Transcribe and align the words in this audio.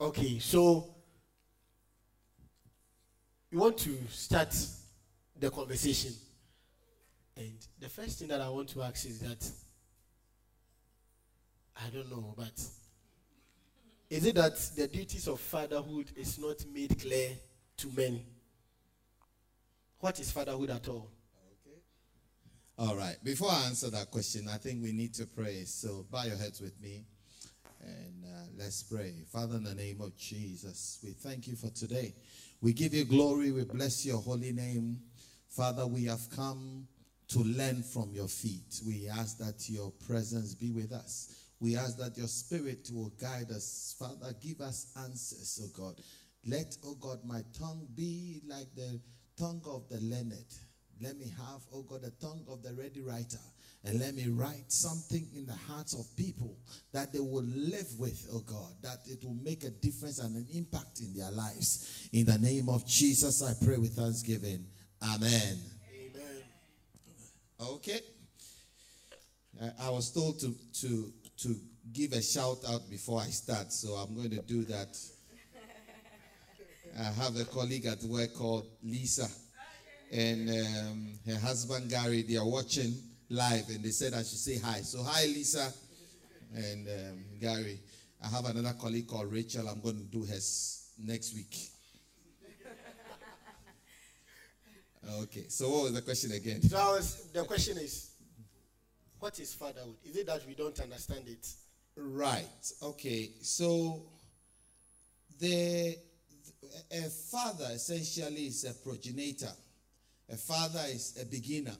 Okay, 0.00 0.38
so 0.38 0.94
we 3.50 3.58
want 3.58 3.76
to 3.78 3.96
start 4.10 4.54
the 5.36 5.50
conversation. 5.50 6.12
And 7.36 7.54
the 7.80 7.88
first 7.88 8.20
thing 8.20 8.28
that 8.28 8.40
I 8.40 8.48
want 8.48 8.68
to 8.70 8.82
ask 8.82 9.06
is 9.06 9.18
that 9.20 9.50
I 11.76 11.90
don't 11.90 12.08
know, 12.10 12.32
but 12.36 12.52
is 14.10 14.24
it 14.24 14.36
that 14.36 14.56
the 14.76 14.86
duties 14.86 15.26
of 15.26 15.40
fatherhood 15.40 16.12
is 16.16 16.38
not 16.38 16.64
made 16.72 16.96
clear 17.00 17.30
to 17.78 17.88
men? 17.96 18.20
What 19.98 20.20
is 20.20 20.30
fatherhood 20.30 20.70
at 20.70 20.86
all? 20.86 21.10
Okay. 21.66 21.80
All 22.78 22.96
right. 22.96 23.16
Before 23.24 23.50
I 23.50 23.66
answer 23.66 23.90
that 23.90 24.12
question, 24.12 24.48
I 24.48 24.58
think 24.58 24.80
we 24.80 24.92
need 24.92 25.12
to 25.14 25.26
pray. 25.26 25.64
So 25.64 26.06
bow 26.08 26.22
your 26.22 26.36
heads 26.36 26.60
with 26.60 26.80
me 26.80 27.04
and 27.80 28.17
let's 28.56 28.82
pray. 28.82 29.14
Father, 29.32 29.56
in 29.56 29.64
the 29.64 29.74
name 29.74 30.00
of 30.00 30.16
Jesus, 30.16 30.98
we 31.02 31.10
thank 31.10 31.46
you 31.48 31.56
for 31.56 31.70
today. 31.70 32.14
We 32.60 32.72
give 32.72 32.94
you 32.94 33.04
glory. 33.04 33.50
We 33.50 33.64
bless 33.64 34.06
your 34.06 34.18
holy 34.18 34.52
name. 34.52 35.00
Father, 35.48 35.86
we 35.86 36.04
have 36.04 36.30
come 36.34 36.86
to 37.28 37.40
learn 37.40 37.82
from 37.82 38.12
your 38.12 38.28
feet. 38.28 38.80
We 38.86 39.08
ask 39.08 39.38
that 39.38 39.68
your 39.68 39.92
presence 40.06 40.54
be 40.54 40.70
with 40.70 40.92
us. 40.92 41.34
We 41.60 41.76
ask 41.76 41.98
that 41.98 42.16
your 42.16 42.28
spirit 42.28 42.88
will 42.92 43.12
guide 43.20 43.50
us. 43.50 43.96
Father, 43.98 44.34
give 44.40 44.60
us 44.60 44.92
answers, 45.04 45.60
oh 45.64 45.70
God. 45.76 46.00
Let, 46.46 46.76
oh 46.86 46.94
God, 46.94 47.18
my 47.24 47.42
tongue 47.58 47.86
be 47.94 48.40
like 48.46 48.74
the 48.74 49.00
tongue 49.38 49.62
of 49.66 49.88
the 49.88 49.98
learned. 50.00 50.54
Let 51.00 51.18
me 51.18 51.32
have, 51.36 51.60
oh 51.72 51.82
God, 51.82 52.02
the 52.02 52.12
tongue 52.20 52.44
of 52.48 52.62
the 52.62 52.74
ready 52.74 53.00
writer. 53.00 53.38
And 53.84 54.00
let 54.00 54.14
me 54.14 54.26
write 54.28 54.70
something 54.72 55.26
in 55.34 55.46
the 55.46 55.54
hearts 55.54 55.94
of 55.94 56.04
people 56.16 56.58
that 56.92 57.12
they 57.12 57.20
will 57.20 57.44
live 57.44 57.88
with, 57.98 58.26
oh 58.32 58.40
God, 58.40 58.72
that 58.82 58.98
it 59.06 59.24
will 59.24 59.38
make 59.42 59.64
a 59.64 59.70
difference 59.70 60.18
and 60.18 60.34
an 60.36 60.46
impact 60.52 61.00
in 61.00 61.14
their 61.14 61.30
lives. 61.30 62.08
In 62.12 62.26
the 62.26 62.38
name 62.38 62.68
of 62.68 62.86
Jesus, 62.86 63.42
I 63.42 63.52
pray 63.64 63.76
with 63.76 63.94
thanksgiving. 63.94 64.66
Amen. 65.02 65.58
Amen. 65.94 66.42
Okay. 67.60 68.00
I 69.80 69.90
was 69.90 70.10
told 70.12 70.40
to, 70.40 70.54
to, 70.80 71.12
to 71.38 71.56
give 71.92 72.12
a 72.12 72.22
shout 72.22 72.58
out 72.68 72.88
before 72.90 73.20
I 73.20 73.26
start, 73.26 73.72
so 73.72 73.94
I'm 73.94 74.14
going 74.14 74.30
to 74.30 74.42
do 74.42 74.64
that. 74.64 74.96
I 76.98 77.04
have 77.04 77.36
a 77.36 77.44
colleague 77.44 77.86
at 77.86 78.02
work 78.02 78.34
called 78.34 78.66
Lisa, 78.82 79.28
and 80.12 80.50
um, 80.50 81.12
her 81.26 81.38
husband 81.38 81.90
Gary. 81.90 82.22
They 82.22 82.36
are 82.36 82.46
watching 82.46 82.92
live, 83.30 83.68
and 83.68 83.84
they 83.84 83.90
said 83.90 84.14
I 84.14 84.18
should 84.18 84.38
say 84.38 84.58
hi. 84.58 84.80
So 84.80 85.02
hi, 85.02 85.24
Lisa, 85.26 85.72
and 86.54 86.88
um, 86.88 87.24
Gary. 87.40 87.80
I 88.22 88.28
have 88.28 88.46
another 88.46 88.74
colleague 88.80 89.06
called 89.06 89.30
Rachel. 89.32 89.68
I'm 89.68 89.80
going 89.80 89.96
to 89.98 90.04
do 90.04 90.24
hers 90.24 90.90
next 90.98 91.34
week. 91.34 91.56
Okay, 95.22 95.46
so 95.48 95.70
what 95.70 95.84
was 95.84 95.94
the 95.94 96.02
question 96.02 96.32
again? 96.32 96.60
So 96.60 96.76
was, 96.76 97.28
the 97.32 97.42
question 97.44 97.78
is, 97.78 98.10
what 99.18 99.40
is 99.40 99.54
fatherhood? 99.54 99.96
Is 100.04 100.16
it 100.16 100.26
that 100.26 100.46
we 100.46 100.54
don't 100.54 100.78
understand 100.80 101.26
it? 101.26 101.46
Right. 101.96 102.44
Okay. 102.82 103.30
So 103.40 104.02
the 105.40 105.96
a 106.90 107.00
father 107.30 107.68
essentially 107.72 108.48
is 108.48 108.64
a 108.64 108.74
progenitor. 108.74 109.52
A 110.30 110.36
father 110.36 110.82
is 110.88 111.18
a 111.22 111.24
beginner. 111.24 111.76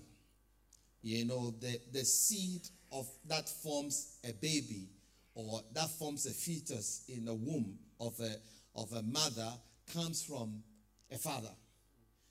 You 1.02 1.24
know, 1.24 1.54
the, 1.60 1.78
the 1.92 2.04
seed 2.04 2.62
of 2.92 3.08
that 3.26 3.48
forms 3.48 4.18
a 4.24 4.32
baby 4.32 4.88
or 5.34 5.60
that 5.72 5.88
forms 5.90 6.26
a 6.26 6.30
fetus 6.30 7.04
in 7.08 7.24
the 7.24 7.34
womb 7.34 7.78
of 8.00 8.18
a, 8.20 8.34
of 8.74 8.92
a 8.92 9.02
mother 9.02 9.52
comes 9.92 10.22
from 10.22 10.62
a 11.12 11.16
father. 11.16 11.54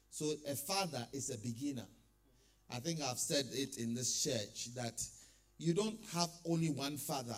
So 0.10 0.34
a 0.48 0.56
father 0.56 1.06
is 1.14 1.30
a 1.30 1.38
beginner. 1.38 1.86
I 2.70 2.80
think 2.80 3.00
I've 3.02 3.18
said 3.18 3.46
it 3.52 3.78
in 3.78 3.94
this 3.94 4.24
church 4.24 4.74
that 4.76 5.02
you 5.58 5.74
don't 5.74 6.00
have 6.14 6.30
only 6.46 6.70
one 6.70 6.98
father. 6.98 7.38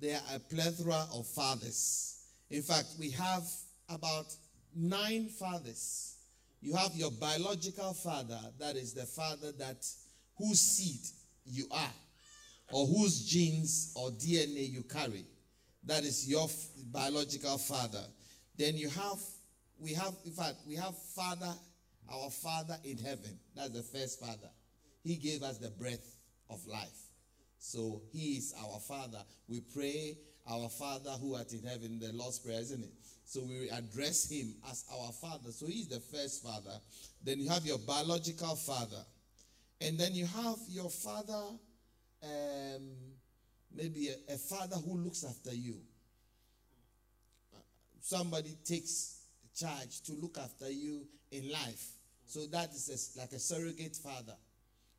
There 0.00 0.16
are 0.16 0.36
a 0.36 0.38
plethora 0.38 1.06
of 1.14 1.26
fathers. 1.26 2.18
In 2.50 2.62
fact, 2.62 2.86
we 2.98 3.10
have 3.10 3.42
about 3.88 4.26
nine 4.74 5.28
fathers. 5.28 6.16
You 6.60 6.74
have 6.76 6.94
your 6.94 7.10
biological 7.10 7.92
father, 7.94 8.38
that 8.60 8.76
is 8.76 8.94
the 8.94 9.04
father 9.04 9.52
that 9.58 9.84
whose 10.38 10.60
seed 10.60 11.00
you 11.46 11.66
are, 11.70 11.92
or 12.72 12.86
whose 12.86 13.24
genes 13.24 13.92
or 13.96 14.10
DNA 14.10 14.70
you 14.70 14.82
carry. 14.82 15.24
That 15.84 16.04
is 16.04 16.28
your 16.28 16.48
biological 16.92 17.58
father. 17.58 18.04
Then 18.56 18.76
you 18.76 18.88
have, 18.88 19.18
we 19.78 19.92
have, 19.94 20.14
in 20.24 20.32
fact, 20.32 20.56
we 20.66 20.76
have 20.76 20.96
father, 21.14 21.52
our 22.12 22.30
father 22.30 22.76
in 22.84 22.98
heaven. 22.98 23.38
That's 23.56 23.70
the 23.70 23.82
first 23.82 24.20
father. 24.20 24.50
He 25.02 25.16
gave 25.16 25.42
us 25.42 25.58
the 25.58 25.70
breath 25.70 26.16
of 26.48 26.64
life. 26.66 26.88
So 27.58 28.02
he 28.12 28.36
is 28.36 28.54
our 28.58 28.78
father. 28.80 29.18
We 29.48 29.60
pray, 29.60 30.18
our 30.50 30.68
father 30.68 31.10
who 31.20 31.34
art 31.34 31.52
in 31.52 31.62
heaven, 31.64 31.98
the 32.00 32.12
Lord's 32.12 32.38
Prayer, 32.38 32.60
isn't 32.60 32.82
it? 32.82 32.92
So 33.24 33.40
we 33.42 33.70
address 33.70 34.30
him 34.30 34.54
as 34.70 34.84
our 34.92 35.12
father. 35.12 35.50
So 35.52 35.66
he's 35.66 35.88
the 35.88 36.00
first 36.00 36.42
father. 36.42 36.78
Then 37.24 37.38
you 37.38 37.48
have 37.48 37.64
your 37.64 37.78
biological 37.78 38.56
father. 38.56 39.04
And 39.84 39.98
then 39.98 40.14
you 40.14 40.26
have 40.26 40.58
your 40.68 40.90
father, 40.90 41.42
um, 42.22 42.88
maybe 43.74 44.08
a, 44.08 44.34
a 44.34 44.38
father 44.38 44.76
who 44.76 44.96
looks 44.96 45.24
after 45.24 45.54
you. 45.54 45.76
Somebody 48.00 48.56
takes 48.64 49.22
charge 49.58 50.02
to 50.02 50.12
look 50.14 50.38
after 50.38 50.70
you 50.70 51.06
in 51.30 51.50
life. 51.50 51.86
So 52.26 52.46
that 52.46 52.70
is 52.70 53.14
a, 53.16 53.20
like 53.20 53.32
a 53.32 53.38
surrogate 53.38 53.96
father 53.96 54.36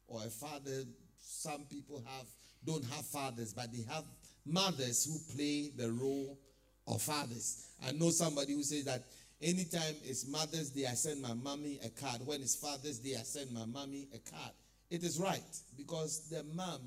or 0.08 0.20
a 0.26 0.30
father. 0.30 0.84
Some 1.20 1.66
people 1.70 2.04
have 2.06 2.28
don't 2.66 2.86
have 2.86 3.06
fathers, 3.06 3.54
but 3.54 3.72
they 3.74 3.84
have 3.94 4.06
mothers 4.46 5.06
who 5.06 5.36
play 5.36 5.72
the 5.76 5.92
role 5.92 6.38
of 6.88 7.02
fathers. 7.02 7.68
I 7.86 7.92
know 7.92 8.10
somebody 8.10 8.54
who 8.54 8.64
says 8.64 8.86
that 8.86 9.04
anytime 9.42 9.96
it's 10.04 10.28
Mother's 10.28 10.70
Day, 10.70 10.86
I 10.86 10.94
send 10.94 11.22
my 11.22 11.34
mommy 11.34 11.80
a 11.84 11.90
card. 11.90 12.22
When 12.26 12.42
it's 12.42 12.56
Father's 12.56 13.00
Day, 13.00 13.16
I 13.20 13.24
send 13.24 13.52
my 13.52 13.66
mommy 13.66 14.08
a 14.14 14.20
card. 14.20 14.54
It 14.94 15.04
is 15.04 15.20
right 15.20 15.42
because 15.76 16.30
the 16.30 16.44
mom, 16.54 16.80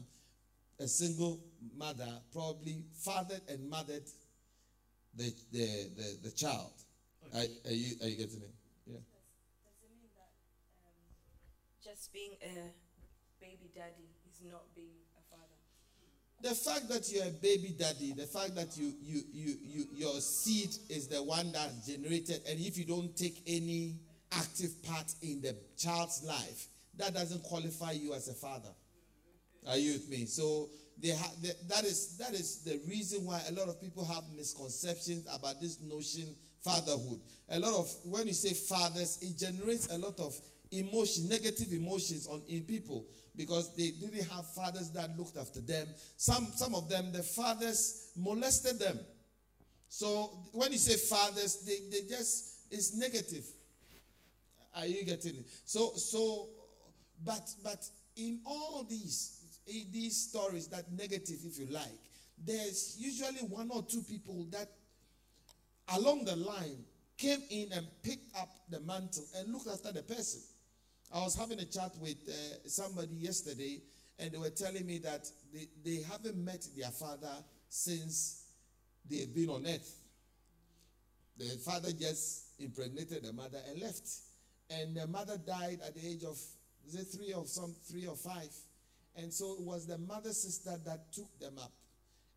a 0.79 0.87
single 0.87 1.41
mother, 1.77 2.07
probably 2.33 2.85
fathered 3.05 3.41
and 3.49 3.69
mothered 3.69 4.07
the, 5.17 5.35
the, 5.51 5.91
the, 5.97 6.19
the 6.23 6.31
child. 6.31 6.71
Okay. 7.27 7.37
Are, 7.37 7.69
are, 7.69 7.75
you, 7.75 7.97
are 8.01 8.07
you 8.07 8.17
getting 8.17 8.43
it? 8.43 8.55
Yeah. 8.87 9.03
Does, 9.03 9.27
does 9.67 9.83
it 9.83 9.91
mean 9.99 10.11
that 10.15 10.31
um, 10.87 11.03
just 11.83 12.13
being 12.13 12.37
a 12.43 12.71
baby 13.41 13.73
daddy 13.75 14.15
is 14.31 14.41
not 14.53 14.63
being 14.77 15.03
a 15.19 15.23
father? 15.29 15.59
the 16.43 16.55
fact 16.55 16.89
that 16.89 17.11
you're 17.13 17.27
a 17.27 17.41
baby 17.43 17.75
daddy, 17.77 18.13
the 18.13 18.27
fact 18.27 18.55
that 18.55 18.77
you, 18.79 18.93
you, 19.03 19.23
you, 19.33 19.55
you, 19.65 19.85
your 19.93 20.21
seed 20.21 20.71
is 20.91 21.09
the 21.09 21.21
one 21.21 21.51
that's 21.51 21.89
generated, 21.89 22.41
and 22.49 22.61
if 22.61 22.79
you 22.79 22.85
don't 22.85 23.17
take 23.17 23.43
any 23.49 23.97
active 24.31 24.81
part 24.85 25.13
in 25.23 25.41
the 25.41 25.57
child's 25.77 26.23
life, 26.23 26.69
that 26.99 27.15
doesn't 27.15 27.43
qualify 27.43 27.93
you 27.93 28.15
as 28.15 28.29
a 28.29 28.35
father. 28.35 28.71
Are 29.69 29.77
you 29.77 29.95
with 29.95 30.09
me? 30.09 30.27
So 30.27 30.69
they 31.03 31.11
ha- 31.11 31.33
they, 31.43 31.51
that 31.69 31.85
is 31.85 32.17
that 32.19 32.33
is 32.33 32.63
the 32.63 32.81
reason 32.89 33.25
why 33.25 33.41
a 33.49 33.53
lot 33.53 33.69
of 33.69 33.81
people 33.81 34.05
have 34.05 34.23
misconceptions 34.35 35.27
about 35.33 35.61
this 35.61 35.81
notion 35.83 36.35
fatherhood. 36.63 37.21
A 37.51 37.59
lot 37.59 37.75
of 37.75 37.93
when 38.05 38.27
you 38.27 38.33
say 38.33 38.55
fathers, 38.55 39.19
it 39.23 39.39
generates 39.39 39.89
a 39.93 39.99
lot 39.99 40.19
of 40.21 40.39
emotion, 40.71 41.29
negative 41.29 41.73
emotions 41.73 42.27
on 42.27 42.43
in 42.49 42.63
people 42.63 43.07
because 43.37 43.75
they 43.77 43.91
didn't 43.91 44.29
have 44.31 44.47
fathers 44.55 44.91
that 44.91 45.17
looked 45.19 45.37
after 45.37 45.61
them. 45.61 45.87
Some, 46.17 46.47
some 46.55 46.75
of 46.75 46.89
them, 46.89 47.13
the 47.13 47.23
fathers 47.23 48.11
molested 48.17 48.79
them. 48.79 48.99
So 49.89 50.31
when 50.53 50.73
you 50.73 50.79
say 50.79 50.97
fathers, 50.97 51.63
they, 51.67 51.79
they 51.91 52.09
just, 52.09 52.67
it's 52.71 52.97
negative. 52.97 53.45
Are 54.75 54.87
you 54.87 55.05
getting 55.05 55.37
it? 55.37 55.47
So, 55.65 55.93
so, 55.95 56.49
but, 57.25 57.49
but 57.63 57.85
in 58.17 58.41
all 58.45 58.87
these, 58.89 59.63
these 59.93 60.17
stories 60.17 60.69
that 60.69 60.91
negative, 60.93 61.39
if 61.45 61.59
you 61.59 61.67
like, 61.71 61.85
there's 62.45 62.97
usually 62.99 63.41
one 63.49 63.71
or 63.71 63.83
two 63.83 64.03
people 64.03 64.47
that 64.51 64.69
along 65.95 66.25
the 66.25 66.37
line 66.37 66.85
came 67.17 67.43
in 67.51 67.73
and 67.73 67.87
picked 68.03 68.37
up 68.37 68.51
the 68.71 68.81
mantle 68.81 69.25
and 69.37 69.53
looked 69.53 69.69
after 69.69 69.93
the 69.93 70.03
person. 70.03 70.41
I 71.15 71.21
was 71.23 71.35
having 71.37 71.59
a 71.61 71.65
chat 71.65 71.93
with 72.01 72.17
uh, 72.29 72.69
somebody 72.69 73.15
yesterday, 73.15 73.81
and 74.19 74.33
they 74.33 74.39
were 74.39 74.51
telling 74.51 74.85
me 74.87 74.99
that 74.99 75.29
they, 75.53 75.69
they 75.85 76.03
haven't 76.03 76.37
met 76.37 76.67
their 76.77 76.91
father 76.91 77.33
since 77.69 78.45
they've 79.09 79.33
been 79.33 79.49
on 79.49 79.67
earth. 79.67 79.95
The 81.39 81.45
father 81.65 81.93
just 81.93 82.47
impregnated 82.59 83.25
the 83.25 83.33
mother 83.33 83.59
and 83.71 83.81
left. 83.81 84.09
And 84.71 84.97
the 84.97 85.07
mother 85.07 85.39
died 85.39 85.81
at 85.87 85.95
the 85.95 86.07
age 86.07 86.25
of, 86.25 86.39
is 86.87 86.95
it 86.95 87.07
three 87.07 87.33
or 87.33 87.47
some, 87.47 87.75
three 87.91 88.07
or 88.07 88.17
five? 88.17 88.51
And 89.17 89.33
so 89.33 89.57
it 89.59 89.63
was 89.63 89.87
the 89.87 89.99
mother 89.99 90.33
sister 90.33 90.79
that 90.85 91.13
took 91.13 91.39
them 91.39 91.55
up. 91.59 91.73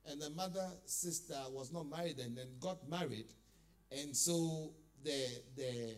And 0.06 0.22
the 0.22 0.30
mother 0.32 0.68
sister 0.86 1.38
was 1.52 1.72
not 1.72 1.90
married 1.90 2.20
and 2.20 2.38
then 2.38 2.48
got 2.60 2.90
married. 2.90 3.28
And 3.92 4.16
so 4.16 4.72
the 5.04 5.28
the 5.56 5.96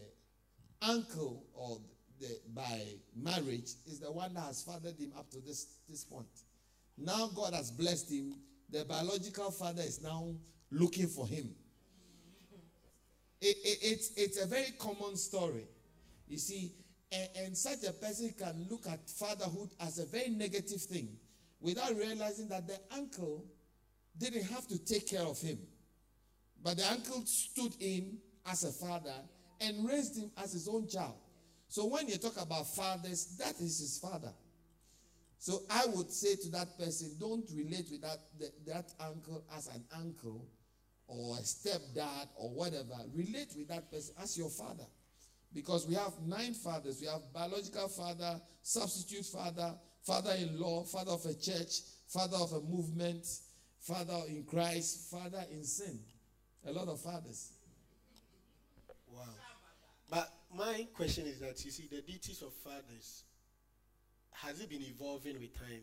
uncle 0.81 1.45
or 1.53 1.77
the, 2.19 2.39
by 2.53 2.81
marriage 3.15 3.71
is 3.87 3.99
the 3.99 4.11
one 4.11 4.33
that 4.33 4.43
has 4.43 4.63
fathered 4.63 4.97
him 4.97 5.11
up 5.17 5.29
to 5.31 5.39
this, 5.39 5.67
this 5.89 6.03
point. 6.03 6.27
Now 6.97 7.29
God 7.35 7.53
has 7.53 7.71
blessed 7.71 8.11
him. 8.11 8.35
The 8.69 8.85
biological 8.85 9.51
father 9.51 9.81
is 9.81 10.01
now 10.01 10.33
looking 10.71 11.07
for 11.07 11.27
him. 11.27 11.53
It, 13.41 13.57
it, 13.63 13.77
it's, 13.81 14.11
it's 14.15 14.41
a 14.41 14.47
very 14.47 14.71
common 14.77 15.17
story. 15.17 15.67
You 16.27 16.37
see, 16.37 16.71
and, 17.11 17.29
and 17.37 17.57
such 17.57 17.83
a 17.87 17.93
person 17.93 18.33
can 18.37 18.67
look 18.69 18.87
at 18.87 19.09
fatherhood 19.09 19.69
as 19.79 19.99
a 19.99 20.05
very 20.05 20.29
negative 20.29 20.81
thing 20.81 21.09
without 21.59 21.95
realizing 21.95 22.47
that 22.49 22.67
the 22.67 22.79
uncle 22.95 23.45
didn't 24.17 24.43
have 24.43 24.67
to 24.67 24.83
take 24.83 25.07
care 25.07 25.21
of 25.21 25.39
him. 25.39 25.57
But 26.63 26.77
the 26.77 26.87
uncle 26.91 27.23
stood 27.25 27.73
in 27.79 28.17
as 28.45 28.63
a 28.63 28.71
father 28.71 29.13
and 29.59 29.87
raised 29.87 30.17
him 30.17 30.31
as 30.41 30.53
his 30.53 30.67
own 30.67 30.87
child. 30.87 31.15
So 31.67 31.85
when 31.85 32.07
you 32.07 32.17
talk 32.17 32.41
about 32.41 32.67
fathers, 32.67 33.37
that 33.39 33.55
is 33.61 33.79
his 33.79 33.99
father. 33.99 34.33
So 35.37 35.61
I 35.69 35.85
would 35.87 36.11
say 36.11 36.35
to 36.35 36.49
that 36.51 36.77
person, 36.77 37.15
don't 37.19 37.49
relate 37.55 37.87
with 37.91 38.01
that, 38.01 38.19
that, 38.39 38.65
that 38.67 38.93
uncle 38.99 39.43
as 39.55 39.67
an 39.67 39.83
uncle 39.97 40.45
or 41.07 41.37
a 41.37 41.41
stepdad 41.41 42.27
or 42.35 42.49
whatever. 42.51 42.95
Relate 43.13 43.53
with 43.57 43.67
that 43.69 43.91
person 43.91 44.13
as 44.21 44.37
your 44.37 44.49
father. 44.49 44.85
Because 45.53 45.87
we 45.87 45.95
have 45.95 46.13
nine 46.25 46.53
fathers. 46.53 46.99
We 47.01 47.07
have 47.07 47.21
biological 47.33 47.87
father, 47.89 48.39
substitute 48.61 49.25
father, 49.25 49.73
father-in-law, 50.03 50.83
father 50.83 51.11
of 51.11 51.25
a 51.25 51.33
church, 51.33 51.81
father 52.07 52.37
of 52.37 52.53
a 52.53 52.61
movement, 52.61 53.25
father 53.79 54.21
in 54.27 54.43
Christ, 54.43 55.11
father 55.11 55.43
in 55.51 55.63
sin. 55.63 55.99
A 56.67 56.71
lot 56.71 56.87
of 56.87 57.01
fathers. 57.01 57.51
Wow. 59.11 59.23
But 60.09 60.29
my 60.55 60.87
question 60.93 61.25
is 61.25 61.39
that 61.39 61.63
you 61.65 61.71
see 61.71 61.87
the 61.89 62.01
duties 62.01 62.41
of 62.41 62.53
fathers 62.53 63.23
has 64.31 64.59
it 64.59 64.69
been 64.69 64.81
evolving 64.81 65.39
with 65.39 65.57
time 65.57 65.81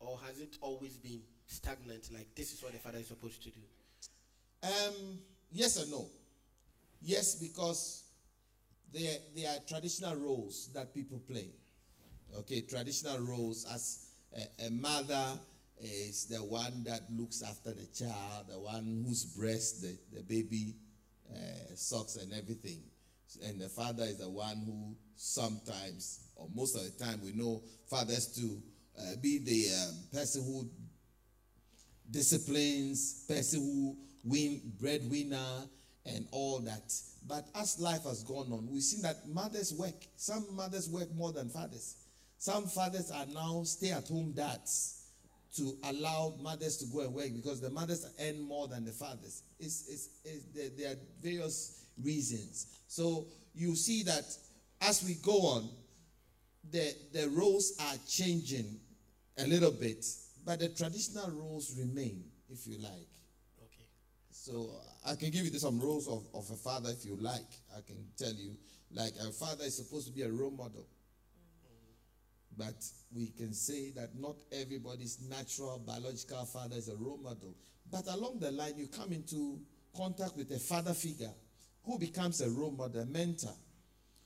or 0.00 0.18
has 0.26 0.40
it 0.40 0.56
always 0.60 0.96
been 0.96 1.20
stagnant 1.46 2.08
like 2.12 2.26
this 2.34 2.52
is 2.52 2.62
what 2.62 2.72
the 2.72 2.78
father 2.78 2.98
is 2.98 3.08
supposed 3.08 3.42
to 3.42 3.50
do 3.50 3.60
um 4.62 5.18
yes 5.52 5.76
and 5.82 5.90
no 5.90 6.06
yes 7.02 7.34
because 7.36 8.04
there 8.92 9.18
there 9.34 9.50
are 9.50 9.60
traditional 9.68 10.16
roles 10.16 10.70
that 10.74 10.94
people 10.94 11.18
play. 11.28 11.50
Okay 12.38 12.62
traditional 12.62 13.18
roles 13.20 13.66
as 13.72 14.10
a, 14.36 14.66
a 14.66 14.70
mother 14.70 15.38
is 15.80 16.26
the 16.26 16.38
one 16.38 16.84
that 16.84 17.02
looks 17.10 17.42
after 17.42 17.72
the 17.72 17.86
child 17.86 18.46
the 18.48 18.58
one 18.58 19.04
whose 19.06 19.24
breast 19.24 19.82
the, 19.82 19.96
the 20.12 20.22
baby 20.22 20.74
uh, 21.32 21.74
sucks 21.74 22.16
and 22.16 22.32
everything. 22.32 22.82
And 23.44 23.60
the 23.60 23.68
father 23.68 24.04
is 24.04 24.18
the 24.18 24.28
one 24.28 24.62
who 24.64 24.94
sometimes, 25.16 26.20
or 26.36 26.48
most 26.54 26.76
of 26.76 26.82
the 26.84 27.04
time, 27.04 27.20
we 27.22 27.32
know 27.32 27.62
fathers 27.90 28.28
to 28.36 28.62
uh, 28.98 29.16
be 29.20 29.38
the 29.38 29.66
um, 29.74 29.94
person 30.12 30.42
who 30.44 30.70
disciplines, 32.10 33.24
person 33.28 33.60
who 33.60 33.96
win 34.24 34.60
breadwinner, 34.80 35.68
and 36.06 36.26
all 36.30 36.60
that. 36.60 36.92
But 37.28 37.46
as 37.54 37.78
life 37.80 38.04
has 38.04 38.22
gone 38.22 38.52
on, 38.52 38.68
we've 38.70 38.82
seen 38.82 39.02
that 39.02 39.28
mothers 39.28 39.74
work. 39.74 39.94
Some 40.16 40.46
mothers 40.54 40.88
work 40.88 41.12
more 41.14 41.32
than 41.32 41.48
fathers. 41.48 41.96
Some 42.38 42.66
fathers 42.66 43.10
are 43.10 43.26
now 43.26 43.62
stay-at-home 43.64 44.32
dads 44.32 45.06
to 45.56 45.76
allow 45.84 46.34
mothers 46.40 46.76
to 46.76 46.86
go 46.86 47.00
and 47.00 47.14
work 47.14 47.32
because 47.34 47.60
the 47.60 47.70
mothers 47.70 48.06
earn 48.20 48.40
more 48.40 48.68
than 48.68 48.84
the 48.84 48.92
fathers. 48.92 49.42
It's, 49.58 49.88
it's, 49.88 50.08
it's, 50.24 50.44
there, 50.54 50.68
there 50.76 50.92
are 50.92 50.98
various 51.22 51.86
reasons. 52.02 52.66
So 52.88 53.26
you 53.54 53.74
see 53.74 54.02
that 54.04 54.24
as 54.82 55.02
we 55.02 55.14
go 55.14 55.32
on, 55.32 55.70
the, 56.70 56.94
the 57.12 57.28
roles 57.30 57.72
are 57.80 57.96
changing 58.06 58.78
a 59.38 59.46
little 59.46 59.70
bit, 59.72 60.04
but 60.44 60.60
the 60.60 60.68
traditional 60.68 61.30
roles 61.30 61.74
remain, 61.78 62.24
if 62.50 62.66
you 62.66 62.78
like. 62.78 63.08
So 64.46 64.70
I 65.04 65.16
can 65.16 65.30
give 65.30 65.44
you 65.44 65.58
some 65.58 65.80
roles 65.80 66.06
of, 66.06 66.24
of 66.32 66.48
a 66.52 66.54
father 66.54 66.90
if 66.90 67.04
you 67.04 67.16
like. 67.20 67.50
I 67.76 67.80
can 67.80 67.96
tell 68.16 68.32
you, 68.32 68.56
like 68.94 69.12
a 69.20 69.32
father 69.32 69.64
is 69.64 69.76
supposed 69.76 70.06
to 70.06 70.12
be 70.12 70.22
a 70.22 70.30
role 70.30 70.52
model. 70.52 70.86
But 72.56 72.76
we 73.12 73.32
can 73.36 73.52
say 73.52 73.90
that 73.96 74.10
not 74.16 74.36
everybody's 74.52 75.18
natural 75.28 75.82
biological 75.84 76.44
father 76.44 76.76
is 76.76 76.88
a 76.88 76.94
role 76.94 77.18
model. 77.20 77.56
But 77.90 78.06
along 78.06 78.38
the 78.38 78.52
line, 78.52 78.74
you 78.76 78.86
come 78.86 79.10
into 79.12 79.58
contact 79.96 80.36
with 80.36 80.52
a 80.52 80.60
father 80.60 80.94
figure 80.94 81.32
who 81.84 81.98
becomes 81.98 82.40
a 82.40 82.48
role 82.48 82.70
model, 82.70 83.02
a 83.02 83.06
mentor. 83.06 83.54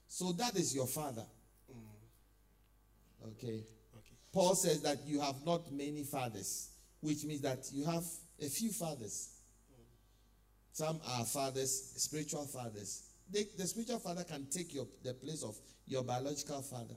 So 0.07 0.33
that 0.33 0.55
is 0.55 0.75
your 0.75 0.87
father. 0.87 1.25
Mm-hmm. 1.73 3.31
Okay. 3.31 3.65
okay 3.97 4.17
Paul 4.35 4.55
says 4.55 4.83
that 4.83 4.99
you 5.07 5.23
have 5.23 5.37
not 5.47 5.73
many 5.73 6.03
fathers, 6.03 6.73
which 7.01 7.25
means 7.25 7.41
that 7.41 7.71
you 7.73 7.87
have 7.87 8.05
a 8.39 8.51
few 8.51 8.71
fathers. 8.71 9.30
Some 10.73 11.01
are 11.17 11.25
fathers, 11.25 11.93
spiritual 11.97 12.47
fathers. 12.47 13.03
They, 13.31 13.47
the 13.57 13.67
spiritual 13.67 13.99
father 13.99 14.25
can 14.25 14.47
take 14.47 14.75
your, 14.75 14.87
the 15.03 15.15
place 15.15 15.43
of 15.43 15.57
your 15.87 16.03
biological 16.03 16.63
father. 16.63 16.97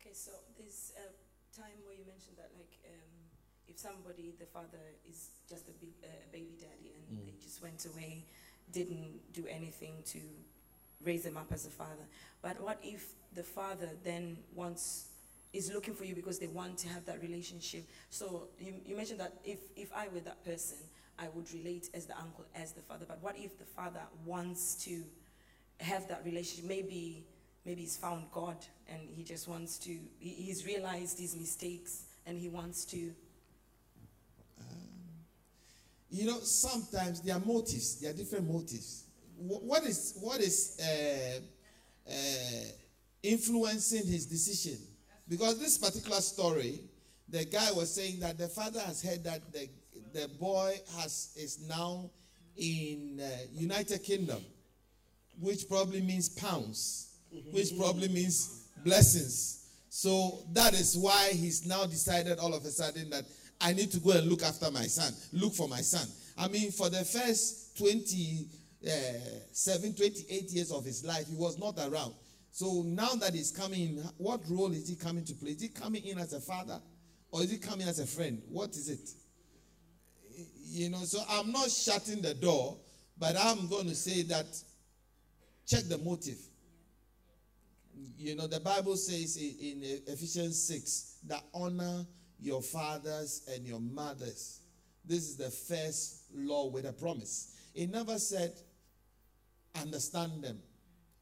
Okay, 0.00 0.14
so 0.14 0.30
there's 0.58 0.92
a 0.96 1.58
time 1.58 1.76
where 1.84 1.94
you 1.94 2.04
mentioned 2.06 2.36
that, 2.36 2.50
like, 2.56 2.78
um, 2.88 3.10
if 3.68 3.78
somebody, 3.78 4.34
the 4.38 4.46
father 4.46 4.80
is 5.08 5.28
just 5.48 5.68
a, 5.68 5.72
big, 5.72 5.90
uh, 6.02 6.08
a 6.08 6.32
baby 6.32 6.56
daddy 6.58 6.92
and 6.94 7.26
they 7.26 7.34
just 7.42 7.62
went 7.62 7.86
away, 7.86 8.24
didn't 8.72 9.32
do 9.32 9.44
anything 9.48 9.94
to 10.06 10.18
raise 11.04 11.22
them 11.22 11.36
up 11.36 11.52
as 11.52 11.66
a 11.66 11.70
father. 11.70 12.06
But 12.42 12.60
what 12.60 12.78
if 12.82 13.14
the 13.34 13.42
father 13.42 13.90
then 14.04 14.38
wants 14.54 15.08
is 15.52 15.72
looking 15.72 15.94
for 15.94 16.04
you 16.04 16.14
because 16.14 16.38
they 16.38 16.48
want 16.48 16.78
to 16.78 16.88
have 16.88 17.04
that 17.06 17.22
relationship? 17.22 17.84
So 18.10 18.48
you, 18.58 18.74
you 18.84 18.96
mentioned 18.96 19.20
that 19.20 19.34
if 19.44 19.58
if 19.76 19.92
I 19.94 20.08
were 20.08 20.20
that 20.20 20.44
person, 20.44 20.78
I 21.18 21.28
would 21.34 21.52
relate 21.52 21.88
as 21.94 22.06
the 22.06 22.16
uncle, 22.18 22.44
as 22.54 22.72
the 22.72 22.82
father. 22.82 23.04
But 23.08 23.22
what 23.22 23.36
if 23.38 23.58
the 23.58 23.64
father 23.64 24.00
wants 24.24 24.74
to 24.84 25.02
have 25.80 26.06
that 26.08 26.22
relationship? 26.24 26.64
Maybe 26.68 27.24
maybe 27.64 27.80
he's 27.82 27.96
found 27.96 28.24
God 28.32 28.56
and 28.88 29.00
he 29.14 29.22
just 29.24 29.48
wants 29.48 29.78
to. 29.78 29.90
He, 30.18 30.30
he's 30.30 30.66
realized 30.66 31.18
his 31.18 31.36
mistakes 31.36 32.04
and 32.26 32.38
he 32.38 32.48
wants 32.48 32.84
to. 32.86 33.12
You 36.08 36.26
know, 36.26 36.38
sometimes 36.38 37.20
there 37.20 37.34
are 37.36 37.40
motives. 37.44 38.00
There 38.00 38.10
are 38.10 38.14
different 38.14 38.48
motives. 38.50 39.04
Wh- 39.36 39.62
What 39.64 39.84
is 39.84 40.16
what 40.20 40.40
is 40.40 40.78
uh, 40.80 41.40
uh, 42.10 42.64
influencing 43.22 44.06
his 44.06 44.26
decision? 44.26 44.78
Because 45.28 45.58
this 45.58 45.76
particular 45.78 46.20
story, 46.20 46.80
the 47.28 47.44
guy 47.44 47.72
was 47.72 47.92
saying 47.92 48.20
that 48.20 48.38
the 48.38 48.46
father 48.48 48.80
has 48.80 49.02
heard 49.02 49.24
that 49.24 49.52
the 49.52 49.68
the 50.12 50.28
boy 50.40 50.74
has 50.98 51.32
is 51.36 51.64
now 51.68 52.10
in 52.56 53.20
uh, 53.22 53.28
United 53.52 54.02
Kingdom, 54.02 54.42
which 55.40 55.68
probably 55.68 56.00
means 56.00 56.28
pounds, 56.28 57.18
which 57.52 57.76
probably 57.78 58.08
means 58.08 58.68
blessings. 58.84 59.68
So 59.88 60.40
that 60.52 60.74
is 60.74 60.96
why 60.96 61.30
he's 61.32 61.66
now 61.66 61.86
decided 61.86 62.38
all 62.38 62.54
of 62.54 62.64
a 62.64 62.70
sudden 62.70 63.10
that 63.10 63.24
I 63.60 63.72
need 63.72 63.90
to 63.92 64.00
go 64.00 64.12
and 64.12 64.28
look 64.28 64.42
after 64.42 64.70
my 64.70 64.86
son, 64.86 65.12
look 65.32 65.54
for 65.54 65.68
my 65.68 65.80
son. 65.80 66.06
I 66.38 66.48
mean, 66.48 66.70
for 66.70 66.90
the 66.90 67.04
first 67.04 67.78
27, 67.78 69.94
28 69.94 70.52
years 70.52 70.70
of 70.70 70.84
his 70.84 71.02
life, 71.04 71.26
he 71.28 71.36
was 71.36 71.58
not 71.58 71.78
around. 71.78 72.12
So 72.50 72.82
now 72.86 73.14
that 73.16 73.34
he's 73.34 73.50
coming 73.50 74.02
what 74.16 74.40
role 74.48 74.72
is 74.72 74.88
he 74.88 74.96
coming 74.96 75.24
to 75.26 75.34
play? 75.34 75.50
Is 75.50 75.60
he 75.60 75.68
coming 75.68 76.06
in 76.06 76.18
as 76.18 76.32
a 76.32 76.40
father 76.40 76.80
or 77.30 77.42
is 77.42 77.50
he 77.50 77.58
coming 77.58 77.86
as 77.86 77.98
a 77.98 78.06
friend? 78.06 78.40
What 78.48 78.70
is 78.70 78.88
it? 78.88 79.10
You 80.76 80.90
know, 80.90 80.98
so 80.98 81.22
I'm 81.30 81.52
not 81.52 81.70
shutting 81.70 82.20
the 82.20 82.34
door, 82.34 82.76
but 83.18 83.34
I'm 83.34 83.66
going 83.66 83.88
to 83.88 83.94
say 83.94 84.20
that 84.24 84.44
check 85.66 85.84
the 85.84 85.96
motive. 85.96 86.36
You 88.18 88.34
know, 88.36 88.46
the 88.46 88.60
Bible 88.60 88.94
says 88.98 89.38
in, 89.38 89.80
Ephesians 90.06 90.62
6 90.64 91.20
that 91.28 91.42
honor 91.54 92.04
your 92.38 92.60
fathers 92.60 93.48
and 93.50 93.66
your 93.66 93.80
mothers. 93.80 94.60
This 95.02 95.20
is 95.20 95.36
the 95.38 95.48
first 95.48 96.24
law 96.34 96.66
with 96.68 96.84
a 96.84 96.92
promise. 96.92 97.56
It 97.74 97.88
never 97.88 98.18
said 98.18 98.52
understand 99.80 100.44
them. 100.44 100.58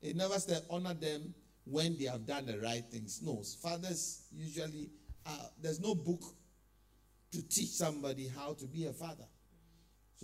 It 0.02 0.16
never 0.16 0.40
said 0.40 0.62
honor 0.68 0.94
them 0.94 1.32
when 1.64 1.96
they 1.96 2.06
have 2.06 2.26
done 2.26 2.46
the 2.46 2.58
right 2.58 2.84
things. 2.90 3.20
No, 3.23 3.40
fathers 3.62 4.25
usually, 4.34 4.90
uh, 5.25 5.46
there's 5.62 5.78
no 5.78 5.94
book 5.94 6.25
to 7.30 7.49
teach 7.49 7.70
somebody 7.70 8.26
how 8.37 8.54
to 8.54 8.66
be 8.66 8.87
a 8.87 8.92
father. 8.92 9.26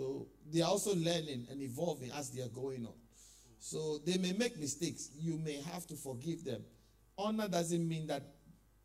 So 0.01 0.29
they 0.51 0.63
are 0.63 0.71
also 0.71 0.95
learning 0.95 1.47
and 1.51 1.61
evolving 1.61 2.11
as 2.13 2.31
they 2.31 2.41
are 2.41 2.49
going 2.49 2.87
on. 2.87 2.95
So 3.59 3.99
they 4.07 4.17
may 4.17 4.33
make 4.33 4.59
mistakes. 4.59 5.11
You 5.15 5.37
may 5.37 5.61
have 5.61 5.87
to 5.89 5.95
forgive 5.95 6.43
them. 6.43 6.63
Honor 7.19 7.49
doesn't 7.49 7.87
mean 7.87 8.07
that 8.07 8.23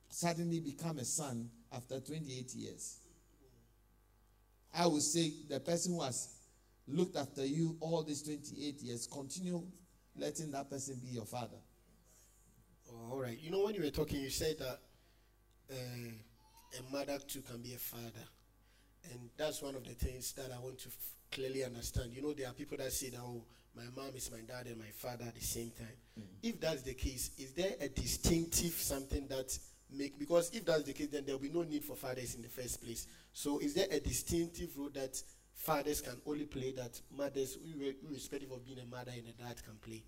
suddenly 0.10 0.60
become 0.60 0.98
a 0.98 1.06
son 1.06 1.50
after 1.72 2.02
28 2.02 2.54
years. 2.56 2.98
I 4.74 4.88
would 4.88 5.04
say 5.04 5.32
the 5.48 5.62
person 5.62 5.94
who 5.94 6.02
has 6.02 6.36
looked 6.86 7.16
after 7.16 7.46
you 7.46 7.78
all 7.80 8.04
these 8.04 8.22
28 8.22 8.82
years, 8.82 9.08
continue 9.08 9.64
letting 10.18 10.52
that 10.52 10.70
person 10.70 11.00
be 11.02 11.12
your 11.12 11.26
father. 11.26 11.62
Oh, 12.92 13.12
all 13.14 13.22
right. 13.22 13.40
You 13.40 13.52
know, 13.52 13.64
when 13.64 13.74
you 13.74 13.84
were 13.84 13.90
talking, 13.90 14.20
you 14.20 14.30
said 14.30 14.60
that 14.60 14.80
uh, 15.72 15.78
a 16.78 16.92
mother 16.92 17.20
too 17.26 17.42
can 17.42 17.62
be 17.62 17.74
a 17.74 17.78
father. 17.78 18.28
And 19.12 19.30
that's 19.38 19.62
one 19.62 19.76
of 19.76 19.84
the 19.84 19.94
things 19.94 20.34
that 20.34 20.52
I 20.56 20.60
want 20.60 20.80
to 20.80 20.90
f- 20.90 20.96
clearly 21.32 21.64
understand. 21.64 22.14
You 22.14 22.22
know, 22.22 22.34
there 22.34 22.48
are 22.48 22.54
people 22.54 22.78
that 22.78 22.92
say 22.92 23.10
that, 23.10 23.20
oh, 23.22 23.44
my 23.76 23.84
mom 23.96 24.16
is 24.16 24.32
my 24.32 24.40
dad 24.40 24.68
and 24.68 24.78
my 24.78 24.90
father 24.96 25.26
at 25.26 25.36
the 25.36 25.42
same 25.42 25.72
time. 25.72 25.88
Mm. 26.20 26.24
If 26.44 26.62
that's 26.62 26.82
the 26.82 26.94
case, 26.94 27.32
is 27.38 27.52
there 27.52 27.74
a 27.80 27.90
distinctive 27.90 28.74
something 28.74 29.28
that 29.28 29.58
make 29.92 30.18
because 30.18 30.52
if 30.52 30.66
that's 30.66 30.84
the 30.84 30.94
case, 30.94 31.08
then 31.12 31.26
there 31.26 31.36
will 31.36 31.42
be 31.42 31.50
no 31.50 31.64
need 31.64 31.84
for 31.84 31.96
fathers 31.96 32.36
in 32.36 32.42
the 32.42 32.48
first 32.48 32.84
place. 32.84 33.08
So, 33.34 33.60
is 33.60 33.74
there 33.74 33.88
a 33.92 34.00
distinctive 34.00 34.78
role 34.78 34.90
that 34.94 35.22
fathers 35.54 36.02
can 36.02 36.20
only 36.26 36.46
play 36.46 36.72
that 36.72 37.00
mothers, 37.16 37.58
irrespective 38.08 38.52
of 38.52 38.66
being 38.66 38.80
a 38.80 38.86
mother 38.86 39.12
and 39.12 39.28
a 39.28 39.44
dad, 39.44 39.62
can 39.64 39.76
play? 39.82 40.04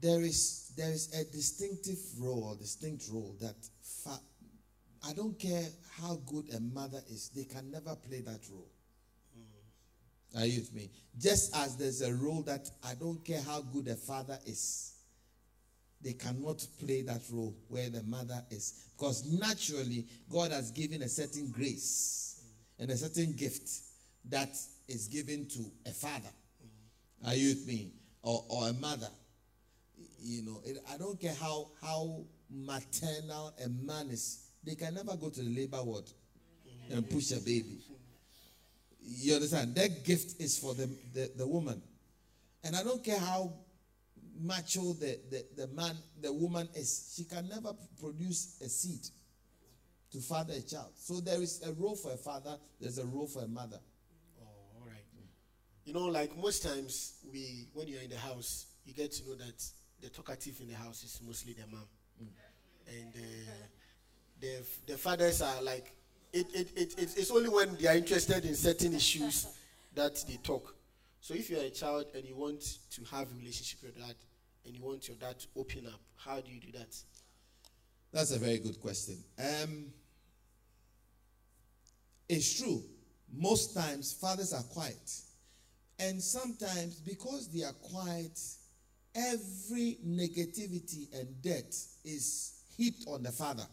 There 0.00 0.20
is 0.22 0.72
there 0.76 0.92
is 0.92 1.12
a 1.14 1.24
distinctive 1.24 1.98
role, 2.18 2.54
distinct 2.58 3.08
role 3.12 3.34
that 3.40 3.56
fa- 3.82 4.20
I 5.06 5.12
don't 5.12 5.38
care 5.38 5.66
how 6.00 6.20
good 6.26 6.52
a 6.54 6.60
mother 6.60 7.02
is, 7.10 7.30
they 7.34 7.44
can 7.44 7.70
never 7.70 7.96
play 7.96 8.20
that 8.20 8.40
role. 8.50 8.68
Are 10.36 10.46
you 10.46 10.60
with 10.60 10.72
me? 10.72 10.90
Just 11.18 11.56
as 11.56 11.76
there's 11.76 12.02
a 12.02 12.14
role 12.14 12.42
that 12.42 12.70
I 12.84 12.94
don't 12.94 13.24
care 13.24 13.40
how 13.42 13.62
good 13.62 13.88
a 13.88 13.96
father 13.96 14.38
is, 14.46 14.92
they 16.02 16.12
cannot 16.12 16.64
play 16.78 17.02
that 17.02 17.22
role 17.30 17.54
where 17.68 17.90
the 17.90 18.02
mother 18.04 18.42
is. 18.50 18.86
Because 18.96 19.26
naturally, 19.26 20.06
God 20.30 20.52
has 20.52 20.70
given 20.70 21.02
a 21.02 21.08
certain 21.08 21.50
grace 21.50 22.42
and 22.78 22.90
a 22.90 22.96
certain 22.96 23.32
gift 23.32 23.68
that 24.28 24.56
is 24.88 25.08
given 25.08 25.46
to 25.48 25.70
a 25.86 25.90
father. 25.92 26.30
Are 27.26 27.34
you 27.34 27.50
with 27.50 27.66
me? 27.66 27.92
Or, 28.22 28.44
or 28.48 28.68
a 28.68 28.72
mother. 28.74 29.08
You 30.22 30.42
know, 30.44 30.60
it, 30.64 30.78
I 30.92 30.96
don't 30.96 31.20
care 31.20 31.34
how, 31.38 31.70
how 31.82 32.24
maternal 32.50 33.54
a 33.64 33.68
man 33.68 34.10
is, 34.10 34.49
they 34.64 34.74
can 34.74 34.94
never 34.94 35.16
go 35.16 35.30
to 35.30 35.42
the 35.42 35.50
labor 35.50 35.82
ward 35.82 36.04
and 36.90 37.08
push 37.08 37.30
a 37.32 37.40
baby. 37.40 37.78
You 39.02 39.34
understand? 39.34 39.74
That 39.74 40.04
gift 40.04 40.40
is 40.40 40.58
for 40.58 40.74
the, 40.74 40.88
the, 41.14 41.30
the 41.36 41.46
woman. 41.46 41.80
And 42.62 42.76
I 42.76 42.82
don't 42.82 43.02
care 43.02 43.18
how 43.18 43.52
macho 44.40 44.92
the, 44.94 45.18
the, 45.30 45.44
the 45.56 45.66
man, 45.68 45.96
the 46.20 46.32
woman 46.32 46.68
is, 46.74 47.14
she 47.16 47.24
can 47.24 47.48
never 47.48 47.72
produce 48.00 48.60
a 48.60 48.68
seed 48.68 49.00
to 50.12 50.18
father 50.20 50.54
a 50.54 50.62
child. 50.62 50.92
So 50.96 51.20
there 51.20 51.40
is 51.40 51.62
a 51.66 51.72
role 51.72 51.96
for 51.96 52.12
a 52.12 52.16
father, 52.16 52.56
there's 52.80 52.98
a 52.98 53.06
role 53.06 53.26
for 53.26 53.42
a 53.42 53.48
mother. 53.48 53.78
Oh, 54.40 54.80
all 54.80 54.86
right. 54.86 55.04
You 55.84 55.92
know, 55.92 56.04
like 56.04 56.36
most 56.36 56.62
times, 56.62 57.14
we 57.32 57.68
when 57.72 57.88
you're 57.88 58.02
in 58.02 58.10
the 58.10 58.18
house, 58.18 58.66
you 58.84 58.92
get 58.92 59.12
to 59.12 59.28
know 59.28 59.36
that 59.36 59.62
the 60.02 60.08
talkative 60.08 60.60
in 60.60 60.68
the 60.68 60.74
house 60.74 61.02
is 61.04 61.20
mostly 61.24 61.52
the 61.52 61.66
mom, 61.66 61.86
and 62.88 63.14
uh, 63.14 63.52
the 64.40 64.62
the 64.86 64.96
fathers 64.96 65.42
are 65.42 65.62
like 65.62 65.92
it, 66.32 66.46
it, 66.54 66.68
it, 66.76 66.98
it. 66.98 67.18
It's 67.18 67.30
only 67.30 67.48
when 67.48 67.76
they 67.76 67.88
are 67.88 67.96
interested 67.96 68.44
in 68.44 68.54
certain 68.54 68.94
issues 68.94 69.46
that 69.94 70.22
they 70.28 70.36
talk. 70.36 70.74
So 71.20 71.34
if 71.34 71.50
you're 71.50 71.60
a 71.60 71.70
child 71.70 72.06
and 72.14 72.24
you 72.24 72.36
want 72.36 72.60
to 72.90 73.04
have 73.10 73.30
a 73.30 73.34
relationship 73.36 73.82
with 73.82 73.96
your 73.96 74.06
dad, 74.06 74.16
and 74.64 74.74
you 74.74 74.82
want 74.82 75.08
your 75.08 75.16
dad 75.16 75.38
to 75.38 75.46
open 75.56 75.86
up, 75.86 76.00
how 76.16 76.40
do 76.40 76.50
you 76.50 76.60
do 76.60 76.72
that? 76.78 76.96
That's 78.12 78.32
a 78.32 78.38
very 78.38 78.58
good 78.58 78.80
question. 78.80 79.16
Um, 79.38 79.86
it's 82.28 82.60
true. 82.60 82.82
Most 83.32 83.74
times, 83.74 84.12
fathers 84.12 84.52
are 84.52 84.62
quiet. 84.62 85.10
And 85.98 86.20
sometimes, 86.20 87.00
because 87.00 87.48
they 87.48 87.62
are 87.62 87.72
quiet, 87.72 88.38
every 89.14 89.98
negativity 90.06 91.12
and 91.18 91.42
debt 91.42 91.74
is 92.04 92.62
heaped 92.76 93.04
on 93.06 93.22
the 93.22 93.30
father. 93.30 93.66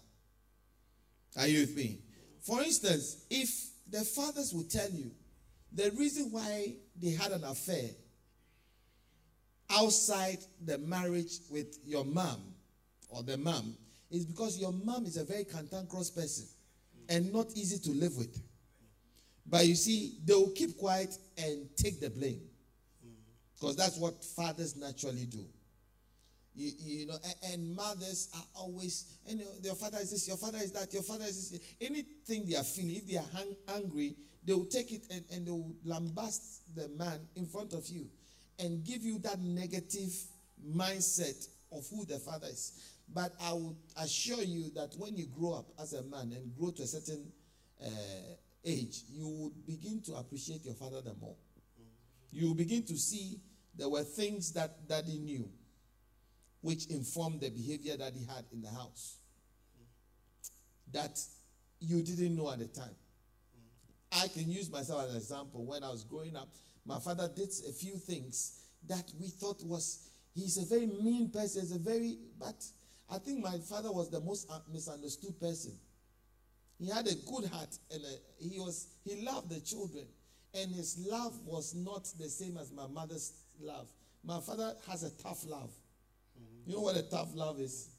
Are 1.38 1.48
you 1.48 1.62
with 1.62 1.76
me? 1.76 2.00
For 2.42 2.62
instance, 2.62 3.26
if 3.30 3.50
the 3.90 4.02
fathers 4.02 4.54
will 4.54 4.64
tell 4.64 4.90
you 4.90 5.12
the 5.72 5.92
reason 5.92 6.32
why 6.32 6.74
they 7.02 7.12
had 7.12 7.32
an 7.32 7.44
affair 7.44 7.90
outside 9.70 10.40
the 10.66 10.78
marriage 10.78 11.40
with 11.52 11.78
your 11.86 12.06
mom 12.06 12.42
or 13.10 13.24
the 13.24 13.38
mom 13.38 13.76
is 14.10 14.26
because 14.26 14.58
your 14.58 14.72
mom 14.72 15.06
is 15.06 15.18
a 15.18 15.24
very 15.24 15.44
cantankerous 15.44 16.10
person 16.10 16.48
and 17.10 17.32
not 17.32 17.52
easy 17.56 17.78
to 17.80 17.92
live 17.92 18.18
with. 18.18 18.42
But 19.46 19.66
you 19.66 19.76
see, 19.76 20.18
they 20.26 20.34
will 20.34 20.52
keep 20.52 20.78
quiet 20.78 21.16
and 21.38 21.68
take 21.78 22.00
the 22.00 22.10
blame 22.10 22.42
because 23.60 23.76
that's 23.76 23.98
what 23.98 24.24
fathers 24.24 24.76
naturally 24.76 25.26
do. 25.26 25.46
You, 26.58 26.72
you 26.80 27.06
know, 27.06 27.18
and, 27.24 27.54
and 27.54 27.76
mothers 27.76 28.30
are 28.36 28.44
always, 28.56 29.20
you 29.28 29.38
know, 29.38 29.46
your 29.62 29.76
father 29.76 30.00
is 30.02 30.10
this, 30.10 30.28
your 30.28 30.38
father 30.38 30.58
is 30.58 30.72
that, 30.72 30.92
your 30.92 31.04
father 31.04 31.26
is 31.26 31.52
this. 31.52 31.62
Anything 31.80 32.48
they 32.50 32.56
are 32.56 32.64
feeling, 32.64 32.96
if 32.96 33.08
they 33.08 33.18
are 33.18 33.26
hang, 33.32 33.56
angry, 33.76 34.16
they 34.44 34.54
will 34.54 34.66
take 34.66 34.92
it 34.92 35.04
and, 35.12 35.24
and 35.32 35.46
they 35.46 35.52
will 35.52 35.76
lambast 35.86 36.62
the 36.76 36.90
man 36.98 37.20
in 37.36 37.46
front 37.46 37.74
of 37.74 37.88
you 37.88 38.08
and 38.58 38.84
give 38.84 39.04
you 39.04 39.20
that 39.20 39.40
negative 39.40 40.12
mindset 40.76 41.48
of 41.72 41.86
who 41.92 42.06
the 42.06 42.18
father 42.18 42.48
is. 42.48 42.96
But 43.14 43.34
I 43.40 43.54
would 43.54 43.76
assure 44.02 44.42
you 44.42 44.72
that 44.74 44.96
when 44.98 45.16
you 45.16 45.28
grow 45.28 45.54
up 45.54 45.68
as 45.80 45.94
a 45.94 46.02
man 46.02 46.34
and 46.34 46.56
grow 46.58 46.72
to 46.72 46.82
a 46.82 46.88
certain 46.88 47.32
uh, 47.86 47.90
age, 48.66 49.04
you 49.12 49.28
would 49.28 49.68
begin 49.68 50.02
to 50.08 50.16
appreciate 50.16 50.66
your 50.66 50.74
father 50.74 51.02
the 51.02 51.14
more. 51.22 51.36
You 52.32 52.48
will 52.48 52.56
begin 52.56 52.84
to 52.86 52.98
see 52.98 53.40
there 53.76 53.90
were 53.90 54.04
things 54.04 54.54
that 54.54 54.88
daddy 54.90 55.20
knew 55.20 55.48
which 56.68 56.88
informed 56.88 57.40
the 57.40 57.50
behavior 57.50 57.96
that 57.96 58.12
he 58.14 58.26
had 58.26 58.44
in 58.52 58.62
the 58.62 58.68
house 58.68 59.20
that 60.92 61.18
you 61.80 62.04
didn't 62.04 62.36
know 62.36 62.52
at 62.52 62.60
the 62.60 62.68
time. 62.68 62.94
I 64.12 64.28
can 64.28 64.52
use 64.52 64.70
myself 64.70 65.06
as 65.06 65.12
an 65.12 65.16
example. 65.16 65.66
When 65.66 65.82
I 65.82 65.90
was 65.90 66.04
growing 66.04 66.36
up, 66.36 66.50
my 66.86 67.00
father 67.00 67.30
did 67.34 67.48
a 67.70 67.72
few 67.72 67.96
things 67.96 68.64
that 68.90 69.10
we 69.18 69.28
thought 69.28 69.64
was 69.64 70.10
he's 70.36 70.58
a 70.58 70.66
very 70.66 70.88
mean 70.88 71.30
person. 71.30 71.62
He's 71.62 71.72
a 71.72 71.80
very 71.80 72.18
but 72.38 72.62
I 73.10 73.18
think 73.20 73.42
my 73.42 73.58
father 73.60 73.94
was 73.94 74.10
the 74.10 74.20
most 74.20 74.52
misunderstood 74.70 75.40
person. 75.40 75.72
He 76.80 76.90
had 76.90 77.08
a 77.08 77.16
good 77.32 77.50
heart 77.50 77.78
and 77.94 78.04
a, 78.04 78.44
he 78.44 78.60
was 78.60 78.88
he 79.06 79.26
loved 79.26 79.52
the 79.52 79.62
children, 79.62 80.04
and 80.54 80.76
his 80.76 80.98
love 81.10 81.34
was 81.46 81.74
not 81.74 82.12
the 82.20 82.28
same 82.28 82.58
as 82.58 82.74
my 82.74 82.88
mother's 82.88 83.32
love. 83.58 83.88
My 84.22 84.42
father 84.42 84.74
has 84.90 85.04
a 85.04 85.12
tough 85.12 85.46
love. 85.48 85.72
You 86.68 86.76
know 86.76 86.82
what 86.82 86.98
a 86.98 87.04
tough 87.04 87.30
love 87.34 87.62
is? 87.62 87.90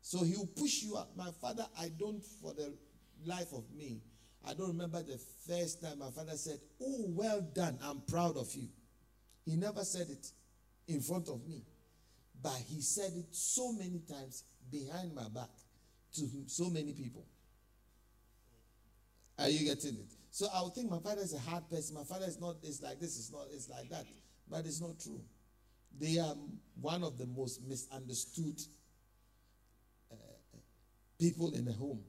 So 0.00 0.22
he 0.22 0.36
will 0.36 0.46
push 0.46 0.84
you 0.84 0.94
up. 0.94 1.10
My 1.16 1.30
father, 1.40 1.66
I 1.76 1.90
don't, 1.98 2.24
for 2.40 2.54
the 2.54 2.72
life 3.26 3.52
of 3.52 3.64
me, 3.76 4.02
I 4.46 4.54
don't 4.54 4.68
remember 4.68 5.02
the 5.02 5.18
first 5.48 5.82
time 5.82 5.98
my 5.98 6.10
father 6.10 6.36
said, 6.36 6.60
Oh, 6.80 7.06
well 7.08 7.40
done, 7.40 7.76
I'm 7.82 8.02
proud 8.02 8.36
of 8.36 8.54
you. 8.54 8.68
He 9.44 9.56
never 9.56 9.82
said 9.82 10.06
it 10.10 10.30
in 10.86 11.00
front 11.00 11.28
of 11.28 11.44
me, 11.44 11.64
but 12.40 12.56
he 12.68 12.80
said 12.82 13.10
it 13.16 13.26
so 13.34 13.72
many 13.72 14.00
times 14.08 14.44
behind 14.70 15.12
my 15.12 15.28
back 15.28 15.50
to 16.14 16.28
so 16.46 16.70
many 16.70 16.92
people. 16.92 17.26
Are 19.40 19.48
you 19.48 19.64
getting 19.64 19.94
it? 19.96 20.12
So 20.30 20.46
I 20.54 20.62
would 20.62 20.74
think 20.74 20.88
my 20.88 21.00
father 21.00 21.22
is 21.22 21.34
a 21.34 21.40
hard 21.50 21.68
person. 21.68 21.96
My 21.96 22.04
father 22.04 22.26
is 22.26 22.40
not, 22.40 22.56
it's 22.62 22.80
like 22.80 23.00
this, 23.00 23.18
it's 23.18 23.32
not, 23.32 23.46
it's 23.52 23.68
like 23.68 23.88
that. 23.90 24.04
But 24.48 24.66
it's 24.66 24.80
not 24.80 25.00
true. 25.00 25.20
They 26.00 26.18
are 26.18 26.34
one 26.80 27.02
of 27.02 27.18
the 27.18 27.26
most 27.26 27.62
misunderstood 27.66 28.60
uh, 30.10 30.16
people 31.18 31.54
in 31.54 31.64
the 31.64 31.72
home 31.72 32.00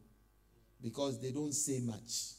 because 0.81 1.21
they 1.21 1.31
don't 1.31 1.53
say 1.53 1.79
much. 1.81 2.33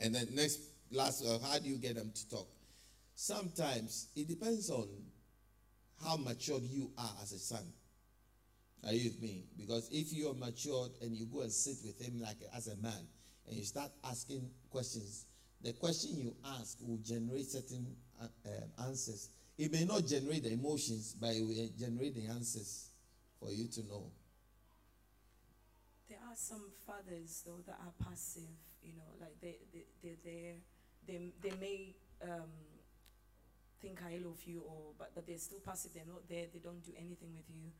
And 0.00 0.14
then 0.14 0.28
next, 0.32 0.60
last, 0.90 1.24
uh, 1.24 1.38
how 1.46 1.58
do 1.58 1.68
you 1.68 1.76
get 1.76 1.96
them 1.96 2.12
to 2.14 2.30
talk? 2.30 2.48
Sometimes 3.14 4.08
it 4.14 4.28
depends 4.28 4.68
on 4.70 4.88
how 6.04 6.16
matured 6.16 6.62
you 6.62 6.90
are 6.98 7.12
as 7.22 7.32
a 7.32 7.38
son. 7.38 7.64
Are 8.86 8.92
you 8.92 9.10
with 9.10 9.22
me? 9.22 9.44
Because 9.56 9.88
if 9.90 10.12
you 10.12 10.28
are 10.28 10.34
matured 10.34 10.90
and 11.00 11.16
you 11.16 11.26
go 11.26 11.40
and 11.40 11.50
sit 11.50 11.76
with 11.84 11.98
him 11.98 12.20
like 12.20 12.36
as 12.54 12.66
a 12.68 12.76
man 12.76 13.06
and 13.46 13.56
you 13.56 13.64
start 13.64 13.90
asking 14.04 14.50
questions, 14.70 15.24
the 15.64 15.72
question 15.72 16.10
you 16.20 16.34
ask 16.44 16.78
will 16.86 16.98
generate 16.98 17.46
certain 17.46 17.86
uh, 18.20 18.26
um, 18.46 18.86
answers. 18.86 19.30
It 19.56 19.72
may 19.72 19.84
not 19.84 20.06
generate 20.06 20.42
the 20.42 20.52
emotions, 20.52 21.16
but 21.18 21.30
it 21.34 21.40
will 21.40 21.54
generate 21.78 22.14
the 22.14 22.26
answers 22.26 22.90
for 23.40 23.50
you 23.50 23.66
to 23.68 23.80
know. 23.88 24.04
There 26.08 26.18
are 26.18 26.36
some 26.36 26.70
fathers 26.86 27.42
though 27.46 27.62
that 27.66 27.78
are 27.80 28.06
passive, 28.06 28.42
you 28.82 28.92
know, 28.92 29.08
like 29.20 29.40
they 29.40 29.56
they 29.72 29.84
they 30.02 30.16
they 30.22 30.54
they, 31.06 31.32
they 31.42 31.56
may 31.58 31.94
um, 32.22 32.50
think 33.80 34.02
highly 34.02 34.24
of 34.24 34.42
you, 34.44 34.62
or 34.68 34.92
but 34.98 35.12
but 35.14 35.26
they're 35.26 35.38
still 35.38 35.60
passive. 35.64 35.92
They're 35.94 36.04
not 36.06 36.28
there. 36.28 36.44
They 36.52 36.60
don't 36.60 36.84
do 36.84 36.92
anything 36.98 37.32
with 37.34 37.48
you, 37.48 37.72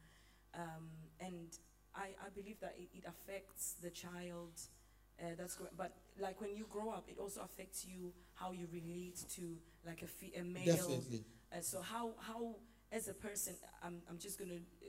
um, 0.54 0.88
and 1.20 1.48
I 1.94 2.16
I 2.24 2.30
believe 2.34 2.60
that 2.60 2.76
it, 2.78 2.88
it 2.96 3.04
affects 3.06 3.74
the 3.82 3.90
child 3.90 4.52
Uh, 5.21 5.35
that's 5.38 5.54
correct. 5.54 5.76
But 5.76 5.92
like 6.21 6.40
when 6.40 6.56
you 6.56 6.66
grow 6.71 6.90
up, 6.90 7.04
it 7.09 7.18
also 7.18 7.40
affects 7.42 7.87
you 7.87 8.12
how 8.35 8.50
you 8.52 8.66
relate 8.73 9.18
to 9.37 9.56
like 9.87 10.02
a, 10.02 10.06
fe- 10.06 10.33
a 10.37 10.42
male. 10.42 10.76
Definitely. 10.76 11.25
Uh, 11.52 11.61
so 11.61 11.80
how 11.80 12.12
how 12.21 12.56
as 12.90 13.09
a 13.09 13.14
person, 13.14 13.54
I'm 13.83 14.02
I'm 14.11 14.18
just 14.18 14.38
gonna 14.38 14.54
uh, 14.83 14.87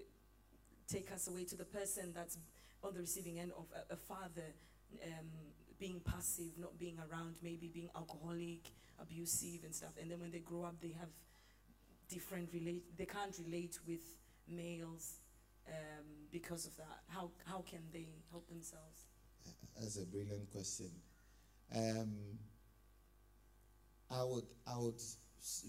take 0.88 1.12
us 1.12 1.28
away 1.28 1.44
to 1.46 1.56
the 1.56 1.66
person 1.66 2.12
that's 2.14 2.38
on 2.84 2.94
the 2.94 3.00
receiving 3.02 3.40
end 3.40 3.52
of 3.58 3.66
a, 3.90 3.94
a 3.94 3.98
father 3.98 4.54
um, 5.04 5.28
being 5.80 6.00
passive, 6.00 6.58
not 6.58 6.78
being 6.80 6.98
around, 7.12 7.36
maybe 7.44 7.68
being 7.68 7.90
alcoholic, 7.96 8.72
abusive, 9.00 9.64
and 9.64 9.76
stuff. 9.76 9.92
And 10.02 10.10
then 10.10 10.20
when 10.20 10.32
they 10.32 10.40
grow 10.40 10.64
up, 10.64 10.80
they 10.82 10.94
have 11.00 11.10
different 12.10 12.50
relate. 12.54 12.84
They 12.98 13.06
can't 13.06 13.36
relate 13.46 13.78
with 13.88 14.02
males 14.48 15.20
um, 15.68 16.06
because 16.32 16.66
of 16.66 16.76
that. 16.78 17.02
How 17.08 17.30
how 17.46 17.64
can 17.70 17.82
they 17.94 18.08
help 18.32 18.48
themselves? 18.48 19.06
That's 19.80 19.98
a 19.98 20.06
brilliant 20.06 20.52
question. 20.52 20.90
Um, 21.76 22.14
I 24.10 24.24
would 24.24 24.46
I 24.68 24.78
would 24.78 25.02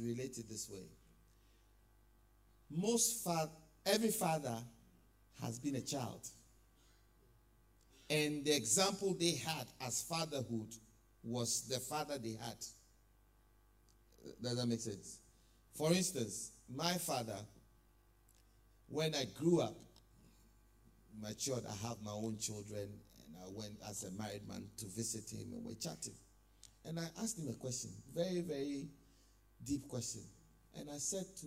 relate 0.01 0.39
it 0.39 0.49
this 0.49 0.69
way. 0.71 0.85
Most 2.71 3.25
fa- 3.25 3.51
every 3.85 4.11
father 4.11 4.57
has 5.43 5.59
been 5.59 5.77
a 5.77 5.81
child, 5.81 6.29
and 8.09 8.45
the 8.45 8.55
example 8.55 9.15
they 9.19 9.33
had 9.33 9.67
as 9.81 10.03
fatherhood 10.03 10.75
was 11.23 11.63
the 11.69 11.79
father 11.79 12.19
they 12.19 12.39
had. 12.41 12.57
Does 14.43 14.57
that 14.57 14.67
make 14.67 14.81
sense? 14.81 15.19
For 15.75 15.93
instance, 15.93 16.53
my 16.75 16.95
father, 16.95 17.37
when 18.89 19.15
I 19.15 19.25
grew 19.39 19.61
up, 19.61 19.77
matured, 21.21 21.65
I 21.67 21.89
have 21.89 22.03
my 22.03 22.13
own 22.13 22.39
children, 22.39 22.89
Uh, 23.47 23.49
I 23.49 23.59
went 23.59 23.75
as 23.89 24.05
a 24.05 24.11
married 24.13 24.47
man 24.49 24.65
to 24.79 24.87
visit 24.87 25.31
him, 25.31 25.53
and 25.53 25.65
we're 25.65 25.75
chatting. 25.75 26.15
And 26.85 26.99
I 26.99 27.07
asked 27.23 27.39
him 27.39 27.49
a 27.49 27.55
question, 27.55 27.91
very, 28.15 28.41
very 28.41 28.89
deep 29.65 29.89
question. 29.89 30.23
And 30.79 30.89
I 30.91 30.99
said 30.99 31.25
to 31.41 31.47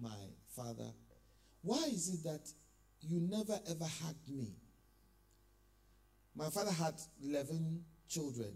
my 0.00 0.16
father, 0.54 0.90
Why 1.62 1.84
is 1.92 2.08
it 2.08 2.24
that 2.24 2.48
you 3.00 3.20
never 3.20 3.58
ever 3.68 3.84
hugged 3.84 4.28
me? 4.30 4.54
My 6.36 6.48
father 6.48 6.70
had 6.70 6.94
11 7.22 7.84
children, 8.08 8.52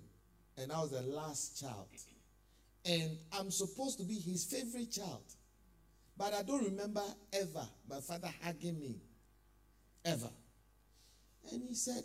and 0.56 0.72
I 0.72 0.80
was 0.80 0.92
the 0.92 1.02
last 1.02 1.60
child. 1.60 1.88
And 2.86 3.16
I'm 3.32 3.50
supposed 3.50 3.98
to 3.98 4.04
be 4.04 4.14
his 4.14 4.44
favorite 4.44 4.92
child. 4.92 5.24
But 6.16 6.32
I 6.32 6.42
don't 6.42 6.64
remember 6.64 7.02
ever 7.32 7.66
my 7.90 8.00
father 8.00 8.28
hugging 8.42 8.78
me. 8.78 9.00
Ever. 10.04 10.30
And 11.50 11.62
he 11.66 11.74
said, 11.74 12.04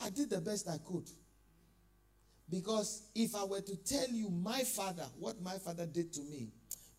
I 0.00 0.10
did 0.10 0.30
the 0.30 0.40
best 0.40 0.68
I 0.68 0.78
could. 0.78 1.08
Because 2.48 3.02
if 3.14 3.34
I 3.34 3.44
were 3.44 3.60
to 3.60 3.76
tell 3.84 4.08
you 4.08 4.30
my 4.30 4.62
father, 4.62 5.04
what 5.18 5.40
my 5.42 5.58
father 5.58 5.86
did 5.86 6.12
to 6.14 6.20
me, 6.22 6.48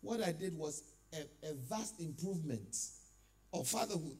what 0.02 0.22
I 0.22 0.32
did 0.32 0.54
was 0.56 0.82
a, 1.14 1.48
a 1.48 1.54
vast 1.68 2.00
improvement 2.00 2.76
of 3.54 3.66
fatherhood. 3.66 4.18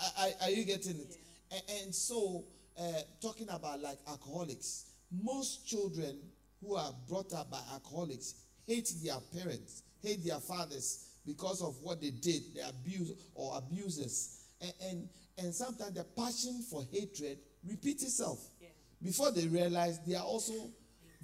I- 0.00 0.34
I- 0.40 0.44
are 0.44 0.50
you 0.50 0.64
getting 0.64 0.98
it? 1.00 1.16
A- 1.50 1.70
And, 1.82 1.94
so, 1.94 2.44
uh, 2.78 3.02
talking 3.20 3.48
about 3.48 3.80
like 3.80 3.98
alcoholics, 4.06 4.86
most 5.10 5.66
children 5.66 6.18
who 6.60 6.76
are 6.76 6.94
brought 7.08 7.32
up 7.32 7.50
by 7.50 7.60
alcoholics 7.72 8.34
hate 8.66 8.88
their 9.02 9.18
parents, 9.36 9.82
hate 10.02 10.24
their 10.24 10.38
fathers 10.40 11.06
because 11.26 11.60
of 11.60 11.76
what 11.82 12.00
they 12.00 12.10
did, 12.10 12.54
the 12.54 12.68
abuse 12.68 13.10
or 13.34 13.58
abuses. 13.58 14.44
And, 14.60 14.72
and, 14.80 15.08
and 15.38 15.54
sometimes 15.54 15.94
the 15.94 16.04
passion 16.04 16.62
for 16.70 16.84
hatred 16.92 17.38
repeats 17.64 18.02
itself. 18.02 18.40
Yeah. 18.60 18.68
Before 19.02 19.30
they 19.30 19.46
realize 19.46 19.98
they 20.06 20.14
are 20.14 20.24
also 20.24 20.52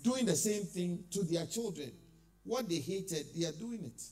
doing 0.03 0.27
the 0.27 0.37
same 0.37 0.65
thing 0.65 1.05
to 1.11 1.23
their 1.25 1.47
children. 1.47 1.93
What 2.45 2.69
they 2.69 2.77
hated, 2.77 3.27
they 3.37 3.47
are 3.47 3.53
doing 3.53 3.85
it. 3.85 4.03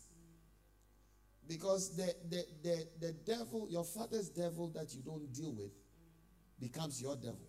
Because 1.49 1.97
the, 1.97 2.13
the, 2.29 2.45
the, 2.63 2.87
the 3.01 3.13
devil, 3.13 3.69
your 3.71 3.85
father's 3.85 4.29
devil 4.29 4.69
that 4.75 4.93
you 4.95 5.01
don't 5.03 5.33
deal 5.33 5.53
with, 5.53 5.71
becomes 6.61 7.01
your 7.01 7.17
devil. 7.17 7.47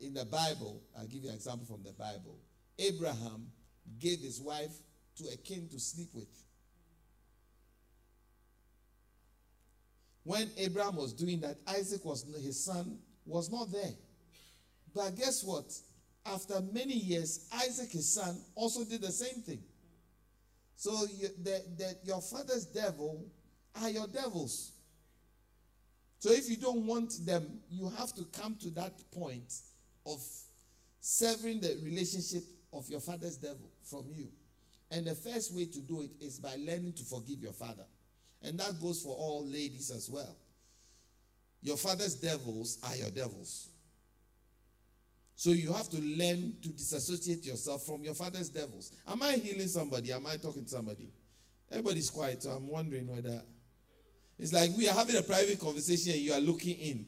In 0.00 0.14
the 0.14 0.24
Bible, 0.24 0.82
I'll 0.98 1.06
give 1.06 1.22
you 1.22 1.28
an 1.28 1.36
example 1.36 1.66
from 1.66 1.82
the 1.84 1.92
Bible. 1.92 2.38
Abraham 2.78 3.48
gave 3.98 4.20
his 4.20 4.40
wife 4.40 4.72
to 5.16 5.24
a 5.32 5.36
king 5.36 5.68
to 5.70 5.78
sleep 5.78 6.08
with. 6.14 6.28
When 10.24 10.50
Abraham 10.58 10.96
was 10.96 11.12
doing 11.12 11.40
that, 11.40 11.56
Isaac 11.66 12.04
was 12.04 12.26
his 12.42 12.62
son 12.62 12.98
was 13.24 13.50
not 13.50 13.72
there. 13.72 13.92
But 14.94 15.16
guess 15.16 15.42
what? 15.44 15.72
After 16.26 16.60
many 16.72 16.94
years, 16.94 17.48
Isaac, 17.54 17.92
his 17.92 18.12
son, 18.12 18.38
also 18.54 18.84
did 18.84 19.00
the 19.00 19.12
same 19.12 19.42
thing. 19.42 19.62
So 20.76 20.92
you, 21.16 21.28
the, 21.42 21.62
the, 21.76 21.96
your 22.04 22.20
father's 22.20 22.66
devil 22.66 23.26
are 23.80 23.90
your 23.90 24.06
devils. 24.06 24.72
So 26.18 26.30
if 26.32 26.50
you 26.50 26.56
don't 26.56 26.86
want 26.86 27.24
them, 27.24 27.60
you 27.70 27.90
have 27.98 28.12
to 28.14 28.24
come 28.24 28.56
to 28.56 28.70
that 28.70 28.92
point 29.10 29.54
of 30.04 30.22
severing 31.00 31.60
the 31.60 31.78
relationship 31.82 32.42
of 32.72 32.88
your 32.90 33.00
father's 33.00 33.36
devil 33.36 33.70
from 33.88 34.04
you. 34.12 34.28
And 34.90 35.06
the 35.06 35.14
first 35.14 35.54
way 35.54 35.66
to 35.66 35.80
do 35.80 36.02
it 36.02 36.10
is 36.20 36.38
by 36.38 36.56
learning 36.58 36.94
to 36.94 37.04
forgive 37.04 37.40
your 37.40 37.52
father. 37.52 37.84
And 38.42 38.58
that 38.58 38.80
goes 38.80 39.02
for 39.02 39.14
all 39.14 39.46
ladies 39.46 39.90
as 39.90 40.08
well. 40.08 40.36
Your 41.62 41.76
father's 41.76 42.14
devils 42.14 42.78
are 42.82 42.96
your 42.96 43.10
devils. 43.10 43.68
So 45.36 45.50
you 45.50 45.72
have 45.72 45.88
to 45.90 46.00
learn 46.00 46.54
to 46.62 46.68
disassociate 46.68 47.46
yourself 47.46 47.84
from 47.84 48.02
your 48.02 48.14
father's 48.14 48.48
devils. 48.48 48.92
Am 49.08 49.22
I 49.22 49.32
healing 49.32 49.68
somebody? 49.68 50.12
Am 50.12 50.26
I 50.26 50.36
talking 50.36 50.64
to 50.64 50.68
somebody? 50.68 51.10
Everybody's 51.70 52.10
quiet, 52.10 52.42
so 52.42 52.50
I'm 52.50 52.68
wondering 52.68 53.06
whether 53.06 53.42
it's 54.38 54.52
like 54.52 54.70
we 54.76 54.88
are 54.88 54.94
having 54.94 55.16
a 55.16 55.22
private 55.22 55.60
conversation 55.60 56.12
and 56.12 56.20
you 56.20 56.32
are 56.32 56.40
looking 56.40 56.76
in. 56.78 57.06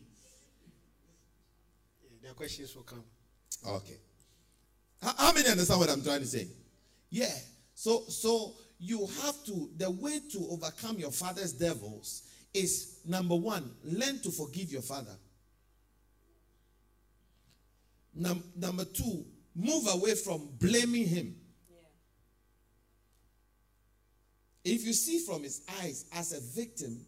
Yeah, 2.02 2.10
their 2.22 2.34
questions 2.34 2.74
will 2.76 2.82
come. 2.82 3.02
Okay. 3.66 3.98
How, 5.02 5.14
how 5.16 5.32
many 5.32 5.48
understand 5.48 5.80
what 5.80 5.90
I'm 5.90 6.02
trying 6.02 6.20
to 6.20 6.26
say? 6.26 6.46
Yeah. 7.10 7.34
So 7.74 8.04
so 8.08 8.54
you 8.82 9.06
have 9.22 9.44
to 9.44 9.70
the 9.76 9.88
way 9.88 10.18
to 10.32 10.46
overcome 10.50 10.98
your 10.98 11.12
father's 11.12 11.52
devils 11.52 12.24
is 12.52 12.98
number 13.06 13.36
one, 13.36 13.70
learn 13.84 14.20
to 14.22 14.30
forgive 14.32 14.72
your 14.72 14.82
father. 14.82 15.14
Num- 18.12 18.42
number 18.56 18.84
two, 18.84 19.24
move 19.54 19.86
away 19.88 20.16
from 20.16 20.48
blaming 20.58 21.06
him. 21.06 21.36
Yeah. 21.70 21.76
If 24.64 24.84
you 24.84 24.92
see 24.92 25.20
from 25.20 25.44
his 25.44 25.62
eyes 25.80 26.06
as 26.12 26.32
a 26.32 26.40
victim, 26.60 27.06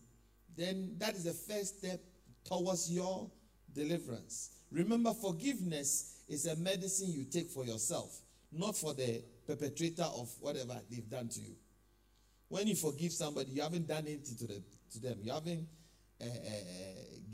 then 0.57 0.95
that 0.99 1.17
is 1.17 1.25
the 1.25 1.33
first 1.33 1.81
step 1.81 2.01
towards 2.45 2.89
your 2.91 3.29
deliverance. 3.75 4.51
Remember, 4.71 5.13
forgiveness 5.13 6.21
is 6.29 6.47
a 6.47 6.55
medicine 6.55 7.11
you 7.11 7.25
take 7.25 7.51
for 7.51 7.65
yourself, 7.65 8.17
not 8.53 8.77
for 8.77 8.95
the 8.95 9.25
perpetrator 9.47 10.05
of 10.05 10.33
whatever 10.41 10.81
they've 10.89 11.11
done 11.11 11.29
to 11.29 11.41
you. 11.41 11.57
When 12.55 12.69
you 12.69 12.77
forgive 12.77 13.11
somebody, 13.11 13.51
you 13.51 13.63
haven't 13.63 13.89
done 13.89 14.05
anything 14.07 14.37
to 14.37 14.47
them. 14.47 14.63
To 14.93 15.01
them. 15.01 15.19
You 15.23 15.33
haven't 15.33 15.67
uh, 16.21 16.25
uh, 16.25 16.29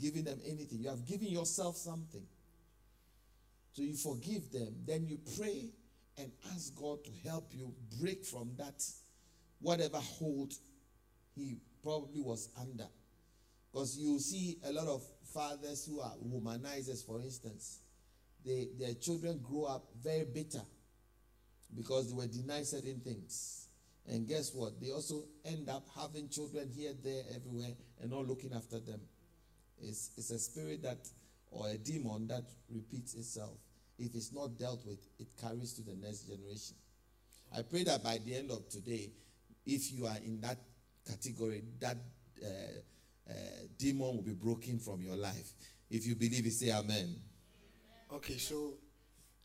given 0.01 0.23
them 0.23 0.39
anything. 0.43 0.79
You 0.79 0.89
have 0.89 1.05
given 1.05 1.27
yourself 1.27 1.77
something. 1.77 2.23
So 3.73 3.83
you 3.83 3.93
forgive 3.93 4.51
them. 4.51 4.77
Then 4.83 5.05
you 5.05 5.19
pray 5.37 5.69
and 6.17 6.31
ask 6.55 6.75
God 6.75 7.03
to 7.05 7.11
help 7.29 7.51
you 7.51 7.71
break 8.01 8.25
from 8.25 8.53
that 8.57 8.83
whatever 9.59 9.97
hold 9.97 10.55
he 11.35 11.57
probably 11.83 12.21
was 12.21 12.49
under. 12.59 12.87
Because 13.71 13.95
you 13.99 14.17
see 14.17 14.57
a 14.65 14.71
lot 14.71 14.87
of 14.87 15.03
fathers 15.31 15.85
who 15.85 15.99
are 15.99 16.15
womanizers, 16.25 17.05
for 17.05 17.21
instance, 17.21 17.81
they, 18.43 18.69
their 18.79 18.95
children 18.95 19.39
grow 19.43 19.65
up 19.65 19.85
very 20.03 20.25
bitter 20.25 20.63
because 21.77 22.09
they 22.09 22.15
were 22.15 22.25
denied 22.25 22.65
certain 22.65 22.99
things. 23.01 23.60
And 24.07 24.27
guess 24.27 24.53
what? 24.53 24.79
They 24.81 24.91
also 24.91 25.23
end 25.45 25.69
up 25.69 25.87
having 25.95 26.29
children 26.29 26.69
here, 26.75 26.93
there, 27.03 27.23
everywhere, 27.35 27.73
and 28.01 28.11
not 28.11 28.27
looking 28.27 28.53
after 28.53 28.79
them. 28.79 28.99
It's, 29.79 30.11
it's 30.17 30.31
a 30.31 30.39
spirit 30.39 30.83
that, 30.83 31.07
or 31.51 31.69
a 31.69 31.77
demon 31.77 32.27
that 32.27 32.43
repeats 32.69 33.13
itself. 33.13 33.57
If 33.97 34.15
it's 34.15 34.33
not 34.33 34.57
dealt 34.57 34.85
with, 34.85 34.99
it 35.19 35.27
carries 35.39 35.73
to 35.73 35.83
the 35.83 35.95
next 35.95 36.27
generation. 36.27 36.75
I 37.55 37.61
pray 37.61 37.83
that 37.83 38.03
by 38.03 38.17
the 38.25 38.35
end 38.35 38.51
of 38.51 38.67
today, 38.69 39.11
if 39.65 39.91
you 39.91 40.07
are 40.07 40.17
in 40.25 40.41
that 40.41 40.57
category, 41.07 41.63
that 41.79 41.97
uh, 42.43 43.29
uh, 43.29 43.33
demon 43.77 44.15
will 44.15 44.23
be 44.23 44.33
broken 44.33 44.79
from 44.79 45.01
your 45.01 45.15
life. 45.15 45.51
If 45.89 46.07
you 46.07 46.15
believe 46.15 46.45
it, 46.45 46.53
say 46.53 46.71
amen. 46.71 47.15
Okay, 48.11 48.37
so 48.37 48.75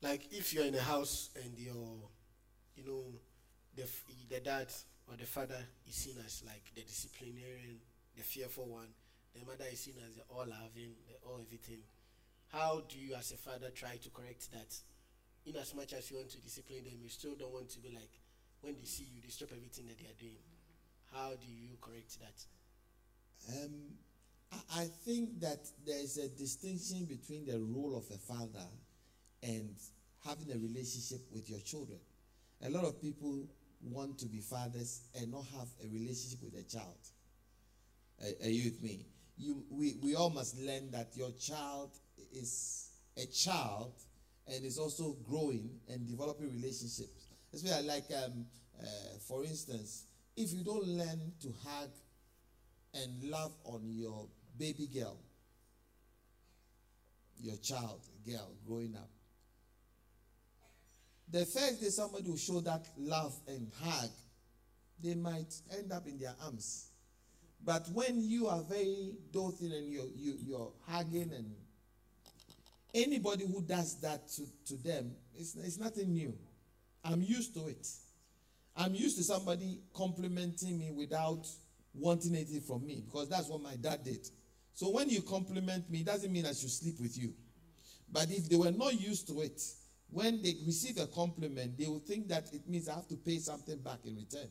like 0.02 0.32
if 0.32 0.54
you're 0.54 0.64
in 0.64 0.74
a 0.74 0.80
house 0.80 1.30
and 1.42 1.52
you're, 1.56 1.98
you 2.76 2.84
know, 2.84 3.04
the 3.76 3.86
the 4.28 4.40
dad 4.40 4.68
or 5.08 5.16
the 5.16 5.26
father 5.26 5.58
is 5.88 5.94
seen 5.94 6.16
as 6.24 6.42
like 6.46 6.64
the 6.74 6.82
disciplinarian, 6.82 7.78
the 8.16 8.22
fearful 8.22 8.66
one, 8.66 8.88
the 9.38 9.44
mother 9.44 9.64
is 9.70 9.80
seen 9.80 9.94
as 10.08 10.16
the 10.16 10.22
all 10.28 10.46
loving, 10.46 10.96
the 11.06 11.14
all 11.28 11.40
everything. 11.40 11.82
how 12.52 12.82
do 12.88 12.98
you, 12.98 13.14
as 13.14 13.32
a 13.32 13.36
father, 13.36 13.70
try 13.74 13.96
to 13.96 14.10
correct 14.10 14.50
that? 14.52 14.74
In 15.44 15.56
as 15.56 15.74
much 15.74 15.92
as 15.92 16.10
you 16.10 16.16
want 16.16 16.30
to 16.30 16.40
discipline 16.40 16.84
them, 16.84 16.98
you 17.02 17.08
still 17.08 17.34
don't 17.34 17.52
want 17.52 17.68
to 17.70 17.78
be 17.80 17.90
like, 17.90 18.10
when 18.62 18.74
they 18.74 18.84
see 18.84 19.04
you, 19.04 19.20
they 19.22 19.28
stop 19.28 19.50
everything 19.52 19.86
that 19.86 19.98
they 19.98 20.06
are 20.06 20.18
doing. 20.18 20.42
How 21.12 21.30
do 21.30 21.46
you 21.46 21.76
correct 21.80 22.18
that? 22.20 22.38
Um, 23.54 23.72
I, 24.52 24.82
I 24.82 24.84
think 25.04 25.40
that 25.40 25.60
there 25.86 26.00
is 26.00 26.18
a 26.18 26.28
distinction 26.28 27.04
between 27.04 27.46
the 27.46 27.60
role 27.60 27.96
of 27.96 28.04
a 28.14 28.18
father 28.18 28.66
and 29.42 29.70
having 30.24 30.50
a 30.50 30.58
relationship 30.58 31.20
with 31.32 31.48
your 31.48 31.60
children. 31.60 31.98
A 32.64 32.70
lot 32.70 32.84
of 32.84 33.00
people 33.00 33.46
want 33.86 34.18
to 34.18 34.26
be 34.26 34.40
fathers 34.40 35.02
and 35.14 35.30
not 35.30 35.44
have 35.58 35.68
a 35.84 35.88
relationship 35.88 36.40
with 36.42 36.54
a 36.54 36.62
child. 36.62 36.98
Are, 38.20 38.46
are 38.46 38.50
you 38.50 38.70
with 38.70 38.82
me? 38.82 39.06
You, 39.38 39.64
we, 39.70 39.96
we 40.02 40.14
all 40.14 40.30
must 40.30 40.58
learn 40.58 40.90
that 40.92 41.08
your 41.14 41.30
child 41.32 41.90
is 42.32 42.90
a 43.16 43.26
child 43.26 43.92
and 44.48 44.64
is 44.64 44.78
also 44.78 45.16
growing 45.28 45.70
and 45.88 46.06
developing 46.06 46.48
relationships. 46.48 47.28
Especially 47.52 47.86
like, 47.86 48.04
um, 48.24 48.46
uh, 48.80 48.86
for 49.26 49.44
instance, 49.44 50.04
if 50.36 50.52
you 50.52 50.64
don't 50.64 50.86
learn 50.86 51.32
to 51.42 51.52
hug 51.64 51.90
and 52.94 53.30
love 53.30 53.52
on 53.64 53.82
your 53.84 54.28
baby 54.58 54.88
girl, 54.92 55.18
your 57.40 57.56
child, 57.56 58.00
girl, 58.26 58.52
growing 58.66 58.94
up, 58.96 59.10
the 61.30 61.44
first 61.44 61.80
day 61.80 61.88
somebody 61.88 62.28
will 62.28 62.36
show 62.36 62.60
that 62.60 62.86
love 62.96 63.34
and 63.48 63.70
hug, 63.82 64.10
they 65.02 65.14
might 65.14 65.54
end 65.76 65.92
up 65.92 66.06
in 66.06 66.18
their 66.18 66.34
arms. 66.44 66.90
But 67.64 67.88
when 67.92 68.22
you 68.22 68.46
are 68.46 68.62
very 68.62 69.14
doting 69.32 69.72
and 69.72 69.90
you're, 69.92 70.06
you, 70.14 70.34
you're 70.44 70.72
hugging 70.86 71.32
and 71.34 71.52
anybody 72.94 73.44
who 73.44 73.60
does 73.62 74.00
that 74.00 74.28
to, 74.28 74.42
to 74.66 74.82
them, 74.82 75.12
it's, 75.34 75.56
it's 75.56 75.78
nothing 75.78 76.12
new. 76.12 76.32
I'm 77.04 77.22
used 77.22 77.54
to 77.54 77.66
it. 77.66 77.86
I'm 78.76 78.94
used 78.94 79.16
to 79.18 79.24
somebody 79.24 79.80
complimenting 79.94 80.78
me 80.78 80.92
without 80.92 81.46
wanting 81.94 82.34
anything 82.34 82.60
from 82.60 82.86
me 82.86 83.02
because 83.04 83.28
that's 83.28 83.48
what 83.48 83.62
my 83.62 83.74
dad 83.76 84.04
did. 84.04 84.28
So 84.74 84.90
when 84.90 85.08
you 85.08 85.22
compliment 85.22 85.88
me, 85.90 86.00
it 86.00 86.06
doesn't 86.06 86.30
mean 86.30 86.44
I 86.44 86.52
should 86.52 86.70
sleep 86.70 87.00
with 87.00 87.18
you. 87.18 87.32
But 88.12 88.30
if 88.30 88.48
they 88.48 88.56
were 88.56 88.70
not 88.70 89.00
used 89.00 89.26
to 89.28 89.40
it, 89.40 89.60
when 90.10 90.42
they 90.42 90.54
receive 90.64 90.98
a 90.98 91.06
compliment, 91.06 91.78
they 91.78 91.86
will 91.86 92.00
think 92.00 92.28
that 92.28 92.44
it 92.52 92.68
means 92.68 92.88
I 92.88 92.94
have 92.94 93.08
to 93.08 93.16
pay 93.16 93.38
something 93.38 93.78
back 93.78 93.98
in 94.04 94.16
return. 94.16 94.48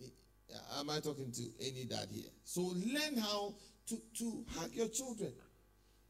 Eh, 0.00 0.08
am 0.78 0.90
I 0.90 1.00
talking 1.00 1.30
to 1.32 1.42
any 1.60 1.84
dad 1.84 2.08
here? 2.10 2.30
So 2.44 2.60
learn 2.62 3.18
how 3.18 3.54
to, 3.88 3.96
to 4.18 4.44
hug 4.56 4.70
your 4.72 4.88
children. 4.88 5.32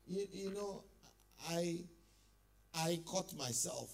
You, 0.06 0.26
you 0.32 0.50
know, 0.50 0.84
I 1.48 1.84
I 2.74 3.00
caught 3.04 3.36
myself 3.36 3.90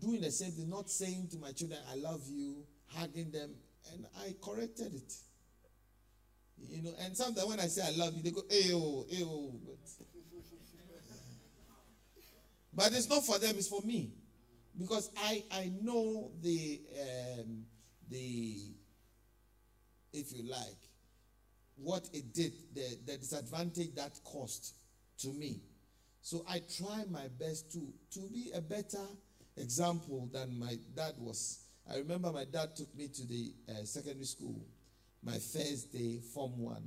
doing 0.00 0.20
the 0.20 0.30
same 0.30 0.52
thing, 0.52 0.68
not 0.68 0.90
saying 0.90 1.28
to 1.32 1.38
my 1.38 1.52
children, 1.52 1.78
I 1.90 1.96
love 1.96 2.22
you, 2.28 2.64
hugging 2.88 3.30
them, 3.30 3.50
and 3.92 4.06
I 4.20 4.34
corrected 4.42 4.94
it. 4.94 5.12
You 6.68 6.82
know, 6.82 6.92
and 7.00 7.16
sometimes 7.16 7.46
when 7.46 7.60
I 7.60 7.66
say 7.66 7.82
I 7.82 7.96
love 7.96 8.14
you, 8.16 8.22
they 8.22 8.30
go, 8.30 8.42
ew, 8.50 9.06
ew. 9.08 9.60
But, 9.66 10.06
but 12.74 12.92
it's 12.92 13.08
not 13.08 13.24
for 13.24 13.38
them, 13.38 13.54
it's 13.56 13.68
for 13.68 13.82
me. 13.82 14.12
Because 14.78 15.10
I, 15.16 15.44
I 15.52 15.70
know 15.82 16.30
the, 16.40 16.80
um, 17.38 17.64
the, 18.08 18.56
if 20.12 20.32
you 20.32 20.50
like, 20.50 20.78
what 21.76 22.08
it 22.12 22.32
did, 22.32 22.52
the, 22.74 22.96
the 23.06 23.18
disadvantage 23.18 23.94
that 23.96 24.18
caused 24.24 24.74
to 25.18 25.28
me. 25.28 25.60
So 26.22 26.44
I 26.48 26.60
try 26.78 27.04
my 27.10 27.28
best 27.38 27.72
to, 27.72 27.80
to 28.12 28.20
be 28.32 28.52
a 28.54 28.60
better 28.60 29.04
example 29.56 30.28
than 30.32 30.58
my 30.58 30.78
dad 30.94 31.14
was. 31.18 31.58
I 31.90 31.96
remember 31.96 32.32
my 32.32 32.44
dad 32.44 32.76
took 32.76 32.94
me 32.96 33.08
to 33.08 33.26
the 33.26 33.52
uh, 33.68 33.84
secondary 33.84 34.24
school, 34.24 34.64
my 35.22 35.32
first 35.32 35.92
day, 35.92 36.20
Form 36.32 36.58
1. 36.58 36.82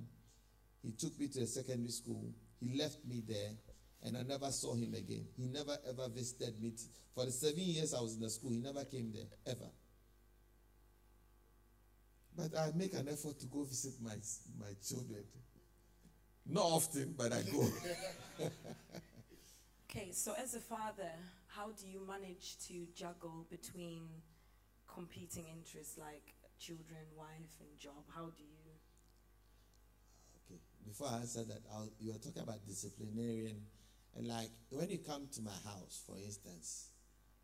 He 0.83 0.91
took 0.91 1.19
me 1.19 1.27
to 1.27 1.41
the 1.41 1.47
secondary 1.47 1.91
school. 1.91 2.31
He 2.61 2.79
left 2.79 3.05
me 3.05 3.21
there, 3.27 3.51
and 4.05 4.15
I 4.15 4.21
never 4.21 4.51
saw 4.51 4.75
him 4.75 4.93
again. 4.93 5.25
He 5.35 5.47
never 5.47 5.77
ever 5.89 6.07
visited 6.09 6.61
me. 6.61 6.73
For 7.15 7.25
the 7.25 7.31
seven 7.31 7.59
years 7.59 7.93
I 7.93 8.01
was 8.01 8.15
in 8.15 8.21
the 8.21 8.29
school, 8.29 8.51
he 8.51 8.59
never 8.59 8.85
came 8.85 9.11
there, 9.11 9.25
ever. 9.47 9.69
But 12.37 12.57
I 12.57 12.71
make 12.75 12.93
an 12.93 13.07
effort 13.09 13.39
to 13.39 13.47
go 13.47 13.63
visit 13.63 13.93
my, 14.01 14.15
my 14.59 14.73
children. 14.87 15.23
Not 16.45 16.63
often, 16.63 17.15
but 17.17 17.33
I 17.33 17.41
go. 17.41 17.67
okay, 19.89 20.11
so 20.11 20.33
as 20.41 20.53
a 20.53 20.59
father, 20.59 21.11
how 21.47 21.71
do 21.71 21.87
you 21.87 22.01
manage 22.05 22.57
to 22.67 22.85
juggle 22.93 23.47
between 23.49 24.03
competing 24.93 25.45
interests 25.57 25.97
like 25.97 26.35
children, 26.59 26.99
wife, 27.17 27.57
and 27.59 27.79
job? 27.79 28.03
How 28.13 28.25
do 28.25 28.43
you? 28.43 28.59
Okay, 30.45 30.59
before 30.85 31.07
I 31.07 31.21
answer 31.21 31.43
that, 31.45 31.61
I'll, 31.73 31.89
you 31.99 32.11
were 32.11 32.19
talking 32.19 32.43
about 32.43 32.67
disciplinarian, 32.67 33.61
and 34.15 34.27
like 34.27 34.49
when 34.69 34.89
you 34.89 34.99
come 34.99 35.27
to 35.33 35.41
my 35.41 35.51
house, 35.65 36.03
for 36.07 36.17
instance, 36.17 36.89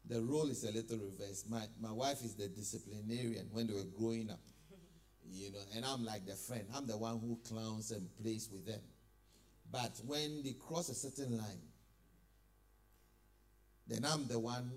the 0.07 0.21
role 0.21 0.49
is 0.49 0.63
a 0.63 0.71
little 0.71 0.97
reversed. 0.97 1.49
My 1.49 1.63
my 1.79 1.91
wife 1.91 2.23
is 2.23 2.35
the 2.35 2.47
disciplinarian 2.47 3.47
when 3.51 3.67
they 3.67 3.73
were 3.73 3.89
growing 3.97 4.29
up, 4.29 4.39
you 5.29 5.51
know, 5.51 5.59
and 5.75 5.85
I'm 5.85 6.05
like 6.05 6.25
the 6.25 6.35
friend. 6.35 6.65
I'm 6.75 6.87
the 6.87 6.97
one 6.97 7.19
who 7.19 7.39
clowns 7.47 7.91
and 7.91 8.07
plays 8.21 8.49
with 8.51 8.65
them. 8.65 8.81
But 9.71 10.01
when 10.05 10.43
they 10.43 10.53
cross 10.53 10.89
a 10.89 10.95
certain 10.95 11.37
line, 11.37 11.61
then 13.87 14.05
I'm 14.05 14.27
the 14.27 14.39
one 14.39 14.69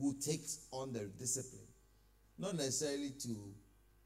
who 0.00 0.14
takes 0.14 0.66
on 0.72 0.92
the 0.92 1.00
discipline. 1.18 1.66
Not 2.38 2.56
necessarily 2.56 3.10
to 3.22 3.54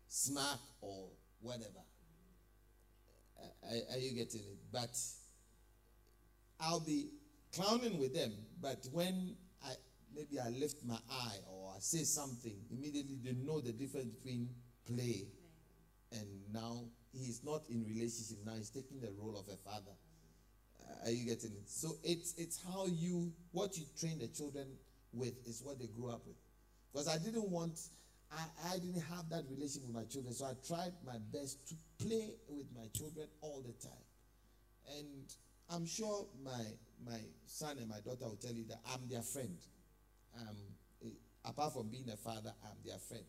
smack 0.09 0.59
or 0.81 1.09
whatever. 1.40 1.81
Are, 3.38 3.94
are, 3.94 3.98
you 3.98 4.12
getting 4.12 4.40
it? 4.40 4.59
But 4.72 4.96
I'll 6.61 6.81
be 6.81 7.09
clowning 7.55 7.99
with 7.99 8.14
them. 8.14 8.33
But 8.61 8.87
when 8.92 9.37
I 9.64 9.73
maybe 10.14 10.38
I 10.38 10.49
lift 10.51 10.85
my 10.85 10.99
eye 11.11 11.38
or 11.46 11.73
I 11.75 11.81
say 11.81 12.05
something, 12.05 12.55
immediately 12.70 13.18
they 13.23 13.33
know 13.33 13.61
the 13.61 13.73
difference 13.73 14.07
between 14.07 14.49
play 14.87 15.27
and 16.12 16.27
now 16.53 16.85
he's 17.12 17.42
not 17.44 17.62
in 17.68 17.85
relationship. 17.85 18.38
Now 18.44 18.55
he's 18.57 18.70
taking 18.70 19.01
the 19.01 19.11
role 19.18 19.38
of 19.38 19.46
a 19.53 19.57
father. 19.68 19.92
Uh, 20.81 21.09
are 21.09 21.11
you 21.11 21.27
getting 21.27 21.53
it? 21.53 21.68
So 21.68 21.96
it's 22.03 22.35
it's 22.37 22.62
how 22.62 22.87
you 22.87 23.33
what 23.53 23.77
you 23.77 23.85
train 23.99 24.18
the 24.18 24.29
children 24.29 24.66
with 25.12 25.35
is 25.46 25.62
what 25.64 25.79
they 25.79 25.87
grew 25.87 26.11
up 26.11 26.27
with. 26.27 26.37
Because 26.92 27.09
I 27.09 27.18
didn't 27.18 27.49
want 27.49 27.79
I, 28.33 28.75
I 28.75 28.79
didn't 28.79 29.03
have 29.03 29.29
that 29.31 29.44
relationship 29.51 29.87
with 29.87 29.96
my 29.96 30.05
children. 30.05 30.35
So 30.35 30.46
I 30.46 30.53
tried 30.66 30.92
my 31.05 31.18
best 31.33 31.68
to 31.68 31.75
play 32.05 32.31
with 32.49 32.66
my 32.75 32.87
children 32.96 33.27
all 33.40 33.62
the 33.62 33.73
time. 33.83 34.05
And 34.99 35.33
I'm 35.73 35.87
sure 35.87 36.27
my 36.45 36.65
my 37.07 37.21
son 37.47 37.79
and 37.79 37.89
my 37.89 38.01
daughter 38.01 38.25
will 38.27 38.37
tell 38.37 38.53
you 38.53 38.65
that 38.69 38.81
I'm 38.93 39.09
their 39.09 39.23
friend. 39.23 39.57
Um, 40.39 40.57
apart 41.45 41.73
from 41.73 41.89
being 41.89 42.09
a 42.13 42.17
father, 42.17 42.53
I'm 42.65 42.77
their 42.85 42.99
friend. 42.99 43.25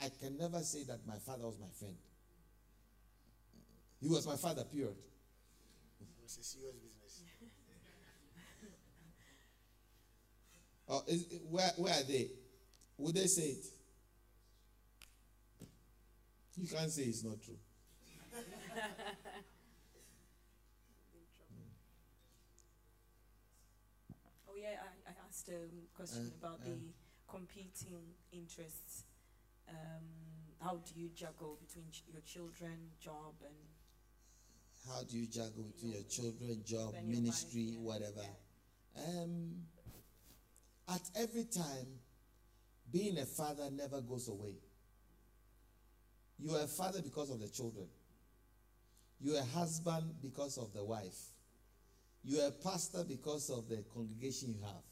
I 0.00 0.08
can 0.20 0.36
never 0.36 0.60
say 0.60 0.84
that 0.84 1.06
my 1.06 1.18
father 1.18 1.44
was 1.44 1.58
my 1.60 1.70
friend. 1.78 1.94
He 4.00 4.08
was 4.08 4.26
my 4.26 4.36
father, 4.36 4.64
period. 4.64 4.96
It 6.00 6.06
was 6.22 6.38
a 6.38 6.42
serious 6.42 6.74
business. 6.76 7.22
Oh, 10.88 11.00
is, 11.06 11.26
where, 11.48 11.70
where 11.76 11.94
are 11.94 12.02
they? 12.02 12.28
Would 12.98 13.14
they 13.14 13.26
say 13.26 13.42
it? 13.42 13.64
You 16.56 16.68
can't 16.68 16.90
say 16.90 17.04
it's 17.04 17.24
not 17.24 17.40
true. 17.40 17.56
yeah, 24.62 24.78
I, 24.78 25.10
I 25.10 25.14
asked 25.26 25.48
a 25.48 25.66
question 25.96 26.30
uh, 26.30 26.46
about 26.46 26.60
uh, 26.60 26.70
the 26.70 26.78
competing 27.28 28.14
interests. 28.32 29.04
Um, 29.68 30.06
how 30.62 30.78
do 30.86 31.00
you 31.00 31.08
juggle 31.14 31.58
between 31.66 31.86
ch- 31.90 32.04
your 32.12 32.22
children, 32.22 32.78
job, 33.00 33.34
and 33.44 33.54
how 34.88 35.02
do 35.02 35.18
you 35.18 35.26
juggle 35.26 35.64
between 35.64 35.92
your, 35.92 36.00
your 36.00 36.08
children, 36.08 36.62
job, 36.64 36.94
ministry, 37.04 37.74
yeah. 37.74 37.78
whatever? 37.78 38.22
Yeah. 38.96 39.22
Um, 39.22 39.54
at 40.88 41.02
every 41.16 41.44
time, 41.44 41.86
being 42.92 43.18
a 43.18 43.26
father 43.26 43.68
never 43.70 44.00
goes 44.00 44.28
away. 44.28 44.54
You 46.38 46.54
are 46.54 46.64
a 46.64 46.68
father 46.68 47.00
because 47.02 47.30
of 47.30 47.40
the 47.40 47.48
children. 47.48 47.86
You 49.20 49.34
are 49.36 49.40
a 49.40 49.58
husband 49.58 50.14
because 50.20 50.58
of 50.58 50.72
the 50.72 50.84
wife. 50.84 51.31
You 52.24 52.40
are 52.40 52.48
a 52.48 52.50
pastor 52.52 53.04
because 53.06 53.50
of 53.50 53.68
the 53.68 53.84
congregation 53.94 54.54
you 54.56 54.62
have. 54.62 54.82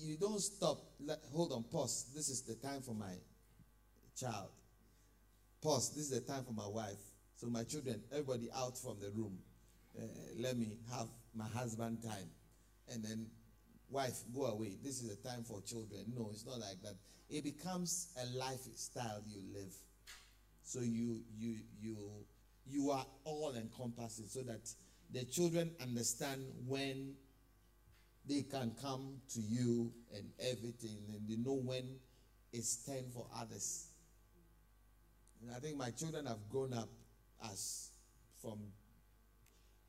You 0.00 0.16
don't 0.16 0.40
stop. 0.40 0.78
Let, 1.00 1.18
hold 1.32 1.52
on, 1.52 1.64
pause. 1.64 2.06
This 2.14 2.28
is 2.28 2.42
the 2.42 2.54
time 2.54 2.82
for 2.82 2.94
my 2.94 3.14
child. 4.16 4.50
Pause. 5.62 5.94
This 5.96 6.10
is 6.10 6.20
the 6.20 6.32
time 6.32 6.44
for 6.44 6.52
my 6.52 6.68
wife. 6.68 7.00
So 7.36 7.48
my 7.48 7.64
children, 7.64 8.02
everybody 8.12 8.48
out 8.54 8.78
from 8.78 8.98
the 9.00 9.10
room. 9.10 9.38
uh, 9.98 10.02
let 10.38 10.56
me 10.56 10.78
have 10.92 11.08
my 11.34 11.46
husband 11.48 12.02
time, 12.02 12.30
and 12.92 13.04
then 13.04 13.26
wife 13.90 14.20
go 14.34 14.46
away. 14.46 14.76
This 14.82 15.02
is 15.02 15.10
a 15.12 15.16
time 15.28 15.44
for 15.44 15.60
children. 15.62 16.04
No, 16.16 16.30
it's 16.32 16.46
not 16.46 16.58
like 16.60 16.80
that. 16.82 16.94
It 17.30 17.44
becomes 17.44 18.08
a 18.20 18.36
lifestyle 18.36 19.22
you 19.26 19.40
live. 19.52 19.74
So 20.62 20.80
you 20.80 21.20
you 21.38 21.56
you 21.80 21.96
you 22.66 22.90
are 22.90 23.06
all 23.24 23.54
encompassing 23.56 24.26
so 24.28 24.42
that 24.42 24.68
the 25.12 25.24
children 25.24 25.70
understand 25.80 26.44
when 26.66 27.14
they 28.26 28.42
can 28.42 28.72
come 28.80 29.16
to 29.34 29.40
you 29.40 29.92
and 30.14 30.24
everything, 30.40 30.98
and 31.12 31.28
they 31.28 31.36
know 31.36 31.54
when 31.54 31.96
it's 32.52 32.76
time 32.86 33.04
for 33.12 33.26
others. 33.36 33.88
And 35.42 35.54
I 35.54 35.58
think 35.58 35.76
my 35.76 35.90
children 35.90 36.26
have 36.26 36.48
grown 36.50 36.72
up 36.72 36.88
as 37.50 37.90
from 38.40 38.58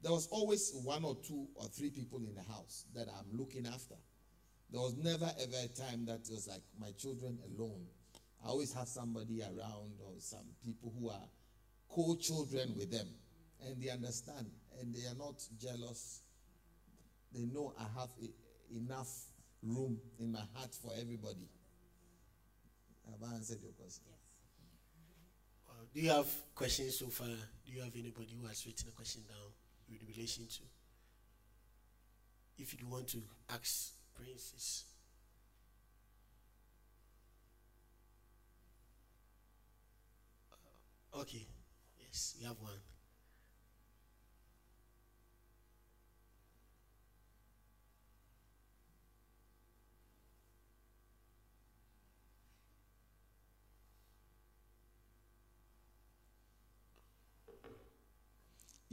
there 0.01 0.11
was 0.11 0.27
always 0.27 0.71
one 0.83 1.03
or 1.03 1.15
two 1.27 1.47
or 1.55 1.67
three 1.67 1.89
people 1.89 2.19
in 2.19 2.35
the 2.35 2.43
house 2.53 2.85
that 2.93 3.07
I'm 3.07 3.37
looking 3.37 3.65
after. 3.65 3.95
There 4.71 4.81
was 4.81 4.95
never 4.97 5.25
ever 5.25 5.57
a 5.63 5.67
time 5.67 6.05
that 6.05 6.27
it 6.27 6.31
was 6.31 6.47
like 6.47 6.61
my 6.79 6.91
children 6.91 7.39
alone. 7.49 7.85
I 8.43 8.49
always 8.49 8.73
have 8.73 8.87
somebody 8.87 9.41
around 9.41 9.93
or 10.03 10.13
some 10.19 10.45
people 10.63 10.93
who 10.99 11.09
are 11.09 11.27
co-children 11.89 12.75
with 12.77 12.91
them 12.91 13.07
and 13.65 13.81
they 13.81 13.89
understand 13.89 14.47
and 14.79 14.93
they 14.93 15.07
are 15.07 15.15
not 15.15 15.41
jealous. 15.59 16.21
They 17.33 17.45
know 17.45 17.73
I 17.79 17.83
have 17.99 18.09
a, 18.21 18.75
enough 18.75 19.09
room 19.63 19.97
in 20.19 20.31
my 20.31 20.43
heart 20.53 20.73
for 20.73 20.91
everybody. 20.99 21.47
Have 23.09 23.29
I 23.29 23.35
answered 23.35 23.61
your 23.61 23.73
question? 23.73 24.03
Well, 25.67 25.85
do 25.93 26.01
you 26.01 26.09
have 26.09 26.27
questions 26.53 26.99
so 26.99 27.07
far? 27.07 27.27
Do 27.27 27.71
you 27.71 27.81
have 27.81 27.93
anybody 27.95 28.35
who 28.39 28.47
has 28.47 28.65
written 28.65 28.89
a 28.89 28.91
question 28.91 29.21
down 29.27 29.51
with 29.89 30.01
relation 30.07 30.47
to? 30.47 30.63
If 32.57 32.79
you 32.79 32.87
want 32.87 33.07
to 33.09 33.21
ask 33.49 33.91
Princess. 34.15 34.85
Uh, 40.51 41.19
okay, 41.21 41.45
yes, 41.99 42.35
you 42.39 42.47
have 42.47 42.59
one. 42.59 42.94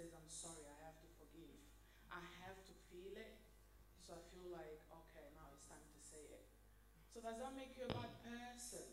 says, 0.00 0.16
I'm 0.16 0.32
sorry, 0.32 0.64
I 0.64 0.76
have 0.88 0.96
to 1.04 1.08
forgive. 1.20 1.60
I 2.08 2.24
have 2.40 2.56
to 2.64 2.72
feel 2.88 3.12
it. 3.20 3.36
So 4.00 4.16
I 4.16 4.22
feel 4.32 4.48
like, 4.48 4.80
okay, 4.88 5.28
now 5.36 5.52
it's 5.52 5.68
time 5.68 5.84
to 5.84 6.00
say 6.00 6.24
it. 6.32 6.48
So 7.12 7.20
does 7.20 7.36
that 7.36 7.52
make 7.52 7.76
you 7.76 7.84
a 7.84 7.92
bad 7.92 8.08
person 8.24 8.88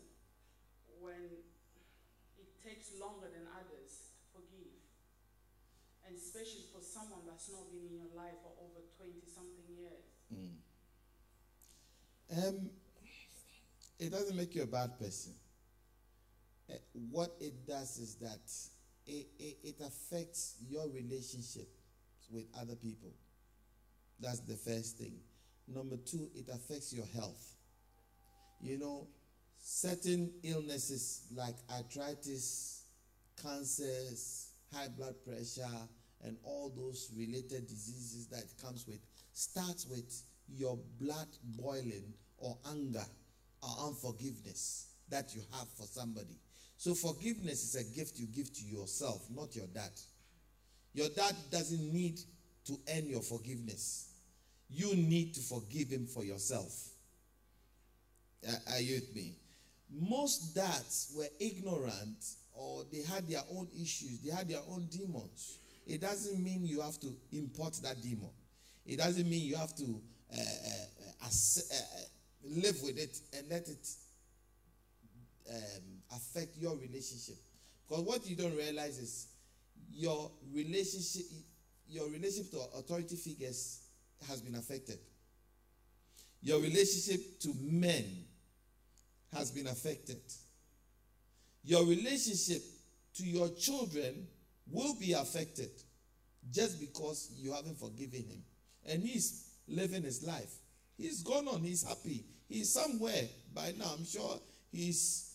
when 1.00 1.48
it 2.36 2.50
takes 2.60 2.92
longer 3.00 3.32
than 3.32 3.48
others 3.56 4.12
to 4.12 4.20
forgive? 4.36 4.76
And 6.04 6.12
especially 6.12 6.68
for 6.68 6.84
someone 6.84 7.24
that's 7.24 7.48
not 7.48 7.72
been 7.72 7.88
in 7.88 7.96
your 7.96 8.12
life 8.12 8.36
for 8.44 8.52
over 8.60 8.84
20 9.00 9.24
something 9.24 9.64
years. 9.72 10.12
Mm. 10.28 10.60
Um, 12.36 12.68
it 13.96 14.12
doesn't 14.12 14.36
make 14.36 14.52
you 14.54 14.62
a 14.62 14.68
bad 14.68 15.00
person. 15.00 15.32
Uh, 16.68 16.76
what 17.08 17.32
it 17.40 17.66
does 17.66 17.96
is 17.96 18.16
that 18.20 18.44
it, 19.08 19.26
it, 19.38 19.56
it 19.64 19.74
affects 19.80 20.56
your 20.68 20.88
relationship 20.88 21.68
with 22.30 22.44
other 22.60 22.76
people. 22.76 23.12
That's 24.20 24.40
the 24.40 24.56
first 24.56 24.98
thing. 24.98 25.14
Number 25.66 25.96
two, 25.96 26.28
it 26.34 26.48
affects 26.52 26.92
your 26.92 27.06
health. 27.14 27.54
You 28.60 28.78
know, 28.78 29.08
certain 29.58 30.30
illnesses 30.42 31.22
like 31.34 31.54
arthritis, 31.74 32.84
cancers, 33.42 34.50
high 34.74 34.88
blood 34.88 35.14
pressure, 35.24 35.66
and 36.24 36.36
all 36.42 36.72
those 36.76 37.10
related 37.16 37.66
diseases 37.66 38.26
that 38.28 38.44
comes 38.62 38.86
with 38.86 38.98
starts 39.32 39.86
with 39.86 40.22
your 40.48 40.78
blood 41.00 41.28
boiling 41.44 42.12
or 42.38 42.58
anger 42.70 43.04
or 43.62 43.86
unforgiveness 43.86 44.88
that 45.08 45.34
you 45.34 45.42
have 45.52 45.68
for 45.76 45.86
somebody. 45.86 46.38
So 46.78 46.94
forgiveness 46.94 47.64
is 47.64 47.74
a 47.74 47.96
gift 47.96 48.18
you 48.20 48.26
give 48.28 48.52
to 48.54 48.64
yourself, 48.64 49.26
not 49.34 49.54
your 49.56 49.66
dad. 49.66 49.90
Your 50.94 51.08
dad 51.08 51.34
doesn't 51.50 51.92
need 51.92 52.20
to 52.66 52.78
earn 52.94 53.08
your 53.08 53.20
forgiveness. 53.20 54.10
You 54.70 54.94
need 54.94 55.34
to 55.34 55.40
forgive 55.40 55.88
him 55.88 56.06
for 56.06 56.24
yourself. 56.24 56.72
Are 58.72 58.80
you 58.80 58.94
with 58.94 59.14
me? 59.14 59.34
Most 59.90 60.54
dads 60.54 61.12
were 61.16 61.26
ignorant 61.40 62.24
or 62.54 62.84
they 62.92 63.02
had 63.02 63.28
their 63.28 63.42
own 63.50 63.66
issues, 63.74 64.20
they 64.20 64.30
had 64.30 64.48
their 64.48 64.62
own 64.68 64.86
demons. 64.86 65.58
It 65.84 66.00
doesn't 66.00 66.42
mean 66.42 66.64
you 66.64 66.80
have 66.80 67.00
to 67.00 67.12
import 67.32 67.74
that 67.82 68.00
demon. 68.00 68.30
It 68.86 68.98
doesn't 68.98 69.28
mean 69.28 69.42
you 69.42 69.56
have 69.56 69.74
to 69.76 70.00
uh, 70.32 70.40
uh, 70.40 71.24
uh, 71.24 71.26
uh 71.26 71.76
live 72.44 72.80
with 72.82 72.98
it 72.98 73.18
and 73.36 73.48
let 73.50 73.68
it 73.68 73.88
um, 75.50 75.97
affect 76.14 76.56
your 76.56 76.76
relationship. 76.76 77.36
Because 77.88 78.04
what 78.04 78.26
you 78.26 78.36
don't 78.36 78.56
realize 78.56 78.98
is 78.98 79.28
your 79.92 80.30
relationship, 80.52 81.26
your 81.88 82.06
relationship 82.08 82.50
to 82.52 82.60
authority 82.78 83.16
figures 83.16 83.80
has 84.28 84.40
been 84.40 84.54
affected. 84.54 84.98
Your 86.42 86.60
relationship 86.60 87.40
to 87.40 87.54
men 87.62 88.04
has 89.34 89.50
been 89.50 89.66
affected. 89.66 90.20
Your 91.64 91.84
relationship 91.84 92.62
to 93.14 93.24
your 93.24 93.48
children 93.50 94.26
will 94.70 94.94
be 94.98 95.12
affected 95.12 95.70
just 96.52 96.80
because 96.80 97.32
you 97.36 97.52
haven't 97.52 97.78
forgiven 97.78 98.20
him. 98.20 98.42
And 98.86 99.02
he's 99.02 99.50
living 99.66 100.02
his 100.02 100.24
life. 100.26 100.52
He's 100.96 101.22
gone 101.22 101.48
on, 101.48 101.60
he's 101.60 101.86
happy. 101.86 102.24
He's 102.48 102.72
somewhere 102.72 103.28
by 103.54 103.72
now. 103.78 103.92
I'm 103.96 104.04
sure 104.04 104.40
he's 104.72 105.27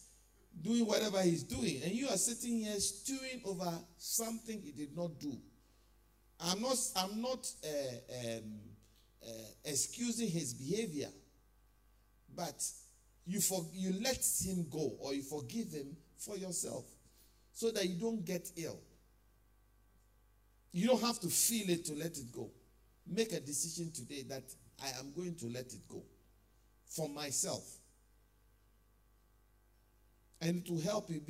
doing 0.62 0.86
whatever 0.86 1.22
he's 1.22 1.44
doing, 1.44 1.82
and 1.84 1.94
you 1.94 2.08
are 2.08 2.18
sitting 2.18 2.60
here 2.60 2.80
stewing 2.80 3.42
over 3.46 3.72
something 3.98 4.62
he 4.62 4.72
did 4.72 4.96
not 4.96 5.20
do. 5.20 5.36
I'm 6.40 6.62
not. 6.62 6.78
I'm 6.96 7.22
not 7.22 7.48
uh, 7.64 8.38
um, 8.38 8.60
uh, 9.26 9.32
excusing 9.66 10.30
his 10.30 10.54
behavior, 10.54 11.10
but 12.36 12.64
you 13.26 13.40
for, 13.40 13.66
you 13.74 13.94
let 14.02 14.26
him 14.44 14.68
go 14.70 14.94
or 15.00 15.14
you 15.14 15.24
forgive 15.24 15.72
him 15.72 15.96
for 16.18 16.38
yourself, 16.38 16.86
so 17.54 17.72
that 17.72 17.88
you 17.88 18.00
don't 18.00 18.26
get 18.26 18.52
ill. 18.58 18.80
You 20.72 20.88
don't 20.88 21.02
have 21.02 21.20
to 21.20 21.28
feel 21.28 21.70
it 21.70 21.86
to 21.86 21.94
let 21.94 22.18
it 22.18 22.32
go. 22.32 22.50
Make 23.06 23.32
a 23.34 23.40
decision 23.40 23.92
today 23.92 24.24
that 24.30 24.44
I 24.84 25.00
am 25.00 25.14
going 25.16 25.36
to 25.36 25.46
let 25.48 25.72
it 25.74 25.88
go 25.88 26.04
for 26.88 27.08
myself 27.10 27.64
and 30.44 30.66
to 30.66 30.78
help 30.80 31.10
you. 31.10 31.22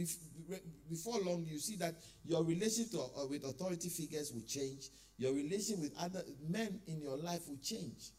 Before 0.89 1.19
long 1.21 1.45
you 1.47 1.59
see 1.59 1.75
that 1.77 1.95
your 2.25 2.43
relationship 2.43 2.99
uh, 2.99 3.25
with 3.27 3.45
authority 3.45 3.89
figures 3.89 4.31
will 4.33 4.43
change. 4.47 4.89
Your 5.17 5.33
relation 5.33 5.79
with 5.79 5.93
other 5.99 6.21
men 6.49 6.79
in 6.87 6.99
your 6.99 7.17
life 7.17 7.47
will 7.47 7.59
change. 7.63 8.11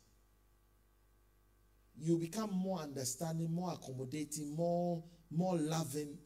You 1.96 2.18
become 2.18 2.50
more 2.52 2.78
understanding 2.80 3.52
more 3.52 3.72
accommodating 3.72 4.54
more 4.56 5.02
more 5.30 5.56
loving 5.56 6.16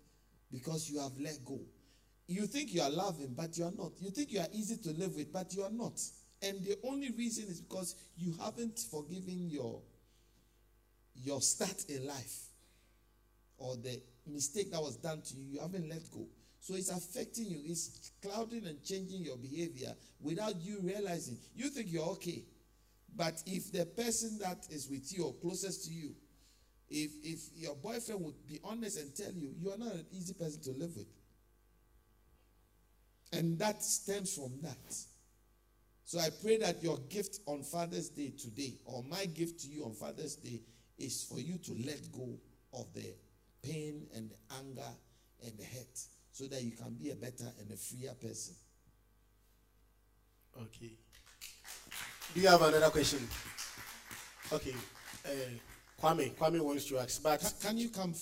because 0.53 0.89
you 0.91 1.01
have 1.01 1.13
let 1.19 1.45
go. 1.45 1.59
You 2.27 2.47
think 2.47 2.75
you 2.75 2.83
are 2.83 2.91
loving 2.91 3.35
but 3.37 3.57
you 3.59 3.65
are 3.65 3.73
not. 3.77 3.93
You 3.99 4.11
think 4.11 4.31
you 4.33 4.41
are 4.41 4.49
easy 4.53 4.77
to 4.77 4.91
live 4.91 5.17
with 5.17 5.33
but 5.33 5.53
you 5.55 5.63
are 5.63 5.73
not. 5.73 6.01
And 6.43 6.63
the 6.65 6.79
only 6.85 7.11
reason 7.11 7.45
is 7.49 7.61
because 7.61 7.97
you 8.17 8.35
haven't 8.41 8.79
forgiven 8.91 9.49
your 9.51 9.81
your 11.15 11.41
start 11.41 11.85
in 11.89 12.07
life 12.07 12.49
or 13.59 13.77
the 13.77 14.01
mistake 14.29 14.71
that 14.73 14.81
was 14.81 14.97
done 14.97 15.23
to 15.23 15.37
you, 15.37 15.55
you 15.55 15.61
haven't 15.61 15.89
let 15.89 16.11
go. 16.11 16.27
So 16.61 16.75
it's 16.75 16.91
affecting 16.91 17.47
you. 17.47 17.61
It's 17.65 18.13
clouding 18.23 18.67
and 18.67 18.83
changing 18.83 19.23
your 19.23 19.37
behavior 19.37 19.95
without 20.21 20.61
you 20.61 20.81
realizing. 20.83 21.39
You 21.55 21.69
think 21.69 21.91
you're 21.91 22.09
okay. 22.11 22.45
But 23.15 23.43
if 23.47 23.73
the 23.73 23.87
person 23.87 24.39
that 24.43 24.67
is 24.71 24.89
with 24.89 25.13
you 25.17 25.25
or 25.25 25.35
closest 25.35 25.87
to 25.87 25.93
you, 25.93 26.15
if 26.91 27.11
if 27.23 27.41
your 27.55 27.75
boyfriend 27.77 28.25
would 28.25 28.47
be 28.47 28.61
honest 28.65 28.99
and 28.99 29.15
tell 29.15 29.33
you 29.33 29.51
you 29.59 29.71
are 29.71 29.79
not 29.79 29.93
an 29.93 30.07
easy 30.13 30.35
person 30.35 30.61
to 30.63 30.71
live 30.73 30.97
with, 30.97 31.07
and 33.33 33.59
that 33.59 33.83
stems 33.83 34.35
from 34.35 34.53
that. 34.63 34.95
So 36.05 36.19
I 36.19 36.31
pray 36.43 36.57
that 36.59 36.83
your 36.83 36.99
gift 37.11 37.41
on 37.47 37.63
Father's 37.63 38.09
Day 38.09 38.31
today, 38.31 38.75
or 38.87 39.03
my 39.05 39.27
gift 39.27 39.61
to 39.61 39.69
you 39.69 39.85
on 39.85 39.93
Father's 39.93 40.37
Day, 40.37 40.63
is 40.99 41.25
for 41.25 41.39
you 41.39 41.59
to 41.59 41.73
let 41.85 42.01
go 42.13 42.39
of 42.73 42.87
the 42.95 43.15
pain 43.63 44.07
and 44.15 44.31
the 44.31 44.37
anger 44.59 44.89
and 45.45 45.53
the 45.59 45.65
hurt 45.65 45.99
so 46.33 46.45
that 46.47 46.63
you 46.63 46.73
can 46.73 46.95
be 46.95 47.11
a 47.11 47.15
better 47.17 47.51
and 47.61 47.71
a 47.73 47.77
freer 47.77 48.15
person. 48.15 48.55
Okay. 50.61 50.93
Do 52.35 52.41
you 52.41 52.49
have 52.49 52.63
another 52.63 52.91
question? 52.91 53.21
Okay. 54.53 54.75
Uh, 55.25 55.31
Kwame, 56.01 56.33
Kwame 56.35 56.61
wants 56.61 56.85
to 56.87 56.99
ask, 56.99 57.23
but 57.23 57.41
Ca- 57.41 57.69
Can 57.69 57.79
you 57.79 57.89
come 57.91 58.15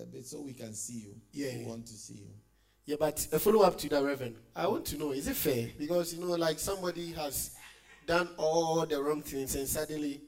a 0.00 0.04
bit 0.04 0.26
so 0.26 0.40
we 0.40 0.52
can 0.52 0.74
see 0.74 1.00
you? 1.06 1.14
Yeah, 1.32 1.58
We 1.58 1.64
want 1.64 1.86
to 1.86 1.92
see 1.92 2.14
you. 2.14 2.30
yeah, 2.86 2.96
but 2.98 3.26
a 3.32 3.38
follow 3.38 3.60
up 3.62 3.78
to 3.78 3.88
that, 3.90 4.02
Reverend. 4.02 4.36
I 4.54 4.66
want 4.66 4.84
to 4.86 4.98
know, 4.98 5.12
is 5.12 5.28
it 5.28 5.36
fair? 5.36 5.68
Because 5.78 6.14
you 6.14 6.20
know, 6.20 6.34
like 6.34 6.58
somebody 6.58 7.12
has 7.12 7.52
done 8.06 8.28
all 8.36 8.84
the 8.86 9.00
wrong 9.00 9.22
things, 9.22 9.54
and 9.54 9.66
suddenly 9.68 10.22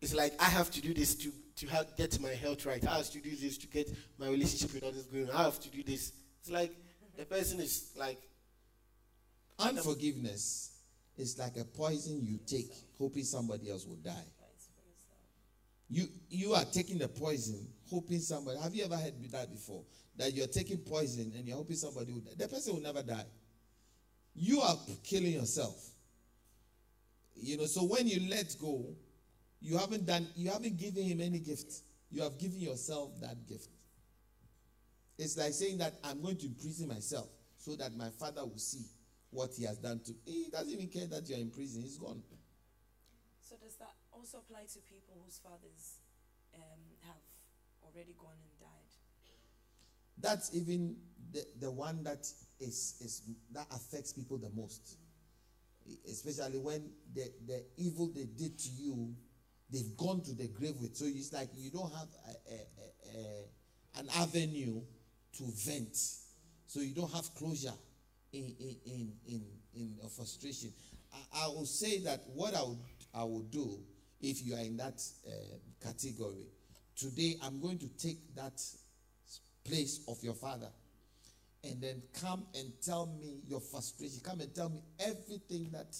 it's 0.00 0.14
like 0.14 0.34
I 0.40 0.44
have 0.44 0.70
to 0.72 0.80
do 0.82 0.92
this 0.92 1.14
to 1.16 1.32
to 1.56 1.66
help 1.66 1.96
get 1.96 2.20
my 2.20 2.30
health 2.30 2.66
right. 2.66 2.84
I 2.86 2.96
have 2.96 3.10
to 3.10 3.20
do 3.20 3.34
this 3.36 3.58
to 3.58 3.66
get 3.66 3.90
my 4.18 4.28
relationship 4.28 4.74
with 4.74 4.84
others 4.84 5.06
going. 5.06 5.30
I 5.30 5.44
have 5.44 5.60
to 5.60 5.70
do 5.70 5.82
this. 5.82 6.12
It's 6.40 6.50
like 6.50 6.72
the 7.16 7.24
person 7.24 7.60
is 7.60 7.92
like, 7.96 8.20
Unforgiveness 9.58 10.72
is 11.16 11.38
like 11.38 11.56
a 11.56 11.64
poison 11.64 12.20
you 12.22 12.38
take, 12.46 12.72
hoping 12.98 13.22
somebody 13.22 13.70
else 13.70 13.86
will 13.86 13.96
die. 13.96 14.24
You 15.90 16.08
you 16.28 16.54
are 16.54 16.64
taking 16.64 16.98
the 16.98 17.08
poison, 17.08 17.68
hoping 17.90 18.18
somebody. 18.18 18.58
Have 18.58 18.74
you 18.74 18.84
ever 18.84 18.96
heard 18.96 19.14
that 19.30 19.52
before? 19.52 19.84
That 20.16 20.32
you're 20.32 20.46
taking 20.46 20.78
poison 20.78 21.32
and 21.36 21.46
you're 21.46 21.56
hoping 21.56 21.76
somebody 21.76 22.12
will 22.12 22.20
die. 22.20 22.32
The 22.36 22.48
person 22.48 22.74
will 22.74 22.82
never 22.82 23.02
die. 23.02 23.26
You 24.34 24.60
are 24.60 24.76
killing 25.04 25.32
yourself. 25.32 25.90
You 27.36 27.58
know. 27.58 27.66
So 27.66 27.82
when 27.84 28.08
you 28.08 28.28
let 28.28 28.56
go, 28.60 28.86
you 29.64 29.78
haven't 29.78 30.04
done. 30.04 30.28
You 30.36 30.50
haven't 30.50 30.76
given 30.76 31.04
him 31.04 31.22
any 31.22 31.38
gift. 31.38 31.72
You 32.10 32.22
have 32.22 32.38
given 32.38 32.60
yourself 32.60 33.18
that 33.22 33.48
gift. 33.48 33.68
It's 35.18 35.38
like 35.38 35.52
saying 35.52 35.78
that 35.78 35.94
I'm 36.04 36.20
going 36.20 36.36
to 36.36 36.46
imprison 36.46 36.88
myself 36.88 37.28
so 37.56 37.74
that 37.76 37.96
my 37.96 38.10
father 38.10 38.44
will 38.44 38.58
see 38.58 38.84
what 39.30 39.50
he 39.56 39.64
has 39.64 39.78
done 39.78 40.00
to. 40.04 40.12
He 40.26 40.48
doesn't 40.52 40.70
even 40.70 40.88
care 40.88 41.06
that 41.06 41.26
you're 41.28 41.38
in 41.38 41.50
prison. 41.50 41.80
He's 41.82 41.96
gone. 41.96 42.22
So 43.40 43.56
does 43.56 43.76
that 43.76 43.94
also 44.12 44.38
apply 44.38 44.64
to 44.74 44.78
people 44.80 45.16
whose 45.24 45.40
fathers 45.42 46.00
um, 46.54 46.80
have 47.08 47.22
already 47.82 48.14
gone 48.20 48.36
and 48.36 48.60
died? 48.60 48.84
that's 50.20 50.54
even 50.54 50.96
the, 51.32 51.44
the 51.60 51.70
one 51.70 52.02
that 52.04 52.26
is, 52.60 52.94
is 53.00 53.22
that 53.52 53.66
affects 53.72 54.12
people 54.12 54.38
the 54.38 54.50
most 54.54 54.96
especially 56.08 56.58
when 56.58 56.88
the, 57.14 57.30
the 57.46 57.62
evil 57.76 58.10
they 58.14 58.24
did 58.24 58.58
to 58.58 58.70
you 58.70 59.14
they've 59.74 59.96
gone 59.96 60.22
to 60.22 60.34
the 60.34 60.46
grave 60.48 60.76
with. 60.80 60.94
So 60.96 61.04
it's 61.06 61.32
like 61.32 61.48
you 61.56 61.70
don't 61.70 61.92
have 61.92 62.08
a, 62.28 62.54
a, 62.54 63.18
a, 63.18 64.00
an 64.00 64.08
avenue 64.16 64.80
to 65.38 65.44
vent. 65.44 65.96
So 66.66 66.80
you 66.80 66.94
don't 66.94 67.12
have 67.12 67.34
closure 67.34 67.72
in 68.32 68.54
in 68.60 68.76
in 68.86 69.12
in, 69.28 69.42
in 70.02 70.08
frustration. 70.08 70.70
I, 71.12 71.44
I 71.44 71.46
will 71.48 71.66
say 71.66 72.00
that 72.00 72.22
what 72.34 72.54
i 72.54 72.62
would 72.62 72.78
i 73.14 73.22
will 73.22 73.46
do 73.50 73.78
if 74.20 74.44
you 74.44 74.54
are 74.54 74.60
in 74.62 74.76
that 74.78 75.02
uh, 75.26 75.30
category. 75.84 76.46
Today 76.96 77.36
i'm 77.42 77.60
going 77.60 77.78
to 77.78 77.88
take 77.98 78.34
that 78.36 78.60
place 79.64 80.00
of 80.08 80.22
your 80.22 80.34
father 80.34 80.68
and 81.64 81.80
then 81.82 82.02
come 82.20 82.44
and 82.54 82.72
tell 82.82 83.06
me 83.18 83.40
your 83.46 83.60
frustration. 83.60 84.20
Come 84.22 84.40
and 84.40 84.54
tell 84.54 84.68
me 84.68 84.82
everything 85.00 85.70
that 85.72 85.96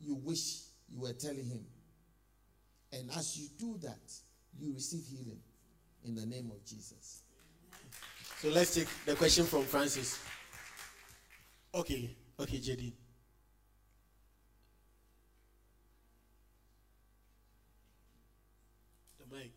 you 0.00 0.16
wish 0.16 0.62
you 0.90 1.00
were 1.00 1.12
telling 1.12 1.44
him 1.44 1.64
and 2.92 3.10
as 3.16 3.36
you 3.38 3.48
do 3.58 3.78
that 3.78 4.12
you 4.58 4.72
receive 4.72 5.02
healing 5.06 5.40
in 6.04 6.14
the 6.14 6.26
name 6.26 6.50
of 6.50 6.64
jesus 6.64 7.22
so 8.40 8.48
let's 8.48 8.74
take 8.74 8.88
the 9.04 9.14
question 9.16 9.44
from 9.44 9.64
Francis. 9.64 10.18
Okay, 11.74 12.16
okay, 12.40 12.56
JD. 12.56 12.94
The 19.18 19.36
mic. 19.36 19.52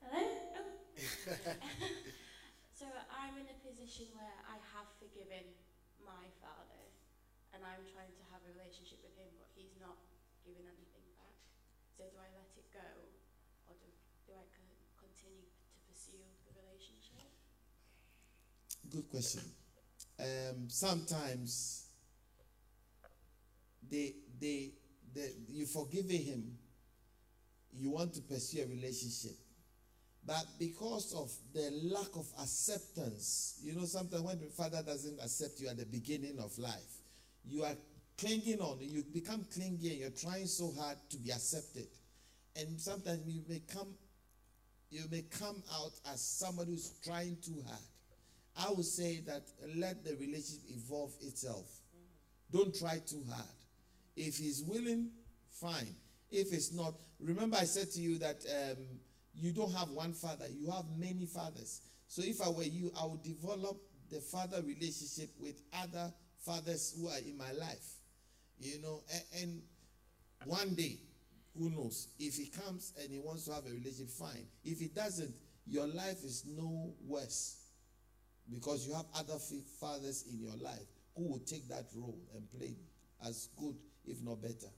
Hello? 0.00 0.24
Oh. 0.56 0.96
so 2.72 2.86
I'm 3.12 3.36
in 3.36 3.44
a 3.44 3.68
position 3.68 4.06
where 4.16 4.32
I 4.48 4.56
have 4.72 4.88
forgiven 4.96 5.44
my 6.02 6.24
father 6.40 6.89
and 7.60 7.68
I'm 7.68 7.84
trying 7.92 8.08
to 8.16 8.24
have 8.32 8.40
a 8.48 8.56
relationship 8.56 9.04
with 9.04 9.12
him, 9.20 9.28
but 9.36 9.52
he's 9.52 9.76
not 9.76 10.00
giving 10.48 10.64
anything 10.64 11.04
back. 11.20 11.36
So 11.92 12.08
do 12.08 12.16
I 12.16 12.32
let 12.32 12.48
it 12.56 12.72
go 12.72 12.88
or 13.68 13.76
do, 13.76 13.84
do 14.24 14.32
I 14.32 14.48
continue 14.96 15.44
to 15.44 15.76
pursue 15.84 16.24
the 16.48 16.56
relationship? 16.56 17.20
good 18.88 19.08
question 19.08 19.42
um, 20.18 20.68
sometimes 20.68 21.86
they 23.88 24.14
they 24.40 24.72
you 25.48 25.66
forgiving 25.66 26.22
him 26.22 26.58
you 27.72 27.90
want 27.90 28.12
to 28.14 28.20
pursue 28.22 28.62
a 28.62 28.66
relationship 28.66 29.36
but 30.26 30.44
because 30.58 31.12
of 31.14 31.30
the 31.52 31.70
lack 31.92 32.16
of 32.16 32.26
acceptance 32.42 33.60
you 33.62 33.74
know 33.76 33.84
sometimes 33.84 34.22
when 34.22 34.40
the 34.40 34.46
father 34.46 34.82
doesn't 34.84 35.20
accept 35.20 35.60
you 35.60 35.68
at 35.68 35.76
the 35.76 35.86
beginning 35.86 36.38
of 36.40 36.56
life 36.58 36.99
you 37.44 37.64
are 37.64 37.76
clinging 38.18 38.60
on 38.60 38.78
you 38.80 39.02
become 39.12 39.44
clingy 39.52 39.90
and 39.90 39.98
you're 39.98 40.10
trying 40.10 40.46
so 40.46 40.72
hard 40.78 40.96
to 41.08 41.16
be 41.18 41.30
accepted 41.30 41.86
and 42.56 42.80
sometimes 42.80 43.20
you 43.26 43.42
may 43.48 43.62
come 43.72 43.94
you 44.90 45.02
may 45.10 45.22
come 45.22 45.62
out 45.74 45.92
as 46.12 46.20
somebody 46.20 46.72
who's 46.72 46.92
trying 47.04 47.36
too 47.42 47.62
hard 47.66 47.80
I 48.56 48.70
would 48.70 48.84
say 48.84 49.20
that 49.26 49.42
let 49.76 50.04
the 50.04 50.16
relationship 50.16 50.62
evolve 50.68 51.12
itself. 51.22 51.66
Don't 52.52 52.74
try 52.74 52.98
too 52.98 53.22
hard. 53.30 53.46
If 54.16 54.38
he's 54.38 54.62
willing, 54.62 55.10
fine. 55.50 55.94
If 56.30 56.52
it's 56.52 56.72
not, 56.72 56.94
remember 57.20 57.56
I 57.56 57.64
said 57.64 57.90
to 57.92 58.00
you 58.00 58.18
that 58.18 58.44
um, 58.48 58.76
you 59.34 59.52
don't 59.52 59.72
have 59.72 59.90
one 59.90 60.12
father, 60.12 60.46
you 60.50 60.70
have 60.70 60.84
many 60.98 61.26
fathers. 61.26 61.80
So 62.08 62.22
if 62.24 62.42
I 62.42 62.48
were 62.48 62.64
you, 62.64 62.92
I 63.00 63.06
would 63.06 63.22
develop 63.22 63.78
the 64.10 64.20
father 64.20 64.60
relationship 64.62 65.30
with 65.38 65.62
other 65.72 66.12
fathers 66.44 66.94
who 66.96 67.08
are 67.08 67.18
in 67.18 67.36
my 67.36 67.52
life. 67.52 67.94
You 68.58 68.80
know, 68.82 69.02
and, 69.12 69.22
and 69.42 69.62
one 70.44 70.74
day, 70.74 70.98
who 71.56 71.70
knows? 71.70 72.08
If 72.18 72.36
he 72.36 72.46
comes 72.46 72.92
and 73.00 73.10
he 73.10 73.18
wants 73.18 73.44
to 73.46 73.52
have 73.52 73.66
a 73.66 73.70
relationship, 73.70 74.10
fine. 74.10 74.46
If 74.64 74.78
he 74.78 74.88
doesn't, 74.88 75.34
your 75.66 75.86
life 75.86 76.22
is 76.24 76.44
no 76.46 76.92
worse 77.06 77.56
because 78.50 78.86
you 78.86 78.94
have 78.94 79.06
other 79.14 79.38
fathers 79.80 80.24
in 80.30 80.40
your 80.40 80.56
life 80.56 80.86
who 81.16 81.28
will 81.28 81.38
take 81.40 81.68
that 81.68 81.86
role 81.94 82.18
and 82.34 82.50
play 82.50 82.76
as 83.26 83.48
good, 83.56 83.74
if 84.06 84.20
not 84.22 84.40
better. 84.42 84.70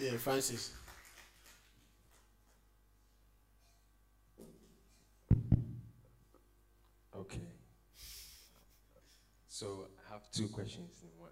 Yeah, 0.00 0.16
Francis. 0.16 0.72
Okay. 7.16 7.40
So 9.48 9.86
I 10.12 10.13
have 10.24 10.32
two 10.32 10.48
questions 10.48 10.90
in 11.02 11.08
one. 11.20 11.30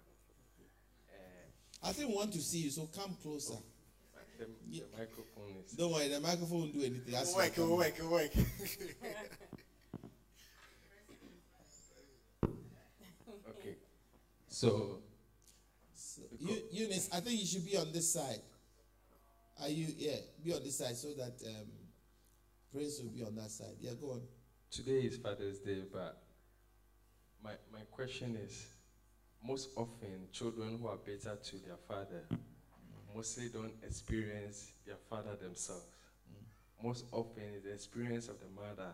Uh, 1.09 1.87
I 1.87 1.91
think 1.91 2.09
we 2.09 2.15
want 2.15 2.31
to 2.33 2.39
see 2.41 2.59
you, 2.59 2.69
so 2.69 2.87
come 2.95 3.15
closer. 3.21 3.55
the, 4.39 4.47
Yeah. 4.69 4.83
the 4.91 4.97
microphone 4.97 5.55
is. 5.65 5.71
Don't 5.73 5.91
worry, 5.91 6.07
the 6.07 6.19
microphone 6.19 6.59
won't 6.61 6.73
do 6.73 6.79
anything. 6.81 7.11
That's 7.13 7.29
It'll 7.31 7.37
work, 7.37 7.53
it'll 7.57 7.77
work, 7.77 7.93
it'll 7.97 8.11
work. 8.11 8.31
Okay. 13.49 13.75
So 14.47 14.99
So, 15.93 16.21
Eu- 16.39 16.63
Eunice, 16.71 17.09
I 17.13 17.19
think 17.19 17.39
you 17.39 17.45
should 17.45 17.65
be 17.65 17.77
on 17.77 17.91
this 17.91 18.11
side. 18.13 18.41
Are 19.61 19.69
you? 19.69 19.87
Yeah, 19.97 20.17
be 20.43 20.53
on 20.53 20.63
this 20.63 20.77
side 20.77 20.95
so 20.95 21.09
that 21.13 21.33
um, 21.47 21.67
Prince 22.71 22.99
will 23.01 23.09
be 23.11 23.23
on 23.23 23.35
that 23.35 23.51
side. 23.51 23.75
Yeah, 23.79 23.91
go 23.99 24.11
on. 24.11 24.21
today 24.71 25.01
is 25.05 25.17
Father's 25.17 25.59
Day, 25.59 25.83
but 25.91 26.21
my 27.43 27.51
my 27.71 27.81
question 27.91 28.35
is, 28.35 28.65
most 29.45 29.69
often 29.75 30.27
children 30.31 30.79
who 30.81 30.87
are 30.87 30.97
better 30.97 31.37
to 31.43 31.57
their 31.57 31.77
father 31.87 32.23
mostly 33.15 33.49
don't 33.49 33.73
experience 33.83 34.71
their 34.85 34.97
father 35.09 35.35
themselves. 35.35 35.85
most 36.83 37.05
often 37.11 37.43
is 37.55 37.63
the 37.63 37.71
experience 37.71 38.27
of 38.27 38.35
the 38.39 38.47
mother, 38.61 38.91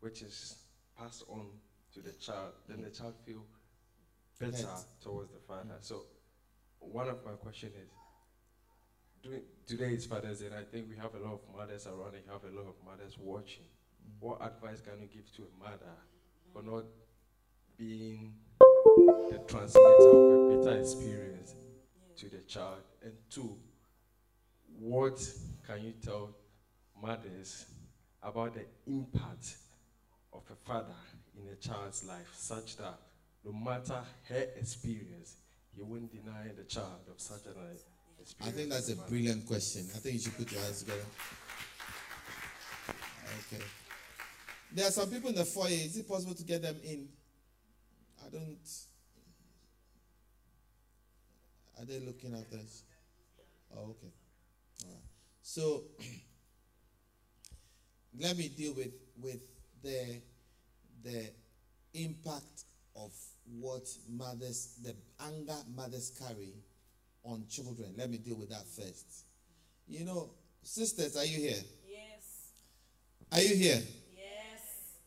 which 0.00 0.22
is 0.22 0.56
passed 0.98 1.24
on 1.28 1.46
to 1.94 2.00
the 2.00 2.12
child. 2.12 2.52
Then 2.68 2.82
the 2.82 2.90
child 2.90 3.14
feel 3.24 3.44
better 4.40 4.66
towards 5.02 5.30
the 5.32 5.38
father. 5.46 5.74
Mm. 5.78 5.84
So, 5.84 6.06
one 6.80 7.08
of 7.08 7.24
my 7.24 7.32
question 7.32 7.70
is, 7.80 7.90
doing, 9.22 9.42
today 9.66 9.94
is 9.94 10.06
Father's 10.06 10.40
Day, 10.40 10.46
and 10.46 10.54
I 10.54 10.64
think 10.64 10.88
we 10.88 10.96
have 10.96 11.14
a 11.14 11.18
lot 11.18 11.34
of 11.34 11.40
mothers 11.56 11.86
around, 11.86 12.14
and 12.14 12.24
you 12.26 12.32
have 12.32 12.44
a 12.44 12.56
lot 12.56 12.66
of 12.68 12.74
mothers 12.84 13.16
watching. 13.18 13.64
Mm. 13.64 14.20
What 14.20 14.42
advice 14.42 14.80
can 14.80 15.00
you 15.00 15.08
give 15.08 15.32
to 15.36 15.42
a 15.42 15.62
mother 15.62 15.94
for 16.52 16.62
not 16.62 16.84
being 17.76 18.34
the 19.30 19.38
transmitter 19.46 20.10
of 20.10 20.52
a 20.52 20.64
better 20.64 20.80
experience 20.80 21.54
to 22.16 22.28
the 22.28 22.38
child? 22.46 22.82
And 23.02 23.12
two, 23.30 23.56
what 24.78 25.18
can 25.66 25.82
you 25.84 25.92
tell 26.04 26.30
mothers 27.00 27.66
about 28.22 28.54
the 28.54 28.64
impact 28.86 29.56
of 30.32 30.42
a 30.50 30.56
father 30.66 30.94
in 31.36 31.48
a 31.52 31.56
child's 31.56 32.04
life, 32.04 32.28
such 32.34 32.76
that 32.76 32.98
no 33.44 33.52
matter 33.52 34.00
her 34.28 34.46
experience, 34.58 35.36
he 35.74 35.82
won't 35.82 36.10
deny 36.10 36.48
the 36.56 36.64
child 36.64 37.06
of 37.10 37.20
such 37.20 37.46
an 37.46 37.54
experience? 38.20 38.34
I 38.44 38.50
think 38.50 38.70
that's 38.70 38.90
a 38.90 38.96
brilliant 39.08 39.46
question. 39.46 39.86
I 39.94 39.98
think 39.98 40.14
you 40.14 40.20
should 40.20 40.36
put 40.36 40.50
your 40.50 40.60
hands 40.60 40.82
together. 40.82 41.06
Okay. 43.52 43.62
There 44.72 44.86
are 44.86 44.90
some 44.90 45.08
people 45.08 45.30
in 45.30 45.36
the 45.36 45.44
foyer. 45.44 45.68
Is 45.70 45.96
it 45.96 46.08
possible 46.08 46.34
to 46.34 46.44
get 46.44 46.62
them 46.62 46.76
in? 46.84 47.08
I 48.28 48.30
don't. 48.30 48.58
Are 51.78 51.84
they 51.86 52.00
looking 52.00 52.34
at 52.34 52.50
this? 52.50 52.82
Oh, 53.74 53.90
okay. 53.90 54.12
All 54.84 54.90
right. 54.90 55.02
So 55.42 55.82
let 58.20 58.36
me 58.36 58.48
deal 58.48 58.74
with 58.74 58.92
with 59.20 59.40
the 59.82 60.20
the 61.02 61.30
impact 61.94 62.64
of 62.96 63.12
what 63.58 63.88
mothers, 64.10 64.74
the 64.82 64.94
anger 65.24 65.56
mothers 65.74 66.12
carry 66.18 66.52
on 67.24 67.44
children. 67.48 67.94
Let 67.96 68.10
me 68.10 68.18
deal 68.18 68.36
with 68.36 68.50
that 68.50 68.66
first. 68.66 69.24
You 69.86 70.04
know, 70.04 70.30
sisters, 70.62 71.16
are 71.16 71.24
you 71.24 71.38
here? 71.38 71.62
Yes. 71.88 72.52
Are 73.32 73.40
you 73.40 73.56
here? 73.56 73.80
Yes. 74.16 74.98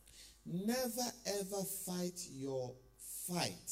Never 0.45 1.39
ever 1.39 1.63
fight 1.85 2.19
your 2.31 2.73
fight 3.33 3.71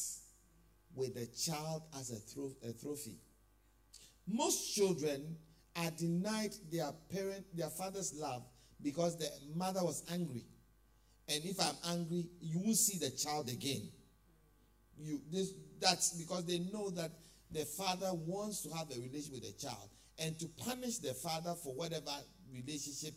with 0.95 1.16
a 1.16 1.26
child 1.38 1.84
as 1.97 2.12
a, 2.12 2.68
a 2.68 2.74
trophy. 2.74 3.18
Most 4.28 4.76
children 4.76 5.38
are 5.76 5.91
denied 5.91 6.53
their 6.72 6.91
parent, 7.14 7.45
their 7.55 7.70
father's 7.70 8.14
love 8.16 8.43
because 8.82 9.18
the 9.18 9.30
mother 9.55 9.84
was 9.84 10.03
angry. 10.12 10.45
And 11.28 11.43
if 11.45 11.60
I'm 11.60 11.76
angry, 11.97 12.26
you 12.41 12.60
won't 12.60 12.76
see 12.76 12.97
the 12.97 13.12
child 13.12 13.49
again. 13.49 13.89
You 14.97 15.22
this 15.32 15.53
that's 15.80 16.14
because 16.14 16.45
they 16.45 16.60
know 16.60 16.89
that 16.91 17.12
the 17.51 17.64
father 17.66 18.10
wants 18.14 18.62
to 18.64 18.70
have 18.76 18.89
a 18.91 18.95
relationship 18.95 19.34
with 19.34 19.43
the 19.43 19.68
child 19.68 19.89
and 20.18 20.38
to 20.39 20.47
punish 20.66 20.97
the 20.97 21.14
father 21.14 21.55
for 21.64 21.74
whatever 21.74 22.12
relationship 22.53 23.14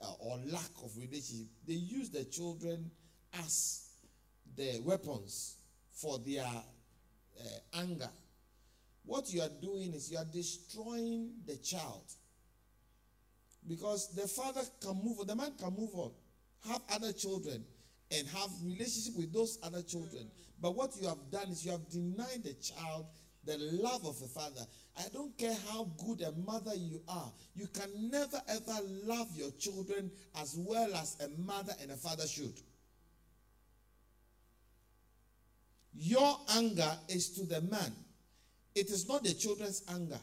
uh, 0.00 0.12
or 0.20 0.38
lack 0.46 0.70
of 0.84 0.92
relationship 0.96 1.46
they 1.66 1.74
use 1.74 2.10
the 2.10 2.24
children 2.24 2.90
as 3.42 3.88
the 4.56 4.80
weapons 4.84 5.56
for 5.96 6.18
their 6.18 6.44
uh, 6.44 7.78
anger. 7.80 8.08
What 9.04 9.32
you 9.32 9.40
are 9.40 9.50
doing 9.62 9.94
is 9.94 10.10
you 10.10 10.18
are 10.18 10.26
destroying 10.32 11.30
the 11.46 11.56
child. 11.56 12.04
Because 13.66 14.14
the 14.14 14.28
father 14.28 14.60
can 14.80 15.00
move 15.02 15.20
on 15.20 15.26
the 15.26 15.34
man 15.34 15.52
can 15.58 15.74
move 15.76 15.90
on 15.94 16.12
have 16.68 16.80
other 16.92 17.12
children 17.12 17.64
and 18.16 18.26
have 18.28 18.50
relationship 18.62 19.16
with 19.16 19.32
those 19.32 19.58
other 19.62 19.82
children. 19.82 20.28
But 20.60 20.76
what 20.76 20.92
you 21.00 21.08
have 21.08 21.30
done 21.30 21.48
is 21.48 21.64
you 21.64 21.72
have 21.72 21.88
denied 21.88 22.44
the 22.44 22.54
child 22.54 23.06
the 23.44 23.58
love 23.80 24.04
of 24.04 24.20
a 24.22 24.26
father. 24.26 24.66
I 24.98 25.04
don't 25.12 25.36
care 25.38 25.54
how 25.70 25.88
good 26.04 26.20
a 26.22 26.32
mother 26.32 26.74
you 26.74 27.00
are 27.08 27.30
you 27.54 27.66
can 27.68 28.10
never 28.10 28.40
ever 28.48 28.78
love 29.04 29.28
your 29.34 29.50
children 29.52 30.10
as 30.40 30.56
well 30.58 30.94
as 30.94 31.16
a 31.20 31.28
mother 31.40 31.72
and 31.80 31.90
a 31.90 31.96
father 31.96 32.26
should 32.26 32.54
your 35.98 36.38
anger 36.56 36.90
is 37.08 37.30
to 37.30 37.46
the 37.46 37.60
man. 37.62 37.92
It 38.74 38.90
is 38.90 39.08
not 39.08 39.24
the 39.24 39.32
children's 39.32 39.82
anger. 39.94 40.20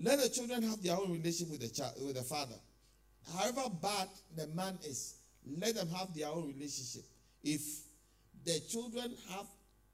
Let 0.00 0.20
the 0.20 0.28
children 0.28 0.62
have 0.62 0.82
their 0.82 0.96
own 0.96 1.12
relationship 1.12 1.50
with 1.50 1.60
the 1.60 1.68
child 1.68 1.94
with 2.04 2.16
the 2.16 2.22
father. 2.22 2.54
However 3.36 3.62
bad 3.82 4.08
the 4.36 4.46
man 4.48 4.78
is 4.84 5.16
let 5.58 5.74
them 5.74 5.88
have 5.88 6.14
their 6.14 6.28
own 6.28 6.46
relationship. 6.46 7.02
If 7.42 7.62
the 8.44 8.60
children 8.70 9.12
have 9.30 9.46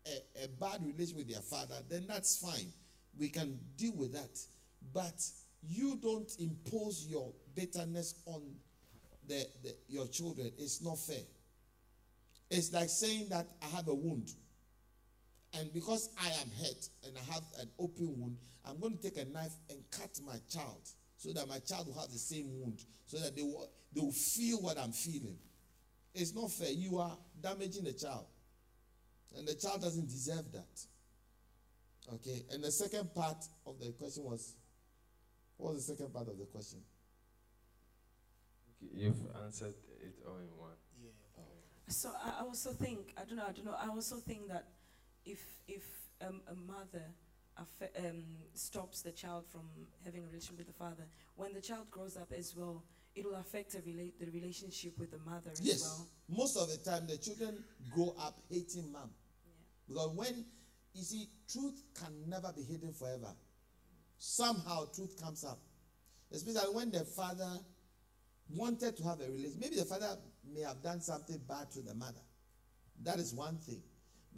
a, 0.07 0.45
a 0.45 0.49
bad 0.61 0.81
relationship 0.83 1.17
with 1.17 1.31
their 1.31 1.43
father 1.43 1.77
then 1.89 2.07
that's 2.07 2.39
fine. 2.39 2.73
We 3.19 3.29
can 3.29 3.59
deal 3.77 3.95
with 3.97 4.13
that. 4.13 4.39
But 4.93 5.21
you 5.67 5.99
don't 6.01 6.31
impose 6.39 7.07
your 7.09 7.33
bitterness 7.55 8.15
on 8.27 8.43
the, 9.27 9.47
the 9.63 9.75
your 9.89 10.07
children. 10.07 10.53
It's 10.59 10.83
not 10.83 10.99
fair. 10.99 11.25
It's 12.51 12.73
like 12.73 12.89
saying 12.89 13.29
that 13.31 13.47
i 13.63 13.77
have 13.77 13.89
a 13.89 13.95
wound 13.95 14.33
and 15.59 15.73
because 15.73 16.11
I 16.23 16.29
am 16.29 16.51
hurt 16.61 16.89
and 17.05 17.17
I 17.17 17.33
have 17.33 17.43
an 17.61 17.69
open 17.79 18.15
wound, 18.19 18.37
I'm 18.65 18.79
going 18.79 18.97
to 18.97 19.03
take 19.03 19.17
a 19.19 19.25
knife 19.31 19.55
and 19.71 19.79
cut 19.91 20.11
my 20.25 20.37
child 20.49 20.89
so 21.17 21.33
that 21.33 21.49
my 21.49 21.59
child 21.59 21.89
will 21.89 21.99
have 22.01 22.11
the 22.11 22.19
same 22.19 22.47
wound, 22.61 22.85
so 23.07 23.19
that 23.19 23.35
they 23.35 23.43
will, 23.43 23.69
they 23.93 24.01
will 24.01 24.13
feel 24.13 24.59
what 24.59 24.79
I'm 24.79 24.93
feeling. 24.93 25.37
It's 26.15 26.35
not 26.35 26.51
fair. 26.53 26.71
You 26.71 26.99
are 26.99 27.17
damaging 27.43 27.85
the 27.85 27.93
child. 27.93 28.27
And 29.37 29.47
the 29.47 29.55
child 29.55 29.83
doesn't 29.83 30.09
deserve 30.09 30.53
that. 30.53 30.81
Okay. 32.15 32.45
And 32.53 32.63
the 32.63 32.71
second 32.71 33.15
part 33.15 33.45
of 33.67 33.79
the 33.81 33.93
question 33.93 34.25
was 34.25 34.55
what 35.57 35.75
was 35.75 35.87
the 35.87 35.95
second 35.95 36.15
part 36.15 36.29
of 36.29 36.39
the 36.39 36.47
question? 36.47 36.79
Okay, 38.83 38.93
You've 38.95 39.21
answered 39.45 39.75
it 40.01 40.15
all 40.27 40.37
in 40.37 40.57
one. 40.57 40.71
Yeah. 41.03 41.11
Oh. 41.37 41.43
So 41.89 42.11
I 42.25 42.41
I 42.41 42.43
also 42.45 42.73
think 42.73 43.13
I 43.17 43.25
don't 43.25 43.37
know 43.37 43.45
I 43.49 43.53
don't 43.53 43.65
know 43.65 43.77
I 43.79 43.89
also 43.89 44.17
think 44.17 44.49
that 44.49 44.69
if 45.25 45.41
if 45.67 45.85
um, 46.27 46.41
a 46.51 46.55
mother 46.55 47.05
um, 47.99 48.23
stops 48.55 49.03
the 49.03 49.11
child 49.13 49.45
from 49.51 49.63
having 50.05 50.23
a 50.23 50.27
relationship 50.27 50.59
with 50.59 50.67
the 50.67 50.73
father, 50.73 51.07
when 51.37 51.53
the 51.53 51.61
child 51.61 51.91
grows 51.91 52.17
up 52.17 52.33
as 52.37 52.55
well, 52.57 52.85
it 53.15 53.25
will 53.25 53.35
affect 53.37 53.73
the, 53.73 53.79
rela- 53.79 54.13
the 54.21 54.31
relationship 54.31 54.97
with 54.99 55.11
the 55.11 55.19
mother 55.19 55.51
as 55.51 55.61
Yes. 55.61 55.83
well. 55.83 56.07
Most 56.29 56.57
of 56.57 56.69
the 56.71 56.77
time, 56.79 57.07
the 57.09 57.17
children 57.17 57.65
grow 57.93 58.15
up 58.21 58.41
hating 58.51 58.93
mom. 58.93 59.11
Yeah. 59.45 59.53
Because 59.89 60.11
when, 60.15 60.45
you 60.95 61.03
see, 61.03 61.29
truth 61.51 61.83
can 62.01 62.13
never 62.29 62.53
be 62.57 62.63
hidden 62.63 62.93
forever. 62.93 63.35
Somehow, 64.19 64.87
truth 64.95 65.21
comes 65.21 65.45
up. 65.45 65.59
Especially 66.33 66.73
when 66.75 66.91
the 66.91 67.05
father 67.05 67.59
wanted 68.55 68.97
to 68.99 69.03
have 69.05 69.21
a 69.21 69.25
relationship. 69.25 69.61
Maybe 69.61 69.77
the 69.77 69.85
father 69.85 70.17
may 70.55 70.61
have 70.63 70.83
done 70.83 71.01
something 71.01 71.41
bad 71.49 71.71
to 71.73 71.81
the 71.83 71.95
mother. 71.95 72.21
That 73.03 73.19
is 73.19 73.35
one 73.35 73.57
thing. 73.59 73.83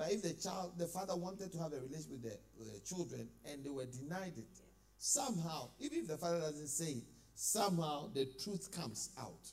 But 0.00 0.12
if 0.12 0.22
the 0.22 0.32
child, 0.32 0.78
the 0.78 0.86
father 0.86 1.14
wanted 1.14 1.52
to 1.52 1.58
have 1.58 1.74
a 1.74 1.76
relationship 1.76 2.12
with 2.12 2.22
the, 2.22 2.38
with 2.58 2.72
the 2.72 2.80
children 2.88 3.28
and 3.44 3.62
they 3.62 3.68
were 3.68 3.84
denied 3.84 4.32
it, 4.38 4.48
somehow, 4.96 5.68
even 5.78 5.98
if 5.98 6.08
the 6.08 6.16
father 6.16 6.40
doesn't 6.40 6.68
say 6.68 6.92
it, 6.92 7.04
somehow 7.34 8.08
the 8.14 8.26
truth 8.42 8.72
comes 8.72 9.10
out. 9.20 9.52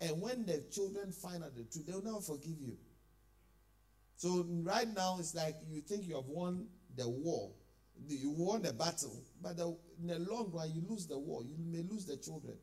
And 0.00 0.18
when 0.22 0.46
the 0.46 0.64
children 0.72 1.12
find 1.12 1.44
out 1.44 1.54
the 1.54 1.64
truth, 1.64 1.86
they 1.86 1.92
will 1.92 2.04
never 2.04 2.22
forgive 2.22 2.58
you. 2.58 2.78
So 4.16 4.46
right 4.62 4.88
now, 4.96 5.16
it's 5.18 5.34
like 5.34 5.56
you 5.68 5.82
think 5.82 6.08
you 6.08 6.14
have 6.14 6.24
won 6.24 6.68
the 6.96 7.10
war, 7.10 7.50
you 8.08 8.30
won 8.30 8.62
the 8.62 8.72
battle, 8.72 9.22
but 9.42 9.58
the, 9.58 9.76
in 10.00 10.06
the 10.06 10.20
long 10.20 10.50
run, 10.54 10.70
you 10.72 10.82
lose 10.88 11.06
the 11.06 11.18
war. 11.18 11.42
You 11.44 11.56
may 11.70 11.82
lose 11.82 12.06
the 12.06 12.16
children 12.16 12.56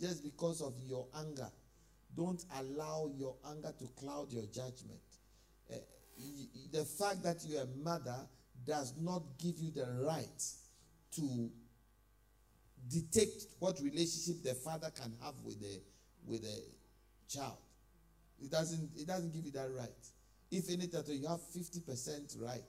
just 0.00 0.22
because 0.22 0.62
of 0.62 0.74
your 0.86 1.08
anger. 1.18 1.50
Don't 2.16 2.44
allow 2.60 3.10
your 3.18 3.34
anger 3.50 3.74
to 3.76 3.88
cloud 4.00 4.32
your 4.32 4.44
judgment. 4.44 5.00
Uh, 5.68 5.78
the 6.72 6.84
fact 6.84 7.22
that 7.22 7.44
you're 7.46 7.62
a 7.62 7.66
mother 7.82 8.18
does 8.66 8.94
not 9.00 9.22
give 9.38 9.58
you 9.58 9.70
the 9.70 9.86
right 10.04 10.44
to 11.12 11.50
detect 12.88 13.46
what 13.58 13.80
relationship 13.80 14.42
the 14.42 14.54
father 14.54 14.90
can 14.94 15.12
have 15.22 15.34
with 15.44 15.60
the 15.60 15.80
with 16.26 16.42
the 16.42 16.62
child. 17.28 17.58
It 18.42 18.50
doesn't 18.50 18.90
it 18.96 19.06
doesn't 19.06 19.32
give 19.32 19.44
you 19.44 19.52
that 19.52 19.68
right. 19.76 19.88
If 20.50 20.70
anything, 20.70 21.02
you 21.20 21.28
have 21.28 21.40
50% 21.40 22.42
right, 22.42 22.62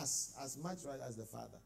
as 0.00 0.34
as 0.42 0.56
much 0.56 0.78
right 0.86 1.00
as 1.06 1.16
the 1.16 1.24
father. 1.24 1.58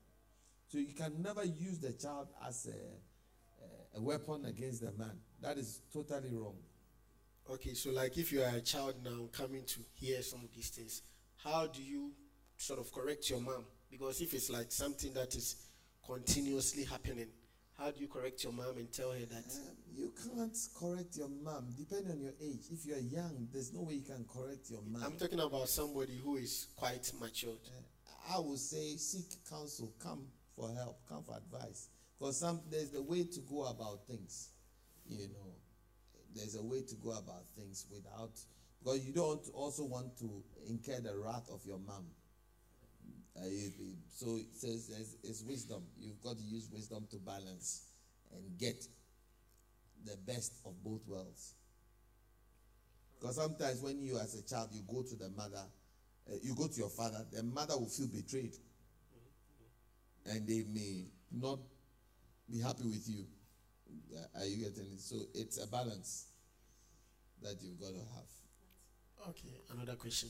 So 0.68 0.78
you 0.78 0.94
can 0.94 1.22
never 1.22 1.44
use 1.44 1.78
the 1.78 1.92
child 1.92 2.28
as 2.46 2.68
a, 2.68 3.98
a 3.98 4.00
weapon 4.00 4.44
against 4.46 4.82
the 4.82 4.92
man. 4.92 5.18
That 5.40 5.56
is 5.56 5.80
totally 5.92 6.30
wrong. 6.32 6.56
Okay, 7.50 7.72
so 7.72 7.90
like 7.90 8.18
if 8.18 8.30
you 8.32 8.42
are 8.42 8.54
a 8.54 8.60
child 8.60 8.96
now 9.02 9.28
coming 9.32 9.64
to 9.64 9.80
hear 9.94 10.20
some 10.22 10.40
of 10.40 10.54
these 10.54 10.68
things, 10.68 11.02
how 11.44 11.66
do 11.66 11.82
you 11.82 12.12
sort 12.56 12.80
of 12.80 12.92
correct 12.92 13.30
your 13.30 13.40
mom? 13.40 13.64
Because 13.90 14.20
if 14.20 14.34
it's 14.34 14.50
like 14.50 14.70
something 14.70 15.12
that 15.14 15.34
is 15.34 15.56
continuously 16.06 16.84
happening, 16.84 17.28
how 17.78 17.90
do 17.90 18.00
you 18.00 18.08
correct 18.08 18.42
your 18.42 18.52
mom 18.52 18.76
and 18.76 18.92
tell 18.92 19.12
her 19.12 19.18
that? 19.18 19.44
Um, 19.44 19.76
you 19.94 20.12
can't 20.34 20.56
correct 20.74 21.16
your 21.16 21.28
mom, 21.28 21.74
depending 21.78 22.10
on 22.10 22.20
your 22.20 22.32
age. 22.42 22.66
If 22.72 22.84
you're 22.84 22.98
young, 22.98 23.48
there's 23.52 23.72
no 23.72 23.82
way 23.82 23.94
you 23.94 24.02
can 24.02 24.24
correct 24.24 24.68
your 24.68 24.82
mom. 24.90 25.02
I'm 25.04 25.16
talking 25.16 25.40
about 25.40 25.68
somebody 25.68 26.18
who 26.22 26.36
is 26.36 26.66
quite 26.76 27.10
matured. 27.20 27.58
I 28.34 28.38
would 28.40 28.58
say 28.58 28.96
seek 28.96 29.26
counsel, 29.48 29.92
come 30.02 30.26
for 30.56 30.70
help, 30.74 30.98
come 31.08 31.22
for 31.22 31.36
advice. 31.36 31.88
Because 32.18 32.38
some 32.40 32.60
there's 32.68 32.94
a 32.94 33.02
way 33.02 33.24
to 33.24 33.40
go 33.48 33.66
about 33.66 34.06
things. 34.08 34.48
You 35.08 35.28
know, 35.28 35.54
there's 36.34 36.56
a 36.56 36.62
way 36.62 36.82
to 36.82 36.94
go 36.96 37.10
about 37.10 37.44
things 37.56 37.86
without 37.90 38.32
because 38.82 39.06
you 39.06 39.12
don't 39.12 39.42
also 39.54 39.84
want 39.84 40.16
to 40.18 40.42
incur 40.68 41.00
the 41.00 41.16
wrath 41.16 41.48
of 41.52 41.60
your 41.66 41.78
mom. 41.78 42.06
Uh, 43.36 43.44
so 44.14 44.36
it 44.36 44.46
says 44.52 44.90
it's, 44.98 45.16
it's 45.22 45.42
wisdom. 45.42 45.82
You've 45.98 46.20
got 46.22 46.36
to 46.36 46.42
use 46.42 46.68
wisdom 46.72 47.06
to 47.10 47.16
balance 47.16 47.82
and 48.32 48.58
get 48.58 48.84
the 50.04 50.16
best 50.26 50.54
of 50.64 50.72
both 50.82 51.06
worlds. 51.06 51.54
Because 53.18 53.36
sometimes 53.36 53.80
when 53.80 54.00
you, 54.00 54.18
as 54.18 54.34
a 54.34 54.42
child, 54.42 54.68
you 54.72 54.82
go 54.86 55.02
to 55.02 55.16
the 55.16 55.28
mother, 55.30 55.62
uh, 56.30 56.34
you 56.42 56.54
go 56.54 56.68
to 56.68 56.76
your 56.76 56.88
father, 56.88 57.24
the 57.32 57.42
mother 57.42 57.76
will 57.76 57.88
feel 57.88 58.06
betrayed, 58.08 58.54
and 60.26 60.46
they 60.46 60.64
may 60.72 61.06
not 61.32 61.58
be 62.50 62.60
happy 62.60 62.84
with 62.84 63.08
you. 63.08 63.24
Uh, 64.14 64.40
Are 64.40 64.44
you 64.44 64.64
getting 64.64 64.92
it? 64.92 65.00
So 65.00 65.16
it's 65.34 65.62
a 65.62 65.66
balance 65.66 66.26
that 67.42 67.56
you've 67.60 67.80
got 67.80 67.90
to 67.90 67.98
have. 68.14 68.28
Okay, 69.26 69.60
another 69.72 69.94
question. 69.96 70.28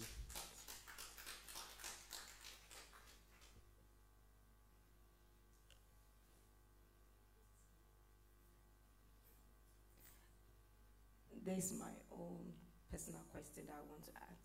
There's 11.44 11.72
my 11.78 11.94
own 12.12 12.52
personal 12.90 13.22
question 13.32 13.64
that 13.66 13.76
I 13.80 13.84
want 13.88 14.04
to 14.04 14.14
ask. 14.28 14.44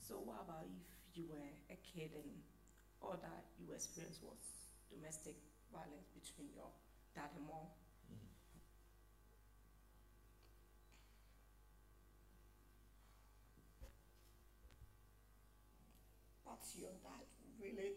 So, 0.00 0.18
what 0.24 0.42
about 0.42 0.66
if 1.10 1.16
you 1.18 1.26
were 1.28 1.50
a 1.70 1.76
kid 1.82 2.12
and 2.16 2.32
all 3.02 3.18
that 3.22 3.44
you 3.58 3.72
experienced 3.74 4.22
was 4.22 4.70
domestic 4.90 5.36
violence 5.72 6.08
between 6.14 6.50
your 6.54 6.70
dad 7.14 7.30
and 7.36 7.46
mom? 7.46 7.68
But 16.46 16.64
your 16.78 16.92
dad 17.04 17.26
really 17.60 17.92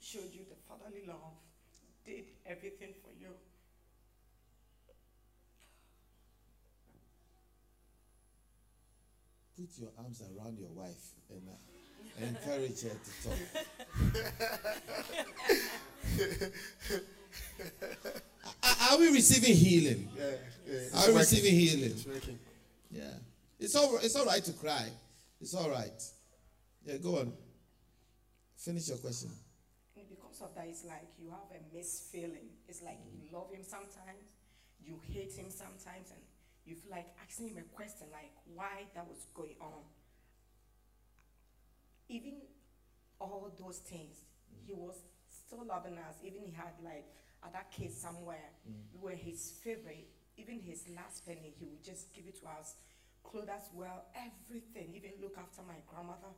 showed 0.00 0.32
you 0.32 0.44
the 0.48 0.56
fatherly 0.68 0.95
love, 1.06 1.36
did 2.04 2.24
everything 2.46 2.94
for 3.02 3.10
you. 3.20 3.32
Put 9.56 9.68
your 9.78 9.88
arms 9.98 10.22
around 10.22 10.58
your 10.58 10.68
wife 10.68 11.12
and 11.30 11.48
uh, 11.48 12.26
encourage 12.26 12.82
her 12.82 12.90
to 12.90 13.28
talk. 13.28 13.38
Are- 18.62 18.92
Are 18.92 18.98
we 18.98 19.08
receiving 19.12 19.54
healing? 19.56 20.08
Yeah, 20.16 20.24
yeah. 20.66 20.72
it's 20.74 20.94
Are 20.94 21.08
we 21.08 21.14
working. 21.14 21.18
receiving 21.18 21.54
healing? 21.58 21.90
It's. 21.90 22.06
Yeah. 22.90 23.02
It's 23.58 23.74
all, 23.74 23.96
it's 24.02 24.14
all 24.16 24.26
right 24.26 24.44
to 24.44 24.52
cry. 24.52 24.88
It's 25.40 25.54
all 25.54 25.70
right. 25.70 26.02
Yeah, 26.84 26.96
go 26.98 27.18
on. 27.20 27.32
Finish 28.56 28.88
your 28.88 28.98
question. 28.98 29.30
Because 30.36 30.50
of 30.50 30.54
that, 30.56 30.68
it's 30.68 30.84
like 30.84 31.08
you 31.18 31.30
have 31.30 31.48
a 31.48 31.60
mixed 31.74 32.12
feeling. 32.12 32.52
It's 32.68 32.82
like 32.82 33.00
you 33.08 33.24
mm. 33.24 33.32
love 33.32 33.48
him 33.50 33.64
sometimes, 33.64 34.36
you 34.84 35.00
hate 35.08 35.32
him 35.32 35.48
sometimes, 35.48 36.12
and 36.12 36.20
you 36.66 36.76
feel 36.76 36.90
like 36.90 37.08
asking 37.24 37.48
him 37.48 37.64
a 37.64 37.68
question 37.74 38.08
like 38.12 38.32
why 38.52 38.84
that 38.94 39.08
was 39.08 39.24
going 39.32 39.56
on. 39.62 39.80
Even 42.10 42.34
all 43.18 43.50
those 43.58 43.78
things, 43.78 44.28
he 44.66 44.74
mm. 44.74 44.76
was 44.76 45.00
still 45.32 45.64
loving 45.64 45.96
us. 45.96 46.20
Even 46.22 46.42
he 46.44 46.52
had 46.52 46.76
like 46.84 47.08
other 47.42 47.64
kids 47.72 47.96
somewhere. 47.96 48.52
Mm. 48.68 48.92
We 48.92 49.08
were 49.08 49.16
his 49.16 49.54
favorite. 49.64 50.08
Even 50.36 50.60
his 50.60 50.84
last 50.94 51.24
penny, 51.24 51.54
he 51.58 51.64
would 51.64 51.82
just 51.82 52.12
give 52.12 52.26
it 52.28 52.38
to 52.40 52.46
us. 52.60 52.74
Clothe 53.24 53.48
us 53.48 53.72
well, 53.72 54.04
everything. 54.12 54.92
Even 54.94 55.12
look 55.22 55.38
after 55.38 55.62
my 55.62 55.80
grandmother. 55.88 56.36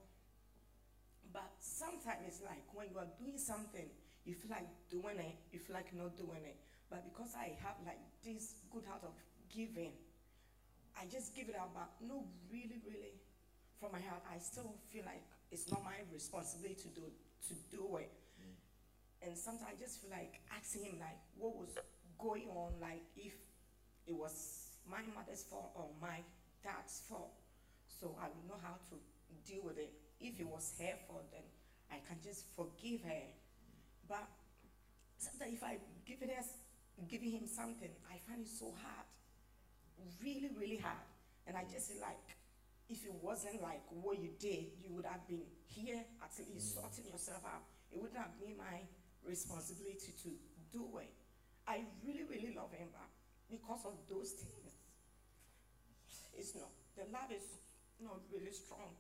But 1.33 1.51
sometimes 1.59 2.25
it's 2.27 2.43
like 2.43 2.65
when 2.73 2.89
you 2.91 2.99
are 2.99 3.11
doing 3.19 3.39
something, 3.39 3.89
you 4.25 4.35
feel 4.35 4.51
like 4.51 4.69
doing 4.89 5.19
it, 5.19 5.37
you 5.53 5.59
feel 5.59 5.75
like 5.77 5.93
not 5.95 6.17
doing 6.17 6.45
it. 6.45 6.57
But 6.91 7.05
because 7.05 7.37
I 7.37 7.57
have 7.65 7.77
like 7.85 8.01
this 8.25 8.65
good 8.73 8.85
heart 8.89 9.05
of 9.05 9.13
giving, 9.53 9.93
I 10.97 11.05
just 11.07 11.35
give 11.37 11.49
it 11.49 11.57
out, 11.57 11.71
but 11.75 11.89
no, 12.01 12.25
really, 12.51 12.81
really, 12.85 13.21
from 13.79 13.93
my 13.93 14.01
heart, 14.01 14.23
I 14.27 14.39
still 14.39 14.75
feel 14.91 15.05
like 15.07 15.23
it's 15.51 15.71
not 15.71 15.85
my 15.85 15.95
responsibility 16.13 16.89
to 16.89 16.89
do 16.89 17.07
to 17.49 17.55
do 17.71 17.97
it. 17.97 18.11
Mm. 18.41 19.29
And 19.29 19.39
sometimes 19.39 19.71
I 19.71 19.81
just 19.81 20.03
feel 20.03 20.11
like 20.11 20.41
asking 20.51 20.85
him 20.85 20.99
like 20.99 21.21
what 21.39 21.55
was 21.55 21.71
going 22.19 22.49
on, 22.51 22.73
like 22.81 23.05
if 23.17 23.35
it 24.07 24.15
was 24.15 24.75
my 24.91 25.01
mother's 25.15 25.45
fault 25.45 25.71
or 25.75 25.87
my 26.01 26.19
dad's 26.65 27.03
fault. 27.09 27.33
So 27.87 28.17
I 28.21 28.27
will 28.27 28.47
know 28.49 28.61
how 28.63 28.75
to 28.91 28.97
deal 29.47 29.63
with 29.65 29.79
it. 29.79 29.93
If 30.21 30.41
it 30.41 30.47
was 30.47 30.75
her 30.81 30.95
fault, 31.07 31.31
then 31.31 31.47
I 31.91 32.03
can 32.07 32.19
just 32.23 32.47
forgive 32.57 33.03
her. 33.03 33.25
But 34.09 34.27
sometimes 35.19 35.55
if 35.55 35.63
I 35.63 35.79
give 36.07 36.23
it 36.23 36.31
as 36.37 36.59
giving 37.09 37.31
him 37.31 37.47
something, 37.47 37.91
I 38.11 38.19
find 38.27 38.43
it 38.43 38.49
so 38.49 38.75
hard, 38.83 39.07
really, 40.23 40.51
really 40.59 40.79
hard. 40.79 41.07
And 41.47 41.57
I 41.57 41.65
just 41.71 41.91
feel 41.93 42.03
like 42.03 42.37
if 42.89 43.05
it 43.05 43.15
wasn't 43.21 43.63
like 43.63 43.85
what 43.91 44.19
you 44.19 44.31
did, 44.41 44.73
you 44.81 44.91
would 44.97 45.05
have 45.05 45.27
been 45.29 45.45
here 45.67 46.03
at 46.23 46.33
least 46.39 46.77
mm. 46.77 46.83
sorting 46.83 47.07
yourself 47.13 47.45
out. 47.45 47.63
It 47.93 48.01
wouldn't 48.01 48.19
have 48.19 48.37
been 48.41 48.57
my 48.57 48.85
responsibility 49.25 50.13
to 50.25 50.31
do 50.73 50.99
it. 50.99 51.13
I 51.67 51.85
really, 52.05 52.25
really 52.25 52.57
love 52.57 52.73
him, 52.73 52.89
but 52.93 53.09
because 53.51 53.85
of 53.85 53.93
those 54.09 54.33
things, 54.33 54.73
it's 56.33 56.55
not 56.55 56.73
the 56.97 57.05
love 57.13 57.31
is 57.31 57.45
not 58.01 58.21
really 58.33 58.53
strong. 58.53 58.97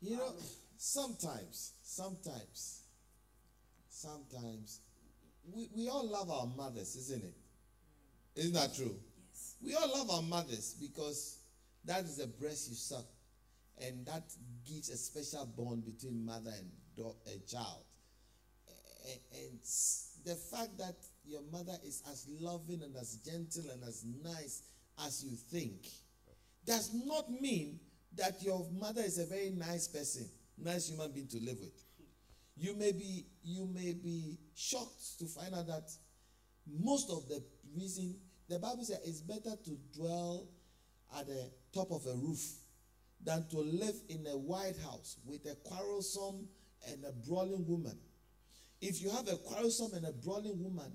You 0.00 0.16
know, 0.16 0.32
sometimes, 0.76 1.74
sometimes, 1.82 2.82
sometimes, 3.88 4.80
we, 5.52 5.68
we 5.76 5.88
all 5.88 6.08
love 6.08 6.30
our 6.30 6.46
mothers, 6.46 6.96
isn't 6.96 7.22
it? 7.22 7.34
Isn't 8.36 8.54
that 8.54 8.74
true? 8.74 8.96
Yes. 9.28 9.56
We 9.62 9.74
all 9.74 9.88
love 9.98 10.10
our 10.10 10.22
mothers 10.22 10.74
because 10.80 11.38
that 11.84 12.04
is 12.04 12.16
the 12.16 12.26
breast 12.26 12.68
you 12.70 12.74
suck, 12.76 13.04
and 13.80 14.06
that 14.06 14.24
gives 14.66 14.88
a 14.88 14.96
special 14.96 15.46
bond 15.46 15.84
between 15.84 16.24
mother 16.24 16.52
and 16.56 16.70
do- 16.96 17.14
a 17.26 17.38
child. 17.46 17.84
A- 19.06 19.36
And 19.46 19.60
the 20.24 20.34
fact 20.36 20.78
that 20.78 20.96
your 21.24 21.42
mother 21.50 21.76
is 21.84 22.02
as 22.10 22.26
loving 22.40 22.82
and 22.82 22.96
as 22.96 23.16
gentle 23.16 23.70
and 23.70 23.82
as 23.84 24.04
nice 24.22 24.62
as 25.06 25.24
you 25.24 25.36
think 25.36 25.86
does 26.64 26.90
not 26.92 27.30
mean 27.30 27.80
that 28.16 28.42
your 28.42 28.66
mother 28.78 29.02
is 29.02 29.18
a 29.18 29.26
very 29.26 29.50
nice 29.50 29.88
person, 29.88 30.28
nice 30.58 30.88
human 30.88 31.10
being 31.12 31.28
to 31.28 31.38
live 31.38 31.58
with. 31.60 31.84
You 32.56 32.74
may 32.76 32.92
be 32.92 33.24
you 33.42 33.66
may 33.66 33.94
be 33.94 34.38
shocked 34.54 35.18
to 35.18 35.26
find 35.26 35.54
out 35.54 35.66
that 35.68 35.90
most 36.66 37.10
of 37.10 37.26
the 37.28 37.42
reason 37.74 38.16
the 38.48 38.58
Bible 38.58 38.84
says 38.84 39.00
it's 39.04 39.20
better 39.20 39.56
to 39.64 39.78
dwell 39.96 40.48
at 41.18 41.26
the 41.26 41.50
top 41.72 41.90
of 41.90 42.04
a 42.06 42.14
roof 42.14 42.42
than 43.24 43.46
to 43.48 43.58
live 43.58 43.94
in 44.08 44.26
a 44.26 44.36
white 44.36 44.76
house 44.84 45.18
with 45.26 45.44
a 45.46 45.54
quarrelsome 45.68 46.48
and 46.90 47.04
a 47.04 47.12
brawling 47.28 47.66
woman. 47.66 47.98
If 48.80 49.02
you 49.02 49.10
have 49.10 49.28
a 49.28 49.36
quarrelsome 49.36 49.92
and 49.94 50.06
a 50.06 50.12
brawling 50.12 50.62
woman, 50.62 50.92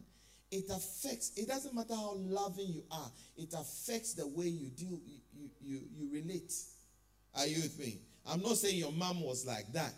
it 0.52 0.66
affects, 0.70 1.32
it 1.36 1.48
doesn't 1.48 1.76
matter 1.76 1.96
how 1.96 2.16
loving 2.16 2.68
you 2.68 2.84
are, 2.92 3.12
it 3.38 3.54
affects 3.54 4.14
the 4.14 4.28
way 4.28 4.48
you 4.48 4.70
do, 4.70 5.00
you, 5.36 5.50
you, 5.62 5.82
you, 5.96 6.10
relate. 6.12 6.54
Are 7.36 7.46
you 7.46 7.62
with 7.62 7.80
me? 7.80 8.00
I'm 8.28 8.42
not 8.42 8.58
saying 8.58 8.78
your 8.78 8.92
mom 8.92 9.22
was 9.22 9.46
like 9.46 9.72
that. 9.74 9.94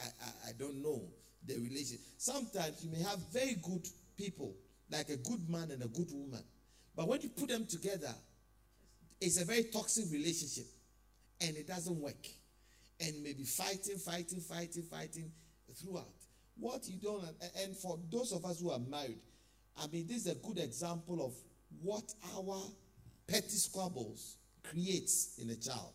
I, 0.00 0.04
I, 0.04 0.48
I 0.48 0.52
don't 0.58 0.82
know 0.82 1.02
the 1.46 1.54
relation. 1.54 1.98
Sometimes 2.16 2.84
you 2.84 2.90
may 2.90 3.02
have 3.02 3.18
very 3.32 3.56
good 3.62 3.86
people, 4.16 4.54
like 4.90 5.08
a 5.08 5.16
good 5.16 5.48
man 5.48 5.70
and 5.70 5.82
a 5.82 5.88
good 5.88 6.10
woman. 6.12 6.42
But 6.94 7.08
when 7.08 7.20
you 7.20 7.28
put 7.28 7.48
them 7.48 7.66
together, 7.66 8.14
it's 9.20 9.40
a 9.40 9.44
very 9.44 9.64
toxic 9.64 10.04
relationship 10.10 10.66
and 11.40 11.56
it 11.56 11.66
doesn't 11.66 11.96
work. 11.96 12.26
And 13.00 13.22
maybe 13.22 13.44
fighting, 13.44 13.98
fighting, 13.98 14.40
fighting, 14.40 14.82
fighting 14.82 15.30
throughout. 15.74 16.06
What 16.58 16.88
you 16.88 16.96
don't, 16.96 17.22
and 17.62 17.76
for 17.76 17.98
those 18.10 18.32
of 18.32 18.44
us 18.46 18.60
who 18.60 18.70
are 18.70 18.78
married, 18.78 19.18
I 19.76 19.86
mean, 19.88 20.06
this 20.06 20.24
is 20.24 20.32
a 20.32 20.34
good 20.36 20.58
example 20.58 21.24
of 21.24 21.34
what 21.82 22.14
our 22.34 22.62
petty 23.26 23.48
squabbles 23.48 24.36
creates 24.70 25.38
in 25.38 25.50
a 25.50 25.56
child. 25.56 25.94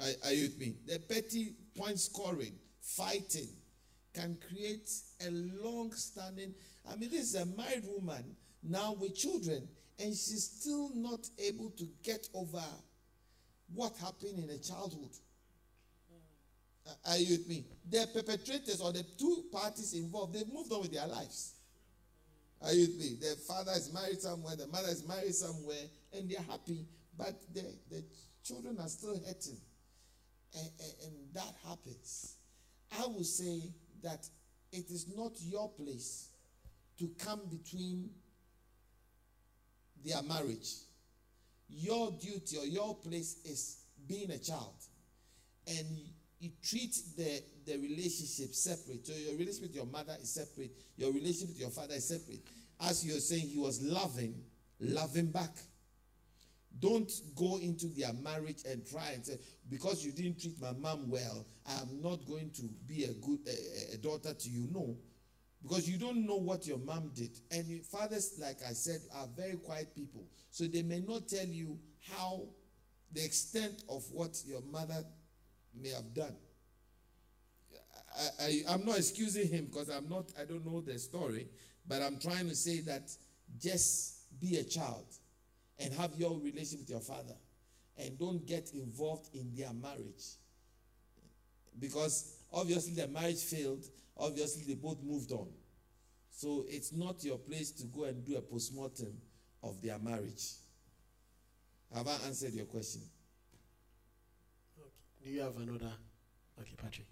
Are, 0.00 0.28
are 0.28 0.32
you 0.32 0.44
with 0.44 0.58
me? 0.58 0.74
The 0.86 0.98
petty 0.98 1.54
point 1.76 1.98
scoring, 1.98 2.54
fighting, 2.80 3.48
can 4.14 4.38
create 4.48 4.90
a 5.26 5.30
long 5.30 5.92
standing. 5.92 6.54
I 6.90 6.96
mean, 6.96 7.10
this 7.10 7.34
is 7.34 7.34
a 7.34 7.46
married 7.46 7.84
woman 7.86 8.36
now 8.62 8.96
with 8.98 9.14
children, 9.14 9.68
and 9.98 10.10
she's 10.10 10.44
still 10.60 10.90
not 10.94 11.28
able 11.38 11.70
to 11.70 11.88
get 12.02 12.28
over 12.34 12.62
what 13.74 13.96
happened 13.96 14.38
in 14.38 14.48
her 14.48 14.62
childhood. 14.62 15.10
Are 17.06 17.16
you 17.16 17.38
with 17.38 17.48
me? 17.48 17.64
The 17.90 18.06
perpetrators 18.12 18.80
or 18.80 18.92
the 18.92 19.04
two 19.18 19.44
parties 19.50 19.94
involved, 19.94 20.34
they've 20.34 20.52
moved 20.52 20.72
on 20.72 20.82
with 20.82 20.92
their 20.92 21.06
lives. 21.06 21.54
Are 22.62 22.72
you 22.72 22.82
with 22.82 22.98
me? 22.98 23.16
The 23.20 23.36
father 23.36 23.72
is 23.72 23.92
married 23.92 24.20
somewhere, 24.20 24.56
the 24.56 24.66
mother 24.66 24.88
is 24.88 25.06
married 25.06 25.34
somewhere, 25.34 25.84
and 26.12 26.30
they're 26.30 26.42
happy, 26.42 26.86
but 27.16 27.34
the, 27.52 27.62
the 27.90 28.04
children 28.42 28.78
are 28.80 28.88
still 28.88 29.20
hurting. 29.26 29.58
And, 30.56 30.70
and, 30.80 30.92
and 31.04 31.14
that 31.34 31.54
happens. 31.66 32.36
I 32.98 33.06
would 33.06 33.26
say 33.26 33.62
that 34.02 34.28
it 34.72 34.90
is 34.90 35.06
not 35.16 35.32
your 35.40 35.70
place 35.70 36.28
to 36.98 37.10
come 37.18 37.40
between 37.50 38.10
their 40.04 40.22
marriage. 40.22 40.68
Your 41.68 42.12
duty 42.12 42.58
or 42.58 42.66
your 42.66 42.94
place 42.96 43.38
is 43.44 43.78
being 44.06 44.30
a 44.30 44.38
child. 44.38 44.74
And 45.66 45.86
you 46.40 46.50
treat 46.62 46.94
the, 47.16 47.42
the 47.66 47.78
relationship 47.78 48.54
separate. 48.54 49.06
So 49.06 49.14
your 49.14 49.32
relationship 49.32 49.62
with 49.62 49.74
your 49.74 49.86
mother 49.86 50.14
is 50.20 50.30
separate. 50.30 50.72
Your 50.96 51.10
relationship 51.12 51.48
with 51.48 51.60
your 51.60 51.70
father 51.70 51.94
is 51.94 52.06
separate. 52.06 52.42
As 52.80 53.04
you're 53.06 53.18
saying, 53.18 53.48
he 53.48 53.58
was 53.58 53.82
loving, 53.82 54.34
loving 54.78 55.30
back. 55.30 55.56
Don't 56.80 57.10
go 57.36 57.58
into 57.58 57.86
their 57.86 58.12
marriage 58.14 58.62
and 58.68 58.86
try 58.86 59.10
and 59.10 59.24
say, 59.24 59.38
because 59.70 60.04
you 60.04 60.12
didn't 60.12 60.40
treat 60.40 60.60
my 60.60 60.72
mom 60.72 61.08
well, 61.08 61.46
I 61.66 61.80
am 61.80 62.02
not 62.02 62.26
going 62.26 62.50
to 62.56 62.62
be 62.86 63.04
a 63.04 63.12
good 63.12 63.40
a, 63.46 63.94
a 63.94 63.96
daughter 63.98 64.34
to 64.34 64.48
you. 64.48 64.68
No, 64.72 64.96
because 65.62 65.88
you 65.88 65.98
don't 65.98 66.26
know 66.26 66.36
what 66.36 66.66
your 66.66 66.78
mom 66.78 67.10
did. 67.14 67.30
And 67.50 67.84
fathers, 67.86 68.34
like 68.38 68.58
I 68.68 68.72
said, 68.72 69.00
are 69.14 69.28
very 69.36 69.56
quiet 69.56 69.94
people. 69.94 70.26
So 70.50 70.64
they 70.64 70.82
may 70.82 71.00
not 71.00 71.28
tell 71.28 71.46
you 71.46 71.78
how 72.12 72.42
the 73.12 73.24
extent 73.24 73.84
of 73.88 74.04
what 74.12 74.36
your 74.46 74.60
mother 74.70 75.04
may 75.80 75.90
have 75.90 76.12
done. 76.12 76.36
I, 78.40 78.60
I'm 78.68 78.84
not 78.84 78.98
excusing 78.98 79.48
him 79.48 79.66
because 79.66 79.88
I'm 79.88 80.08
not, 80.08 80.30
I 80.40 80.44
don't 80.44 80.64
know 80.64 80.80
the 80.80 80.98
story, 80.98 81.48
but 81.86 82.02
I'm 82.02 82.18
trying 82.18 82.48
to 82.48 82.54
say 82.54 82.80
that 82.82 83.10
just 83.58 84.40
be 84.40 84.56
a 84.58 84.64
child 84.64 85.06
and 85.78 85.92
have 85.94 86.12
your 86.16 86.38
relationship 86.38 86.80
with 86.80 86.90
your 86.90 87.00
father 87.00 87.34
and 87.98 88.18
don't 88.18 88.46
get 88.46 88.70
involved 88.74 89.34
in 89.34 89.54
their 89.54 89.72
marriage. 89.72 90.24
Because 91.78 92.36
obviously 92.52 92.94
the 92.94 93.08
marriage 93.08 93.42
failed, 93.42 93.84
obviously 94.16 94.64
they 94.64 94.74
both 94.74 95.02
moved 95.02 95.32
on. 95.32 95.48
So 96.30 96.64
it's 96.68 96.92
not 96.92 97.22
your 97.24 97.38
place 97.38 97.70
to 97.72 97.86
go 97.86 98.04
and 98.04 98.24
do 98.24 98.36
a 98.36 98.40
postmortem 98.40 99.16
of 99.62 99.80
their 99.80 99.98
marriage. 99.98 100.54
Have 101.94 102.08
I 102.08 102.16
answered 102.26 102.52
your 102.52 102.66
question? 102.66 103.02
Okay. 104.78 104.88
Do 105.24 105.30
you 105.30 105.40
have 105.42 105.56
another? 105.56 105.92
Okay, 106.60 106.74
Patrick. 106.76 107.06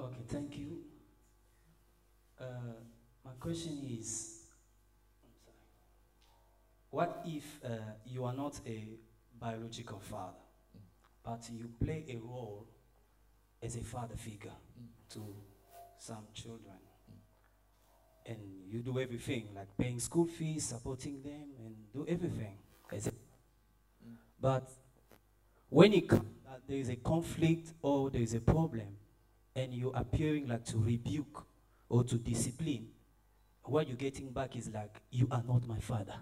Okay, 0.00 0.22
thank 0.28 0.58
you. 0.58 0.78
Uh, 2.40 2.44
my 3.24 3.32
question 3.38 3.78
is, 3.98 4.44
what 6.90 7.22
if 7.26 7.60
uh, 7.64 7.68
you 8.06 8.24
are 8.24 8.32
not 8.32 8.58
a 8.66 8.84
biological 9.38 9.98
father, 9.98 10.38
but 11.22 11.48
you 11.52 11.68
play 11.84 12.04
a 12.08 12.16
role 12.16 12.66
as 13.62 13.76
a 13.76 13.80
father 13.84 14.16
figure 14.16 14.56
to 15.10 15.20
some 15.98 16.26
children, 16.32 16.78
and 18.24 18.38
you 18.68 18.80
do 18.80 18.98
everything 18.98 19.48
like 19.54 19.68
paying 19.76 20.00
school 20.00 20.26
fees, 20.26 20.64
supporting 20.64 21.20
them, 21.22 21.50
and 21.58 21.74
do 21.92 22.06
everything 22.08 22.56
but 24.40 24.68
when 25.68 25.92
it 25.92 26.08
comes 26.08 26.22
that 26.44 26.60
there 26.66 26.78
is 26.78 26.88
a 26.88 26.96
conflict 26.96 27.72
or 27.82 28.10
there 28.10 28.22
is 28.22 28.34
a 28.34 28.40
problem, 28.40 28.96
and 29.56 29.72
you're 29.74 29.94
appearing 29.94 30.48
like 30.48 30.64
to 30.66 30.78
rebuke 30.78 31.46
or 31.88 32.04
to 32.04 32.16
discipline, 32.16 32.88
what 33.64 33.88
you're 33.88 33.96
getting 33.96 34.30
back 34.30 34.56
is 34.56 34.68
like, 34.68 35.00
you 35.10 35.28
are 35.30 35.42
not 35.46 35.66
my 35.66 35.78
father. 35.78 36.16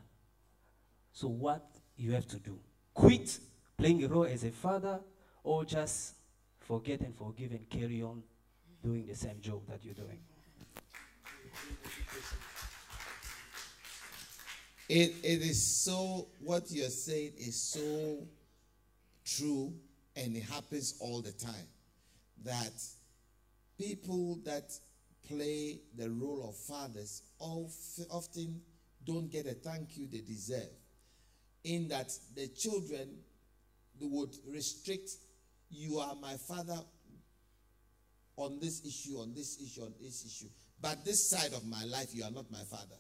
So 1.13 1.29
what 1.29 1.67
you 1.97 2.13
have 2.13 2.27
to 2.29 2.39
do? 2.39 2.59
Quit 2.95 3.39
playing 3.77 4.05
a 4.05 4.09
role 4.09 4.25
as 4.25 4.45
a 4.45 4.51
father 4.51 5.01
or 5.43 5.65
just 5.65 6.15
forget 6.61 7.01
and 7.01 7.17
forgive 7.17 7.53
and 7.53 7.69
carry 7.69 8.03
on 8.03 8.23
doing 8.83 9.07
the 9.07 9.15
same 9.15 9.41
job 9.41 9.63
that 9.69 9.85
you're 9.85 9.95
doing. 9.95 10.21
It, 14.89 15.15
it 15.23 15.43
is 15.43 15.63
so, 15.63 16.29
what 16.41 16.71
you're 16.71 16.89
saying 16.89 17.33
is 17.39 17.61
so 17.61 18.27
true 19.25 19.75
and 20.17 20.35
it 20.35 20.45
happens 20.45 20.95
all 21.01 21.21
the 21.21 21.33
time 21.33 21.69
that 22.45 22.73
people 23.79 24.41
that 24.45 24.73
play 25.29 25.81
the 25.97 26.11
role 26.11 26.49
of 26.49 26.57
fathers 26.57 27.23
often 27.39 28.61
don't 29.07 29.31
get 29.31 29.47
a 29.47 29.55
thank 29.55 29.97
you 29.97 30.07
they 30.07 30.21
deserve. 30.21 30.69
In 31.65 31.89
that 31.89 32.11
the 32.35 32.49
children 32.49 33.09
would 34.01 34.35
restrict, 34.47 35.11
you 35.71 35.99
are 35.99 36.15
my 36.21 36.35
father 36.35 36.79
on 38.37 38.59
this 38.61 38.85
issue, 38.87 39.19
on 39.19 39.35
this 39.35 39.61
issue, 39.63 39.83
on 39.83 39.93
this 40.01 40.25
issue. 40.25 40.49
But 40.81 41.05
this 41.05 41.29
side 41.29 41.53
of 41.55 41.67
my 41.67 41.85
life, 41.85 42.15
you 42.15 42.23
are 42.25 42.31
not 42.31 42.51
my 42.51 42.63
father. 42.71 42.95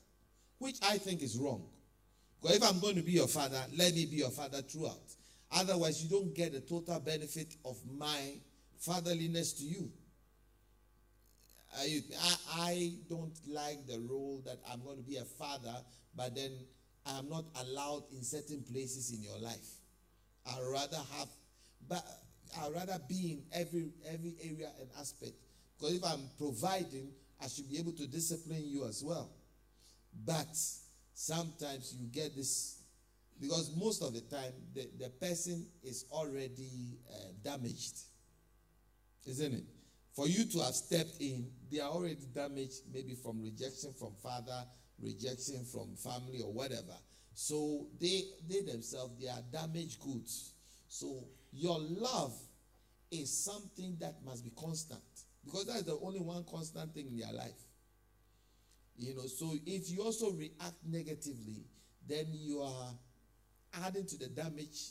Which 0.59 0.76
I 0.83 0.99
think 0.99 1.22
is 1.22 1.39
wrong. 1.39 1.64
Because 2.43 2.57
if 2.57 2.62
I'm 2.64 2.81
going 2.81 2.97
to 2.97 3.03
be 3.03 3.12
your 3.12 3.29
father, 3.29 3.61
let 3.76 3.95
me 3.95 4.07
be 4.07 4.16
your 4.16 4.31
father 4.31 4.62
throughout. 4.62 5.14
Otherwise, 5.53 6.03
you 6.03 6.11
don't 6.11 6.35
get 6.35 6.53
the 6.53 6.61
total 6.61 6.99
benefit 7.01 7.55
of 7.64 7.76
my 7.97 8.41
fatherliness 8.81 9.53
to 9.55 9.64
you. 9.64 9.91
I, 11.76 12.02
I 12.54 12.92
don't 13.08 13.38
like 13.46 13.86
the 13.86 14.00
role 14.00 14.42
that 14.46 14.58
I'm 14.70 14.82
going 14.82 14.96
to 14.96 15.02
be 15.02 15.16
a 15.16 15.24
father, 15.24 15.74
but 16.16 16.34
then 16.34 16.52
I'm 17.06 17.28
not 17.28 17.44
allowed 17.60 18.04
in 18.12 18.22
certain 18.22 18.62
places 18.62 19.12
in 19.12 19.22
your 19.22 19.38
life. 19.38 19.68
I'd 20.46 20.62
rather 20.72 20.96
have, 21.18 21.28
but 21.88 22.04
I'd 22.60 22.72
rather 22.72 22.98
be 23.08 23.32
in 23.32 23.42
every 23.52 23.90
every 24.10 24.34
area 24.42 24.70
and 24.80 24.88
aspect. 24.98 25.32
Because 25.78 25.96
if 25.96 26.04
I'm 26.04 26.22
providing, 26.38 27.10
I 27.42 27.48
should 27.48 27.70
be 27.70 27.78
able 27.78 27.92
to 27.92 28.06
discipline 28.06 28.64
you 28.64 28.86
as 28.86 29.04
well. 29.04 29.30
But 30.24 30.56
sometimes 31.14 31.94
you 31.98 32.06
get 32.08 32.34
this 32.34 32.78
because 33.40 33.74
most 33.76 34.02
of 34.02 34.14
the 34.14 34.20
time 34.22 34.52
the, 34.74 34.88
the 34.98 35.10
person 35.10 35.66
is 35.84 36.06
already 36.10 36.98
uh, 37.08 37.32
damaged, 37.44 37.98
isn't 39.26 39.54
it? 39.54 39.64
For 40.14 40.26
you 40.26 40.44
to 40.46 40.58
have 40.60 40.74
stepped 40.74 41.20
in, 41.20 41.46
they 41.70 41.80
are 41.80 41.90
already 41.90 42.26
damaged, 42.34 42.82
maybe 42.92 43.14
from 43.14 43.42
rejection 43.42 43.92
from 43.98 44.14
father, 44.22 44.64
rejection 45.00 45.64
from 45.64 45.94
family, 45.96 46.40
or 46.42 46.52
whatever. 46.52 46.96
So 47.34 47.86
they 48.00 48.22
they 48.48 48.62
themselves 48.62 49.20
they 49.20 49.28
are 49.28 49.42
damaged 49.52 50.00
goods. 50.00 50.52
So 50.88 51.24
your 51.52 51.78
love 51.78 52.34
is 53.10 53.32
something 53.32 53.96
that 54.00 54.16
must 54.24 54.44
be 54.44 54.50
constant 54.50 55.02
because 55.44 55.66
that's 55.66 55.82
the 55.82 55.98
only 56.02 56.20
one 56.20 56.44
constant 56.50 56.94
thing 56.94 57.08
in 57.08 57.18
their 57.18 57.32
life. 57.32 57.60
You 58.96 59.14
know, 59.14 59.26
so 59.26 59.54
if 59.64 59.90
you 59.90 60.02
also 60.02 60.32
react 60.32 60.74
negatively, 60.84 61.64
then 62.08 62.26
you 62.32 62.60
are 62.60 62.90
adding 63.84 64.06
to 64.06 64.18
the 64.18 64.26
damage, 64.26 64.90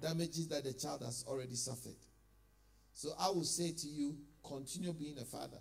damages 0.00 0.48
that 0.48 0.64
the 0.64 0.74
child 0.74 1.02
has 1.02 1.24
already 1.26 1.54
suffered. 1.54 1.96
So 2.92 3.10
I 3.18 3.28
will 3.28 3.44
say 3.44 3.72
to 3.72 3.88
you, 3.88 4.16
continue 4.46 4.92
being 4.92 5.18
a 5.18 5.24
father. 5.24 5.58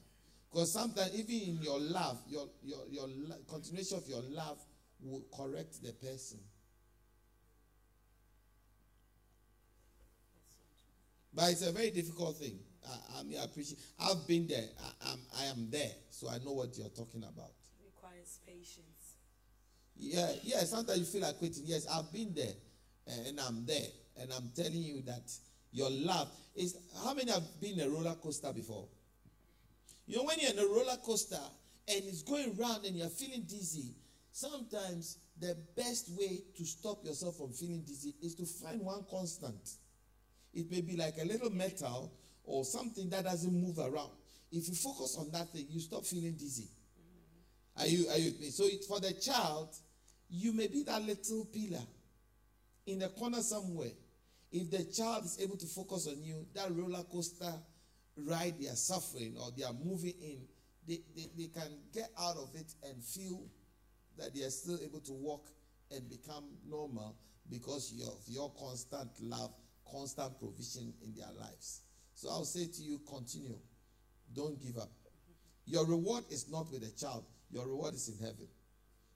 Because 0.54 0.72
sometimes 0.72 1.16
even 1.16 1.56
in 1.56 1.64
your 1.64 1.80
love, 1.80 2.22
your 2.28 2.48
your 2.64 2.86
your 2.88 3.08
continuation 3.50 3.98
of 3.98 4.08
your 4.08 4.22
love 4.22 4.60
will 5.02 5.24
correct 5.36 5.82
the 5.82 5.92
person. 5.94 6.38
But 11.34 11.50
it's 11.50 11.66
a 11.68 11.72
very 11.72 11.90
difficult 11.90 12.38
thing. 12.38 12.60
I, 12.88 13.20
I 13.20 13.24
mean, 13.24 13.40
I 13.42 13.46
appreciate. 13.46 13.80
I've 14.00 14.28
been 14.28 14.46
there. 14.46 14.66
I, 14.80 15.12
I'm, 15.12 15.20
I 15.40 15.46
am 15.46 15.72
there, 15.72 15.90
so 16.12 16.30
I 16.30 16.38
know 16.46 16.52
what 16.52 16.78
you're 16.78 16.90
talking 16.90 17.24
about. 17.24 17.54
It 17.80 17.88
requires 17.88 18.38
patience. 18.46 19.18
Yeah, 19.96 20.32
yeah. 20.44 20.60
Sometimes 20.66 21.00
you 21.00 21.06
feel 21.06 21.22
like 21.22 21.40
quitting. 21.40 21.64
Yes, 21.66 21.88
I've 21.92 22.14
been 22.14 22.32
there, 22.36 22.54
and 23.08 23.40
I'm 23.40 23.66
there, 23.66 23.88
and 24.22 24.32
I'm 24.32 24.52
telling 24.56 24.84
you 24.84 25.02
that 25.08 25.32
your 25.72 25.90
love 25.90 26.30
is. 26.56 26.78
How 27.04 27.16
many 27.16 27.32
have 27.32 27.60
been 27.60 27.80
a 27.80 27.90
roller 27.90 28.14
coaster 28.22 28.54
before? 28.54 28.86
You 30.06 30.18
know, 30.18 30.24
when 30.24 30.38
you're 30.40 30.52
in 30.52 30.60
a 30.60 30.66
roller 30.66 30.98
coaster 31.04 31.36
and 31.88 32.04
it's 32.06 32.24
going 32.24 32.56
round 32.58 32.86
and 32.86 32.96
you're 32.96 33.10
feeling 33.10 33.44
dizzy, 33.48 33.96
sometimes 34.32 35.18
the 35.40 35.58
best 35.76 36.10
way 36.18 36.42
to 36.58 36.66
stop 36.66 37.04
yourself 37.06 37.38
from 37.38 37.52
feeling 37.52 37.84
dizzy 37.86 38.14
is 38.22 38.36
to 38.36 38.46
find 38.46 38.82
one 38.82 39.06
constant. 39.10 39.70
It 40.54 40.70
may 40.70 40.82
be 40.82 40.98
like 40.98 41.16
a 41.22 41.26
little 41.26 41.50
metal 41.50 42.14
or 42.44 42.66
something 42.66 43.10
that 43.10 43.24
doesn't 43.24 43.54
move 43.54 43.80
around. 43.80 44.12
If 44.52 44.68
you 44.68 44.76
focus 44.76 45.18
on 45.18 45.32
that 45.32 45.50
thing, 45.52 45.66
you 45.70 45.80
stop 45.80 46.06
feeling 46.06 46.34
dizzy. 46.34 46.68
Are 47.78 47.88
you 47.88 48.08
are 48.10 48.18
you 48.18 48.32
with 48.32 48.40
me? 48.40 48.50
So 48.50 48.66
it, 48.66 48.84
for 48.86 49.00
the 49.00 49.14
child, 49.14 49.76
you 50.30 50.54
may 50.54 50.68
be 50.68 50.84
that 50.84 51.02
little 51.02 51.46
pillar 51.46 51.82
in 52.86 53.02
a 53.02 53.10
corner 53.10 53.42
somewhere. 53.42 53.92
If 54.52 54.70
the 54.70 54.84
child 54.94 55.26
is 55.26 55.40
able 55.42 55.58
to 55.58 55.66
focus 55.66 56.08
on 56.08 56.22
you, 56.22 56.46
that 56.54 56.72
roller 56.72 57.04
coaster 57.12 57.52
ride 58.18 58.56
they 58.60 58.68
are 58.68 58.76
suffering 58.76 59.36
or 59.40 59.50
they 59.58 59.64
are 59.64 59.74
moving 59.84 60.14
in, 60.22 60.40
they, 60.88 61.00
they, 61.16 61.28
they 61.38 61.48
can 61.48 61.78
get 61.94 62.10
out 62.20 62.36
of 62.38 62.50
it 62.56 62.74
and 62.84 63.04
feel 63.04 63.44
that 64.18 64.34
they 64.36 64.44
are 64.44 64.50
still 64.50 64.78
able 64.84 65.00
to 65.00 65.14
walk 65.14 65.48
and 65.92 66.10
become 66.10 66.46
normal 66.70 67.16
because 67.50 67.94
of 68.08 68.20
your 68.28 68.52
constant 68.60 69.10
love, 69.22 69.54
constant 69.90 70.38
provision 70.40 70.94
in 71.04 71.14
their 71.16 71.32
lives. 71.40 71.82
So 72.14 72.30
I'll 72.30 72.46
say 72.46 72.68
to 72.68 72.82
you, 72.82 73.00
continue. 73.08 73.58
Don't 74.36 74.62
give 74.62 74.78
up. 74.78 74.90
Your 75.66 75.86
reward 75.86 76.26
is 76.30 76.50
not 76.50 76.72
with 76.72 76.82
the 76.82 76.92
child, 77.00 77.26
your 77.52 77.68
reward 77.68 77.94
is 77.94 78.10
in 78.10 78.18
heaven. 78.18 78.48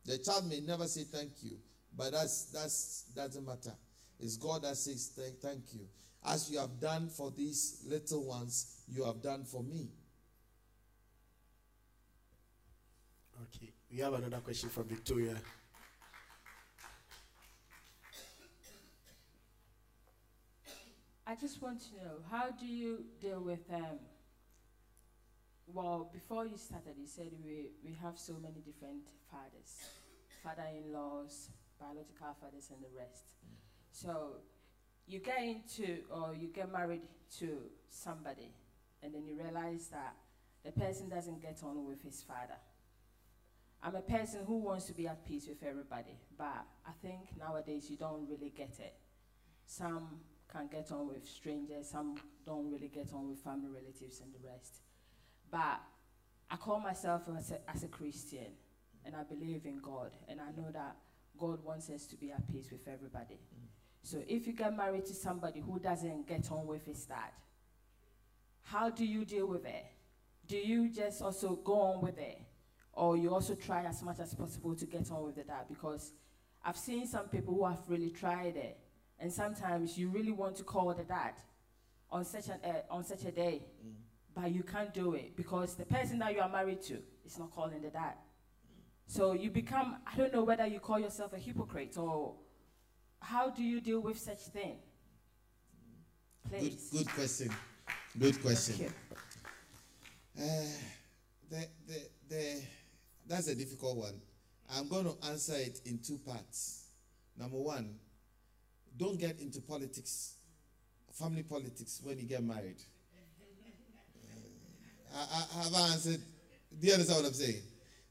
The 0.06 0.18
child 0.20 0.48
may 0.48 0.62
never 0.62 0.86
say 0.86 1.04
thank 1.04 1.32
you, 1.41 1.58
but 1.95 2.12
that's 2.12 2.45
that's 2.45 3.06
doesn't 3.16 3.45
matter. 3.45 3.74
It's 4.20 4.38
God 4.38 4.64
that 4.64 4.78
says 4.78 5.12
thank, 5.16 5.39
thank 5.39 5.74
you. 5.74 5.88
As 6.28 6.52
you 6.52 6.60
have 6.60 6.78
done 6.82 7.08
for 7.08 7.32
these 7.32 7.84
little 7.88 8.26
ones, 8.26 8.82
you 8.92 9.06
have 9.06 9.22
done 9.22 9.46
for 9.46 9.64
me. 9.64 9.88
Okay, 13.44 13.72
we 13.90 14.00
have 14.00 14.14
another 14.14 14.38
question 14.38 14.68
from 14.68 14.84
Victoria. 14.90 15.38
I 21.26 21.36
just 21.36 21.62
want 21.62 21.80
to 21.82 21.96
know 21.96 22.14
how 22.30 22.50
do 22.52 22.66
you 22.66 23.06
deal 23.22 23.42
with 23.42 23.60
um 23.74 24.00
well 25.68 26.10
before 26.14 26.46
you 26.46 26.58
started 26.58 26.96
you 26.98 27.06
said 27.06 27.30
we 27.44 27.72
we 27.84 27.94
have 28.02 28.18
so 28.18 28.34
many 28.42 28.62
different 28.66 29.04
fathers 29.30 29.76
father-in-laws 30.42 31.50
biological 31.78 32.34
fathers 32.40 32.70
and 32.72 32.82
the 32.82 32.98
rest 32.98 33.26
so 33.92 34.38
you 35.08 35.20
get 35.20 35.41
into 35.41 35.99
or 36.12 36.36
you 36.36 36.47
get 36.47 36.72
married 36.72 37.01
to 37.39 37.58
somebody 37.89 38.51
and 39.01 39.14
then 39.14 39.26
you 39.26 39.36
realize 39.36 39.88
that 39.88 40.16
the 40.64 40.72
person 40.72 41.10
doesn't 41.10 41.41
get 41.41 41.60
on 41.64 41.86
with 41.86 42.01
his 42.03 42.22
father 42.22 42.60
I'm 43.82 43.95
a 43.95 44.01
person 44.01 44.41
who 44.45 44.58
wants 44.58 44.86
to 44.86 44.93
be 44.93 45.08
at 45.08 45.26
peace 45.26 45.47
with 45.47 45.64
everybody 45.64 46.20
but 46.38 46.66
I 46.86 46.91
think 47.01 47.38
nowadays 47.38 47.89
you 47.89 47.97
don't 47.97 48.28
really 48.30 48.51
get 48.55 48.80
it 48.80 48.95
some 49.66 50.20
can 50.51 50.68
get 50.68 50.91
on 50.91 51.08
with 51.08 51.28
strangers, 51.28 51.89
some 51.89 52.16
don't 52.45 52.72
really 52.72 52.88
get 52.88 53.12
on 53.14 53.30
with 53.30 53.39
family 53.39 53.70
relatives 53.70 54.22
and 54.22 54.34
the 54.34 54.47
rest. 54.47 54.82
But 55.51 55.82
I 56.49 56.55
call 56.55 56.80
myself 56.80 57.24
as 57.38 57.51
a, 57.51 57.70
as 57.70 57.84
a 57.84 57.88
Christian 57.88 58.47
and 59.05 59.16
I 59.16 59.24
believe 59.24 59.66
in 59.66 59.80
God 59.80 60.12
and 60.28 60.39
I 60.39 60.51
know 60.60 60.72
that 60.72 60.95
God 61.38 61.64
wants 61.64 61.89
us 61.89 62.05
to 62.08 62.16
be 62.16 62.32
at 62.32 62.49
peace 62.51 62.72
with 62.72 62.88
everybody. 62.88 63.36
Mm. 63.36 63.77
So 64.08 64.24
if 64.26 64.47
you 64.47 64.53
get 64.53 64.74
married 64.74 65.05
to 65.08 65.14
somebody 65.14 65.60
who 65.60 65.80
doesn't 65.80 66.30
get 66.30 66.49
on 66.49 66.66
with 66.66 66.86
his 66.86 67.03
dad, 67.03 67.32
how 68.64 68.89
do 68.89 69.05
you 69.05 69.26
deal 69.26 69.47
with 69.47 69.66
it? 69.66 69.84
Do 70.47 70.55
you 70.55 70.88
just 70.88 71.22
also 71.22 71.58
go 71.58 71.82
on 71.82 72.01
with 72.01 72.18
it? 72.18 72.39
Or 72.93 73.18
you 73.18 73.34
also 73.34 73.53
try 73.53 73.84
as 73.84 74.01
much 74.01 74.22
as 74.22 74.34
possible 74.34 74.76
to 74.76 74.86
get 74.86 75.12
on 75.12 75.26
with 75.26 75.36
the 75.36 75.43
dad? 75.43 75.66
Because 75.68 76.14
I've 76.64 76.78
seen 76.78 77.05
some 77.05 77.28
people 77.28 77.53
who 77.53 77.66
have 77.66 77.80
really 77.89 78.10
tried 78.10 78.55
it 78.55 78.80
and 79.20 79.30
sometimes 79.30 79.97
you 79.97 80.08
really 80.08 80.32
want 80.32 80.55
to 80.55 80.64
call 80.64 80.93
the 80.93 81.03
dad 81.03 81.34
on 82.10 82.24
such, 82.24 82.47
an, 82.47 82.60
uh, 82.64 82.93
on 82.93 83.03
such 83.03 83.26
a 83.26 83.32
day, 83.32 83.66
but 84.34 84.53
you 84.53 84.64
can't 84.64 84.93
do 84.93 85.16
it 85.16 85.36
because 85.36 85.76
the 85.76 85.86
person 85.86 86.18
that 86.20 86.34
you 86.34 86.39
are 86.39 86.47
married 86.47 86.82
to 86.84 86.99
is 87.26 87.38
not 87.38 87.53
calling 87.53 87.82
the 87.82 87.89
dad. 87.89 88.14
So 89.05 89.34
you 89.34 89.49
become, 89.49 89.97
I 90.10 90.16
don't 90.16 90.32
know 90.32 90.45
whether 90.45 90.66
you 90.66 90.80
call 90.80 90.97
yourself 90.97 91.34
a 91.34 91.38
hypocrite 91.38 91.97
or 91.97 92.36
how 93.22 93.49
do 93.49 93.63
you 93.63 93.82
deal 93.82 93.99
with 93.99 94.20
such 94.20 94.39
thing? 94.39 94.78
Good, 96.49 96.59
Please. 96.59 96.89
good 96.91 97.07
question. 97.09 97.49
Good 98.18 98.41
question. 98.41 98.93
Uh, 100.39 100.43
the, 101.49 101.68
the, 101.88 102.01
the, 102.30 102.61
that's 103.28 103.47
a 103.47 103.55
difficult 103.55 103.97
one. 103.97 104.22
I'm 104.76 104.88
going 104.88 105.05
to 105.05 105.15
answer 105.28 105.55
it 105.55 105.82
in 105.86 105.99
two 105.99 106.20
parts. 106.20 106.88
Number 107.38 107.57
one, 107.57 107.95
don't 108.97 109.20
get 109.20 109.39
into 109.39 109.61
politics, 109.61 110.36
family 111.13 111.43
politics, 111.43 112.01
when 112.03 112.18
you 112.18 112.26
get 112.26 112.43
married. 112.43 112.82
Uh, 115.13 115.26
I, 115.32 115.59
I, 115.59 115.63
have 115.63 115.74
I 115.76 115.80
answered? 115.93 116.22
Do 116.80 116.88
you 116.88 116.93
understand 116.93 117.24
what 117.24 117.28
I'm 117.30 117.34
saying? 117.34 117.61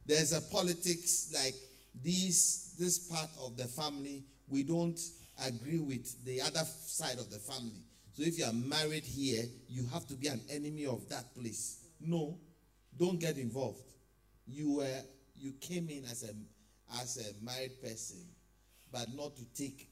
There's 0.07 0.33
a 0.33 0.41
politics 0.41 1.33
like 1.35 1.55
this, 2.03 2.75
this 2.79 2.99
part 3.09 3.29
of 3.43 3.57
the 3.57 3.65
family, 3.65 4.25
we 4.49 4.63
don't 4.63 4.99
agree 5.47 5.79
with 5.79 6.25
the 6.25 6.41
other 6.41 6.65
side 6.65 7.19
of 7.19 7.31
the 7.31 7.39
family. 7.39 7.83
So 8.13 8.23
if 8.23 8.39
you 8.39 8.45
are 8.47 8.53
married 8.53 9.05
here, 9.05 9.45
you 9.69 9.87
have 9.93 10.07
to 10.07 10.15
be 10.15 10.29
an 10.29 10.41
enemy 10.51 10.87
of 10.87 11.09
that 11.11 11.35
place. 11.35 11.85
No, 12.01 12.39
don't 12.99 13.21
get 13.21 13.37
involved. 13.37 13.83
You 14.47 14.77
were 14.77 15.01
you 15.35 15.53
came 15.61 15.89
in 15.91 16.05
as 16.05 16.23
a 16.23 16.31
as 17.03 17.19
a 17.19 17.45
married 17.45 17.81
person, 17.83 18.25
but 18.93 19.09
not 19.15 19.37
to 19.37 19.45
take 19.55 19.89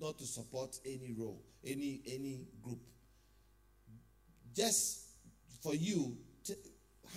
not 0.00 0.18
to 0.18 0.24
support 0.26 0.78
any 0.84 1.14
role, 1.16 1.42
any 1.64 2.02
any 2.06 2.40
group. 2.62 2.80
Just 4.54 5.06
for 5.62 5.74
you 5.74 6.16
to 6.44 6.56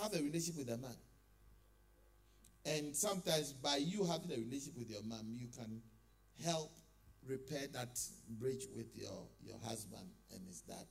have 0.02 0.14
a 0.14 0.18
relationship 0.18 0.58
with 0.58 0.70
a 0.70 0.78
man. 0.78 0.96
And 2.66 2.96
sometimes 2.96 3.54
by 3.54 3.78
you 3.78 4.06
having 4.06 4.32
a 4.32 4.36
relationship 4.36 4.78
with 4.78 4.90
your 4.90 5.04
mom, 5.04 5.26
you 5.34 5.48
can 5.48 5.82
help 6.46 6.72
repair 7.28 7.68
that 7.74 8.00
bridge 8.30 8.66
with 8.76 8.96
your, 8.96 9.28
your 9.44 9.58
husband 9.66 10.08
and 10.34 10.46
his 10.48 10.62
dad. 10.62 10.86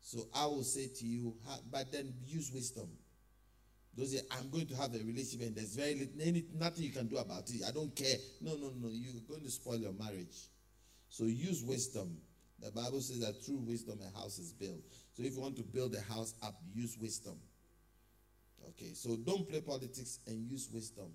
So 0.00 0.28
I 0.34 0.46
will 0.46 0.64
say 0.64 0.88
to 0.88 1.06
you, 1.06 1.34
but 1.70 1.92
then 1.92 2.12
use 2.26 2.50
wisdom. 2.52 2.88
Don't 3.96 4.06
say, 4.06 4.20
I'm 4.30 4.48
going 4.50 4.66
to 4.66 4.76
have 4.76 4.94
a 4.94 4.98
relationship 4.98 5.46
and 5.46 5.54
there's 5.54 5.76
very 5.76 5.94
little, 5.94 6.14
any, 6.22 6.44
nothing 6.58 6.84
you 6.84 6.90
can 6.90 7.08
do 7.08 7.18
about 7.18 7.48
it. 7.50 7.62
I 7.66 7.72
don't 7.72 7.94
care. 7.94 8.16
No, 8.40 8.54
no, 8.56 8.72
no. 8.74 8.88
You're 8.90 9.20
going 9.28 9.42
to 9.42 9.50
spoil 9.50 9.76
your 9.76 9.92
marriage. 9.92 10.48
So 11.08 11.24
use 11.24 11.62
wisdom. 11.62 12.16
The 12.60 12.70
Bible 12.70 13.00
says 13.00 13.20
that 13.20 13.44
through 13.44 13.58
wisdom 13.58 13.98
a 14.00 14.18
house 14.18 14.38
is 14.38 14.52
built. 14.52 14.80
So 15.12 15.22
if 15.22 15.34
you 15.34 15.40
want 15.40 15.56
to 15.56 15.62
build 15.62 15.94
a 15.94 16.12
house 16.12 16.34
up, 16.42 16.54
use 16.74 16.96
wisdom. 16.98 17.36
Okay, 18.70 18.94
so 18.94 19.16
don't 19.16 19.48
play 19.48 19.60
politics 19.60 20.20
and 20.26 20.48
use 20.48 20.70
wisdom 20.72 21.10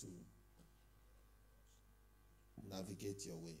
to 0.00 0.06
navigate 2.70 3.26
your 3.26 3.36
way. 3.36 3.56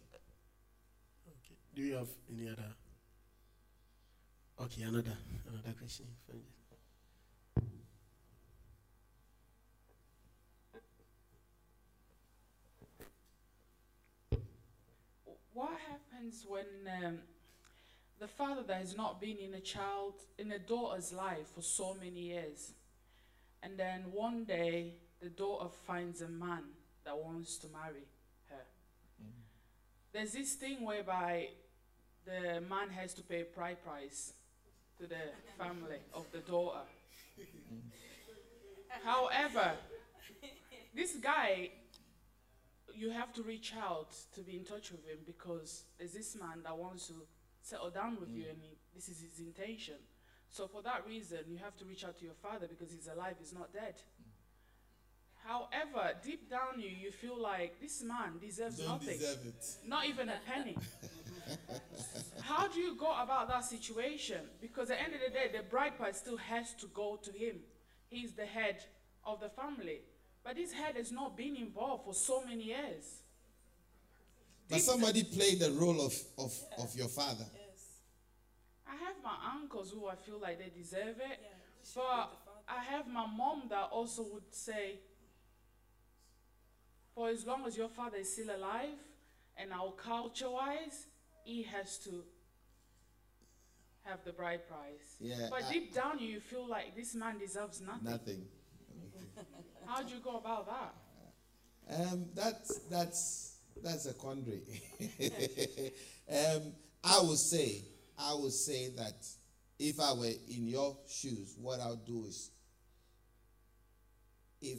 Okay. 1.26 1.56
Do 1.74 1.82
you 1.82 1.94
have 1.96 2.08
any 2.32 2.48
other? 2.48 2.74
Okay, 4.60 4.82
another 4.82 5.16
another 5.48 5.74
question. 5.78 6.06
from 6.26 6.36
you. 6.36 6.60
What 15.52 15.70
happens 15.90 16.46
when 16.48 16.64
um, 17.04 17.18
the 18.18 18.28
father 18.28 18.62
that 18.62 18.76
has 18.76 18.96
not 18.96 19.20
been 19.20 19.36
in 19.38 19.54
a 19.54 19.60
child, 19.60 20.14
in 20.38 20.52
a 20.52 20.58
daughter's 20.58 21.12
life 21.12 21.48
for 21.54 21.62
so 21.62 21.94
many 21.94 22.20
years, 22.20 22.72
and 23.62 23.76
then 23.78 24.04
one 24.12 24.44
day 24.44 24.94
the 25.20 25.28
daughter 25.28 25.68
finds 25.86 26.22
a 26.22 26.28
man 26.28 26.64
that 27.04 27.16
wants 27.16 27.58
to 27.58 27.66
marry 27.68 28.00
her? 28.00 28.19
There's 30.12 30.32
this 30.32 30.54
thing 30.54 30.84
whereby 30.84 31.48
the 32.24 32.60
man 32.60 32.90
has 32.90 33.14
to 33.14 33.22
pay 33.22 33.42
a 33.42 33.44
bride 33.44 33.82
price 33.84 34.32
to 34.98 35.06
the 35.06 35.16
family 35.58 35.98
of 36.12 36.26
the 36.32 36.38
daughter. 36.38 36.80
However, 39.04 39.72
this 40.94 41.16
guy 41.22 41.70
you 42.94 43.10
have 43.10 43.32
to 43.32 43.42
reach 43.42 43.72
out 43.80 44.14
to 44.34 44.40
be 44.40 44.56
in 44.56 44.64
touch 44.64 44.90
with 44.90 45.06
him 45.06 45.18
because 45.26 45.84
there's 45.98 46.12
this 46.12 46.36
man 46.36 46.60
that 46.64 46.76
wants 46.76 47.06
to 47.06 47.14
settle 47.62 47.88
down 47.90 48.18
with 48.20 48.30
you 48.30 48.42
mm. 48.44 48.50
and 48.50 48.58
he, 48.60 48.76
this 48.94 49.08
is 49.08 49.20
his 49.20 49.38
intention. 49.38 49.94
So 50.50 50.66
for 50.66 50.82
that 50.82 51.06
reason, 51.06 51.38
you 51.48 51.58
have 51.58 51.76
to 51.78 51.84
reach 51.84 52.04
out 52.04 52.18
to 52.18 52.24
your 52.24 52.34
father 52.34 52.66
because 52.68 52.92
he's 52.92 53.08
alive, 53.08 53.36
he's 53.38 53.54
not 53.54 53.72
dead. 53.72 53.94
However, 55.44 56.14
deep 56.22 56.50
down 56.50 56.78
you, 56.78 56.88
you 56.88 57.10
feel 57.10 57.40
like 57.40 57.80
this 57.80 58.02
man 58.02 58.38
deserves 58.40 58.78
nothing, 58.86 59.18
it. 59.20 59.66
not 59.86 60.06
even 60.06 60.28
a 60.28 60.38
penny. 60.46 60.76
How 62.42 62.68
do 62.68 62.78
you 62.78 62.94
go 62.96 63.12
about 63.20 63.48
that 63.48 63.64
situation? 63.64 64.40
Because 64.60 64.90
at 64.90 64.98
the 64.98 65.04
end 65.04 65.14
of 65.14 65.20
the 65.20 65.30
day, 65.32 65.50
the 65.56 65.62
bride 65.62 65.96
price 65.96 66.18
still 66.18 66.36
has 66.36 66.74
to 66.74 66.86
go 66.88 67.18
to 67.22 67.32
him. 67.32 67.56
He's 68.08 68.32
the 68.34 68.46
head 68.46 68.84
of 69.24 69.40
the 69.40 69.48
family. 69.48 70.00
But 70.44 70.56
this 70.56 70.72
head 70.72 70.96
has 70.96 71.12
not 71.12 71.36
been 71.36 71.56
involved 71.56 72.04
for 72.04 72.14
so 72.14 72.44
many 72.44 72.64
years. 72.64 73.22
But 74.68 74.80
somebody 74.80 75.24
played 75.24 75.58
the 75.60 75.72
role 75.72 76.00
of, 76.00 76.14
of, 76.38 76.52
of 76.78 76.94
your 76.94 77.08
father. 77.08 77.44
Yes. 77.54 77.86
I 78.86 78.92
have 78.92 79.16
my 79.22 79.36
uncles 79.60 79.90
who 79.90 80.06
I 80.06 80.14
feel 80.14 80.38
like 80.40 80.58
they 80.58 80.70
deserve 80.76 81.16
it. 81.18 81.40
Yeah. 81.42 81.48
But 81.76 81.92
played 81.92 82.04
the 82.04 82.04
father. 82.04 82.60
I 82.68 82.84
have 82.84 83.08
my 83.08 83.26
mom 83.26 83.64
that 83.70 83.88
also 83.90 84.22
would 84.32 84.54
say, 84.54 85.00
for 87.14 87.28
as 87.28 87.46
long 87.46 87.66
as 87.66 87.76
your 87.76 87.88
father 87.88 88.18
is 88.18 88.32
still 88.32 88.54
alive, 88.54 88.98
and 89.56 89.72
our 89.72 89.92
culture 89.92 90.50
wise, 90.50 91.06
he 91.44 91.62
has 91.64 91.98
to 91.98 92.24
have 94.04 94.24
the 94.24 94.32
bride 94.32 94.66
price. 94.68 95.16
Yeah. 95.20 95.48
But 95.50 95.64
I- 95.64 95.72
deep 95.72 95.94
down, 95.94 96.18
you 96.18 96.40
feel 96.40 96.66
like 96.66 96.96
this 96.96 97.14
man 97.14 97.38
deserves 97.38 97.80
nothing. 97.80 98.04
nothing. 98.10 98.46
How 99.86 100.02
do 100.02 100.14
you 100.14 100.20
go 100.20 100.36
about 100.36 100.66
that? 100.66 100.94
Um, 101.92 102.26
that's 102.34 102.78
that's 102.88 103.56
that's 103.82 104.06
a 104.06 104.14
quandary. 104.14 104.62
um, 106.30 106.72
I 107.02 107.20
would 107.22 107.38
say, 107.38 107.82
I 108.18 108.34
would 108.34 108.52
say 108.52 108.90
that 108.96 109.26
if 109.78 109.98
I 109.98 110.12
were 110.12 110.26
in 110.26 110.68
your 110.68 110.96
shoes, 111.08 111.56
what 111.60 111.80
I'll 111.80 111.96
do 111.96 112.26
is, 112.26 112.50
if 114.60 114.78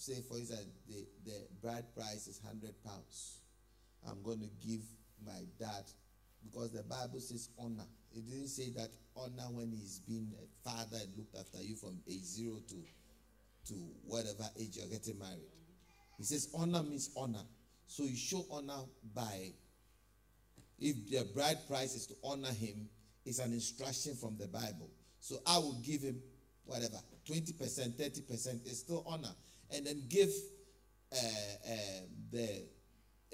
say 0.00 0.22
for 0.26 0.38
instance 0.38 0.66
the 0.88 1.06
the 1.24 1.36
bride 1.62 1.84
price 1.94 2.26
is 2.26 2.40
hundred 2.44 2.74
pounds, 2.84 3.40
I'm 4.08 4.22
going 4.22 4.40
to 4.40 4.66
give 4.66 4.80
my 5.24 5.40
dad 5.58 5.84
because 6.42 6.72
the 6.72 6.82
Bible 6.82 7.20
says 7.20 7.50
honor. 7.58 7.86
It 8.12 8.28
didn't 8.28 8.48
say 8.48 8.70
that 8.76 8.90
honor 9.14 9.48
when 9.52 9.70
he's 9.70 10.00
been 10.00 10.32
a 10.40 10.68
father 10.68 10.96
and 11.02 11.12
looked 11.16 11.36
after 11.36 11.62
you 11.62 11.76
from 11.76 12.00
age 12.08 12.24
zero 12.24 12.56
to 12.68 12.76
to 13.68 13.74
whatever 14.06 14.48
age 14.58 14.76
you're 14.76 14.88
getting 14.88 15.18
married. 15.18 15.52
He 16.16 16.24
says 16.24 16.48
honor 16.54 16.82
means 16.82 17.10
honor. 17.16 17.44
So 17.86 18.04
you 18.04 18.16
show 18.16 18.44
honor 18.50 18.84
by, 19.14 19.52
if 20.78 21.10
the 21.10 21.26
bride 21.34 21.58
price 21.68 21.94
is 21.94 22.06
to 22.06 22.14
honor 22.24 22.52
him, 22.52 22.88
it's 23.26 23.38
an 23.38 23.52
instruction 23.52 24.14
from 24.14 24.36
the 24.38 24.46
Bible. 24.46 24.90
So 25.20 25.36
I 25.46 25.58
will 25.58 25.78
give 25.84 26.02
him 26.02 26.20
whatever, 26.64 26.96
20%, 27.28 27.56
30% 27.58 28.66
is 28.66 28.78
still 28.78 29.04
honor. 29.06 29.34
And 29.74 29.86
then 29.86 30.02
give 30.08 30.30
uh, 31.12 31.16
uh, 31.16 32.00
the 32.30 32.64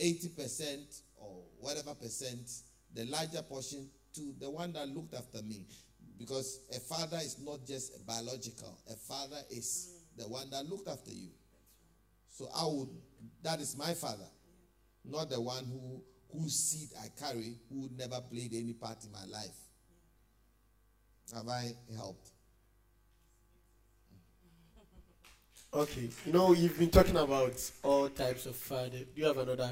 80% 0.03 1.01
or 1.17 1.43
whatever 1.61 1.95
percent, 1.95 2.51
the 2.95 3.05
larger 3.07 3.43
portion 3.43 3.89
to 4.15 4.35
the 4.39 4.51
one 4.51 4.73
that 4.75 4.89
looked 4.89 5.15
after 5.15 5.43
me. 5.43 5.67
Because 6.19 6.61
a 6.75 6.81
father 6.81 7.19
is 7.19 7.37
not 7.45 7.67
just 7.67 8.07
biological, 8.07 8.79
a 8.91 8.97
father 8.97 9.41
is 9.51 9.91
the 10.17 10.25
one 10.25 10.49
that 10.51 10.69
looked 10.69 10.89
after 10.89 11.11
you. 11.11 11.29
So 12.31 12.49
I 12.55 12.65
would, 12.67 12.89
that 13.43 13.61
is 13.61 13.77
my 13.77 13.93
father, 13.95 14.29
not 15.05 15.29
the 15.31 15.41
one 15.41 15.65
who 15.65 16.03
whose 16.33 16.55
seed 16.55 16.89
I 17.03 17.09
carry, 17.19 17.57
who 17.71 17.89
never 17.97 18.21
played 18.21 18.53
any 18.53 18.73
part 18.73 18.99
in 19.05 19.13
my 19.13 19.25
life. 19.27 19.57
Have 21.35 21.49
I 21.49 21.73
helped? 21.95 22.31
Okay. 25.75 26.09
You 26.25 26.33
know, 26.33 26.53
you've 26.53 26.79
been 26.79 26.91
talking 26.91 27.17
about 27.17 27.71
all 27.83 28.09
types 28.09 28.47
of 28.47 28.57
fathers. 28.57 29.05
Do 29.15 29.21
you 29.21 29.27
have 29.27 29.39
another? 29.39 29.71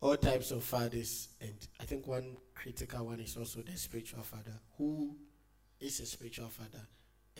All 0.00 0.16
types 0.16 0.50
of 0.50 0.62
fathers, 0.62 1.28
and 1.40 1.54
I 1.80 1.84
think 1.84 2.06
one 2.06 2.36
critical 2.54 3.06
one 3.06 3.20
is 3.20 3.36
also 3.38 3.62
the 3.62 3.76
spiritual 3.76 4.22
father. 4.22 4.52
Who 4.76 5.16
is 5.80 5.98
a 6.00 6.06
spiritual 6.06 6.48
father, 6.48 6.86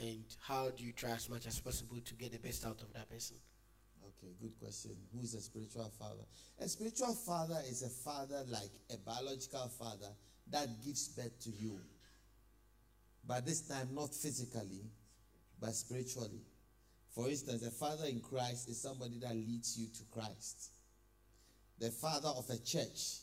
and 0.01 0.25
how 0.41 0.71
do 0.71 0.83
you 0.83 0.93
try 0.93 1.11
as 1.11 1.29
much 1.29 1.47
as 1.47 1.61
possible 1.61 1.99
to 2.03 2.15
get 2.15 2.33
the 2.33 2.39
best 2.39 2.65
out 2.65 2.81
of 2.81 2.91
that 2.95 3.11
person? 3.11 3.37
Okay, 4.03 4.33
good 4.41 4.59
question. 4.59 4.93
Who 5.13 5.23
is 5.23 5.35
a 5.35 5.43
spiritual 5.43 5.93
father? 5.99 6.25
A 6.59 6.67
spiritual 6.67 7.13
father 7.13 7.61
is 7.69 7.83
a 7.83 7.91
father 7.91 8.43
like 8.49 8.73
a 8.91 8.97
biological 8.97 9.69
father 9.79 10.09
that 10.51 10.69
gives 10.83 11.09
birth 11.09 11.39
to 11.41 11.51
you. 11.51 11.79
But 13.27 13.45
this 13.45 13.61
time, 13.61 13.91
not 13.93 14.15
physically, 14.15 14.85
but 15.61 15.75
spiritually. 15.75 16.41
For 17.15 17.29
instance, 17.29 17.65
a 17.65 17.71
father 17.71 18.07
in 18.07 18.21
Christ 18.21 18.69
is 18.69 18.81
somebody 18.81 19.19
that 19.21 19.35
leads 19.35 19.79
you 19.79 19.87
to 19.87 20.03
Christ. 20.11 20.73
The 21.79 21.91
father 21.91 22.29
of 22.29 22.51
a 22.51 22.59
church 22.59 23.21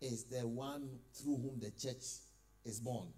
is 0.00 0.24
the 0.30 0.46
one 0.46 0.88
through 1.14 1.36
whom 1.36 1.58
the 1.60 1.70
church 1.70 2.04
is 2.64 2.80
born. 2.80 3.08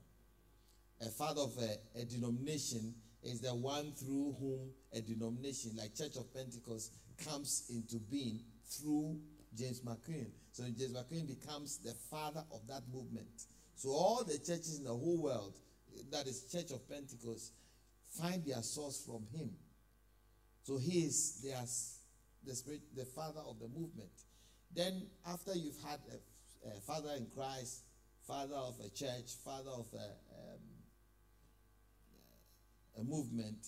A 1.02 1.10
father 1.10 1.42
of 1.42 1.52
a, 1.58 2.00
a 2.00 2.04
denomination 2.04 2.94
is 3.22 3.40
the 3.40 3.54
one 3.54 3.92
through 3.92 4.36
whom 4.38 4.70
a 4.92 5.00
denomination 5.00 5.72
like 5.76 5.94
Church 5.94 6.16
of 6.16 6.32
Pentecost 6.32 6.92
comes 7.24 7.64
into 7.70 7.96
being 8.10 8.40
through 8.66 9.18
James 9.56 9.80
McKeown. 9.80 10.28
So 10.52 10.64
James 10.64 10.92
McKeown 10.92 11.26
becomes 11.26 11.78
the 11.78 11.94
father 12.10 12.44
of 12.52 12.66
that 12.68 12.82
movement. 12.92 13.44
So 13.76 13.90
all 13.90 14.24
the 14.24 14.38
churches 14.38 14.78
in 14.78 14.84
the 14.84 14.90
whole 14.90 15.20
world, 15.22 15.54
that 16.12 16.26
is 16.26 16.44
Church 16.50 16.70
of 16.70 16.88
Pentecost, 16.88 17.52
find 18.20 18.44
their 18.44 18.62
source 18.62 19.02
from 19.04 19.26
him. 19.36 19.50
So 20.64 20.78
he 20.78 21.04
is 21.04 21.40
their, 21.44 21.58
s- 21.58 21.98
the 22.44 22.54
spirit, 22.54 22.80
the 22.96 23.04
father 23.04 23.40
of 23.46 23.60
the 23.60 23.68
movement. 23.68 24.10
Then 24.74 25.06
after 25.26 25.54
you've 25.54 25.80
had 25.86 26.00
a, 26.10 26.68
a 26.76 26.80
father 26.80 27.10
in 27.16 27.26
Christ, 27.34 27.82
father 28.26 28.56
of 28.56 28.74
a 28.84 28.88
church, 28.88 29.34
father 29.44 29.70
of 29.70 29.86
a, 29.94 30.04
um, 30.34 30.60
a 32.98 33.04
movement, 33.04 33.58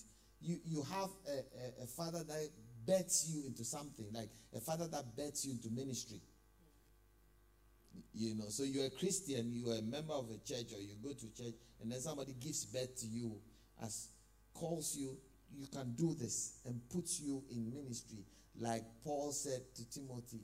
you, 0.41 0.57
you 0.65 0.83
have 0.91 1.09
a, 1.27 1.81
a, 1.81 1.83
a 1.83 1.87
father 1.87 2.23
that 2.23 2.49
bets 2.85 3.29
you 3.29 3.45
into 3.45 3.63
something, 3.63 4.07
like 4.11 4.29
a 4.55 4.59
father 4.59 4.87
that 4.87 5.15
bets 5.15 5.45
you 5.45 5.51
into 5.51 5.69
ministry. 5.69 6.19
You 8.13 8.35
know, 8.35 8.45
so 8.49 8.63
you're 8.63 8.85
a 8.85 8.89
Christian, 8.91 9.51
you're 9.53 9.75
a 9.75 9.81
member 9.81 10.13
of 10.13 10.29
a 10.31 10.37
church, 10.47 10.73
or 10.73 10.79
you 10.81 10.95
go 11.03 11.09
to 11.13 11.27
church, 11.35 11.53
and 11.81 11.91
then 11.91 11.99
somebody 11.99 12.33
gives 12.39 12.65
birth 12.65 12.95
to 13.01 13.07
you, 13.07 13.39
as 13.83 14.07
calls 14.53 14.95
you, 14.97 15.17
you 15.55 15.67
can 15.67 15.93
do 15.93 16.13
this, 16.13 16.59
and 16.65 16.79
puts 16.89 17.19
you 17.19 17.43
in 17.51 17.71
ministry, 17.73 18.25
like 18.59 18.83
Paul 19.03 19.31
said 19.31 19.61
to 19.75 19.89
Timothy, 19.89 20.41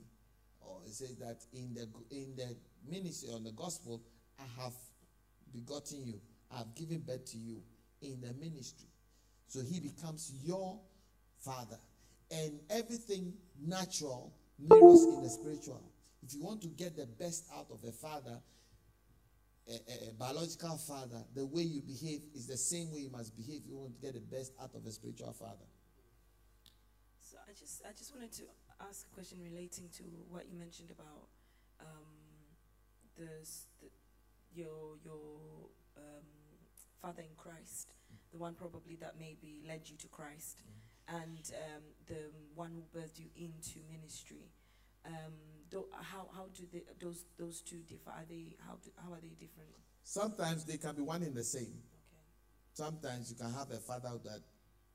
or 0.60 0.80
it 0.86 0.92
says 0.92 1.16
that 1.18 1.38
in 1.52 1.74
the 1.74 1.88
in 2.10 2.34
the 2.36 2.56
ministry 2.88 3.30
on 3.32 3.44
the 3.44 3.52
gospel, 3.52 4.02
I 4.38 4.62
have 4.62 4.74
begotten 5.52 6.04
you, 6.04 6.20
I 6.52 6.58
have 6.58 6.74
given 6.74 7.00
birth 7.00 7.24
to 7.32 7.38
you 7.38 7.62
in 8.02 8.20
the 8.20 8.32
ministry. 8.34 8.88
So 9.48 9.60
he 9.60 9.80
becomes 9.80 10.32
your 10.42 10.78
father. 11.40 11.78
And 12.30 12.58
everything 12.70 13.34
natural 13.60 14.32
mirrors 14.58 15.04
in 15.04 15.22
the 15.22 15.28
spiritual. 15.28 15.82
If 16.26 16.34
you 16.34 16.42
want 16.42 16.62
to 16.62 16.68
get 16.68 16.96
the 16.96 17.06
best 17.06 17.44
out 17.54 17.66
of 17.70 17.86
a 17.86 17.92
father, 17.92 18.40
a, 19.68 20.08
a- 20.10 20.12
biological 20.18 20.76
father, 20.76 21.24
the 21.34 21.44
way 21.46 21.62
you 21.62 21.80
behave 21.80 22.22
is 22.34 22.46
the 22.46 22.56
same 22.56 22.92
way 22.92 23.00
you 23.00 23.10
must 23.10 23.36
behave 23.36 23.62
if 23.64 23.68
you 23.68 23.76
want 23.76 23.94
to 23.94 24.00
get 24.00 24.14
the 24.14 24.20
best 24.20 24.52
out 24.60 24.74
of 24.74 24.84
a 24.86 24.92
spiritual 24.92 25.32
father. 25.32 25.66
So 27.20 27.38
I 27.48 27.52
just 27.58 27.82
I 27.88 27.92
just 27.92 28.14
wanted 28.14 28.32
to 28.32 28.44
ask 28.88 29.06
a 29.10 29.14
question 29.14 29.38
relating 29.42 29.88
to 29.96 30.04
what 30.28 30.44
you 30.50 30.58
mentioned 30.58 30.90
about 30.90 31.28
um, 31.80 32.12
the, 33.16 33.24
the 33.80 33.88
your 34.54 34.96
your 35.04 35.70
um, 35.96 36.26
father 37.00 37.22
in 37.22 37.34
Christ, 37.36 37.94
the 38.32 38.38
one 38.38 38.54
probably 38.54 38.96
that 38.96 39.14
maybe 39.18 39.62
led 39.66 39.88
you 39.88 39.96
to 39.96 40.08
Christ, 40.08 40.62
and 41.08 41.50
um, 41.74 41.82
the 42.06 42.30
one 42.54 42.70
who 42.72 42.82
birthed 42.98 43.18
you 43.18 43.26
into 43.36 43.80
ministry. 43.90 44.50
Um, 45.06 45.34
how 45.92 46.28
how 46.34 46.46
do 46.54 46.62
they, 46.72 46.82
those 47.00 47.24
those 47.38 47.60
two 47.60 47.80
differ? 47.88 48.10
Are 48.10 48.24
they 48.28 48.56
how 48.66 48.76
do, 48.82 48.90
how 48.96 49.12
are 49.12 49.20
they 49.20 49.34
different? 49.38 49.70
Sometimes 50.02 50.64
they 50.64 50.76
can 50.76 50.94
be 50.94 51.02
one 51.02 51.22
in 51.22 51.34
the 51.34 51.44
same. 51.44 51.62
Okay. 51.62 52.22
Sometimes 52.74 53.30
you 53.30 53.36
can 53.36 53.52
have 53.52 53.70
a 53.70 53.80
father 53.80 54.12
that 54.24 54.40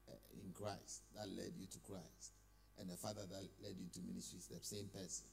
uh, 0.07 0.13
in 0.34 0.53
Christ 0.53 1.03
that 1.15 1.27
led 1.30 1.53
you 1.57 1.67
to 1.67 1.80
Christ, 1.80 2.32
and 2.80 2.89
a 2.91 2.95
father 2.95 3.21
that 3.30 3.43
led 3.63 3.75
you 3.80 3.89
to 3.93 3.99
ministry 4.07 4.39
is 4.39 4.47
the 4.47 4.63
same 4.63 4.88
person. 4.93 5.25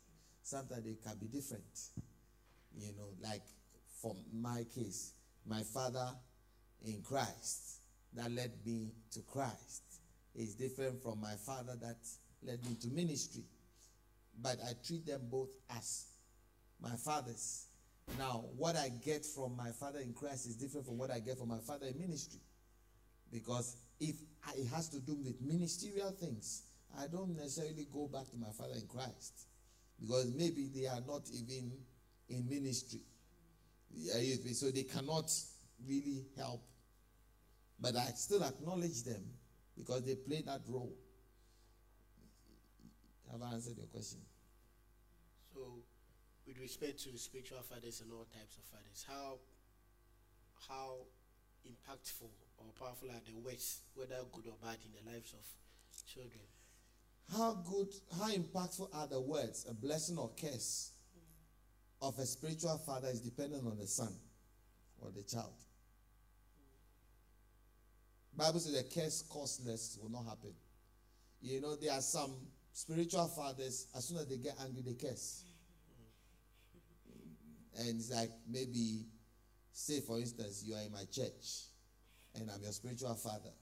Sometimes 0.43 0.85
they 0.85 0.97
can 1.03 1.19
be 1.19 1.27
different. 1.27 1.65
You 2.79 2.93
know, 2.97 3.09
like 3.23 3.43
for 4.03 4.15
my 4.33 4.65
case, 4.75 5.13
my 5.47 5.63
father 5.63 6.11
in 6.85 7.03
Christ 7.03 7.81
that 8.15 8.31
led 8.31 8.53
me 8.65 8.93
to 9.13 9.21
Christ 9.21 9.83
is 10.35 10.55
different 10.55 11.03
from 11.03 11.21
my 11.21 11.35
father 11.35 11.77
that 11.81 11.97
led 12.43 12.65
me 12.67 12.77
to 12.83 12.89
ministry. 12.89 13.45
But 14.43 14.59
I 14.65 14.73
treat 14.87 15.07
them 15.07 15.23
both 15.31 15.49
as 15.71 16.07
my 16.81 16.95
fathers. 16.97 17.67
Now, 18.19 18.45
what 18.57 18.77
I 18.77 18.91
get 19.05 19.25
from 19.25 19.57
my 19.57 19.71
father 19.73 19.99
in 19.99 20.13
Christ 20.13 20.47
is 20.47 20.57
different 20.57 20.87
from 20.87 20.99
what 20.99 21.11
I 21.11 21.19
get 21.21 21.39
from 21.39 21.49
my 21.49 21.59
father 21.59 21.87
in 21.87 21.99
ministry. 21.99 22.41
Because 23.33 23.77
if 23.99 24.17
it 24.57 24.67
has 24.69 24.89
to 24.91 25.01
do 25.01 25.17
with 25.17 25.41
ministerial 25.41 26.11
things, 26.11 26.63
I 26.99 27.07
don't 27.09 27.35
necessarily 27.35 27.89
go 27.93 28.07
back 28.07 28.31
to 28.31 28.37
my 28.37 28.51
father 28.57 28.75
in 28.75 28.87
Christ. 28.87 29.49
Because 30.01 30.33
maybe 30.37 30.69
they 30.73 30.87
are 30.87 31.01
not 31.07 31.23
even 31.33 31.73
in 32.29 32.49
ministry. 32.49 33.01
So 34.53 34.71
they 34.71 34.85
cannot 34.85 35.31
really 35.89 36.27
help. 36.37 36.63
But 37.81 37.97
I 37.97 38.07
still 38.15 38.45
acknowledge 38.45 39.03
them 39.03 39.25
because 39.77 40.03
they 40.05 40.15
play 40.15 40.43
that 40.47 40.61
role. 40.69 40.95
Have 43.33 43.43
I 43.43 43.55
answered 43.55 43.77
your 43.77 43.87
question? 43.87 44.21
So, 45.55 45.61
with 46.47 46.59
respect 46.61 47.03
to 47.05 47.19
spiritual 47.19 47.63
fathers 47.63 48.01
and 48.01 48.13
all 48.13 48.25
types 48.25 48.57
of 48.57 48.65
fathers, 48.65 49.05
how 49.09 49.39
how 50.69 50.97
impactful 51.67 52.31
or 52.59 52.67
powerful 52.79 53.09
are 53.11 53.21
the 53.27 53.37
words, 53.39 53.81
whether 53.95 54.17
good 54.33 54.47
or 54.47 54.57
bad, 54.63 54.79
in 54.85 54.93
the 54.93 55.11
lives 55.11 55.35
of 55.35 55.45
children? 56.07 56.45
How 57.33 57.55
good, 57.55 57.89
how 58.19 58.31
impactful 58.31 58.95
are 58.95 59.07
the 59.07 59.21
words, 59.21 59.67
a 59.69 59.75
blessing 59.75 60.17
or 60.17 60.31
curse, 60.41 60.93
of 62.01 62.19
a 62.19 62.27
spiritual 62.27 62.79
father 62.79 63.09
is 63.09 63.21
dependent 63.21 63.67
on 63.67 63.77
the 63.77 63.87
son 63.87 64.13
or 65.01 65.11
the 65.11 65.23
child. 65.23 65.55
Bible 68.37 68.61
says 68.61 68.75
the 68.75 69.01
curse 69.01 69.23
causeless 69.23 69.99
will 70.01 70.11
not 70.11 70.27
happen. 70.27 70.53
You 71.41 71.61
know, 71.61 71.75
there 71.77 71.93
are 71.93 72.03
some 72.03 72.33
spiritual 72.77 73.27
fathers, 73.29 73.87
as 73.97 74.05
soon 74.05 74.19
as 74.19 74.27
they 74.27 74.37
get 74.37 74.55
angry, 74.63 74.83
they 74.85 74.93
curse. 74.93 75.45
And 77.79 77.99
it's 77.99 78.13
like 78.13 78.31
maybe, 78.47 79.07
say 79.73 80.01
for 80.01 80.19
instance, 80.19 80.63
you 80.67 80.75
are 80.75 80.83
in 80.83 80.93
my 80.93 81.05
church 81.11 81.71
and 82.35 82.51
I'm 82.51 82.63
your 82.63 82.73
spiritual 82.73 83.15
father. 83.15 83.55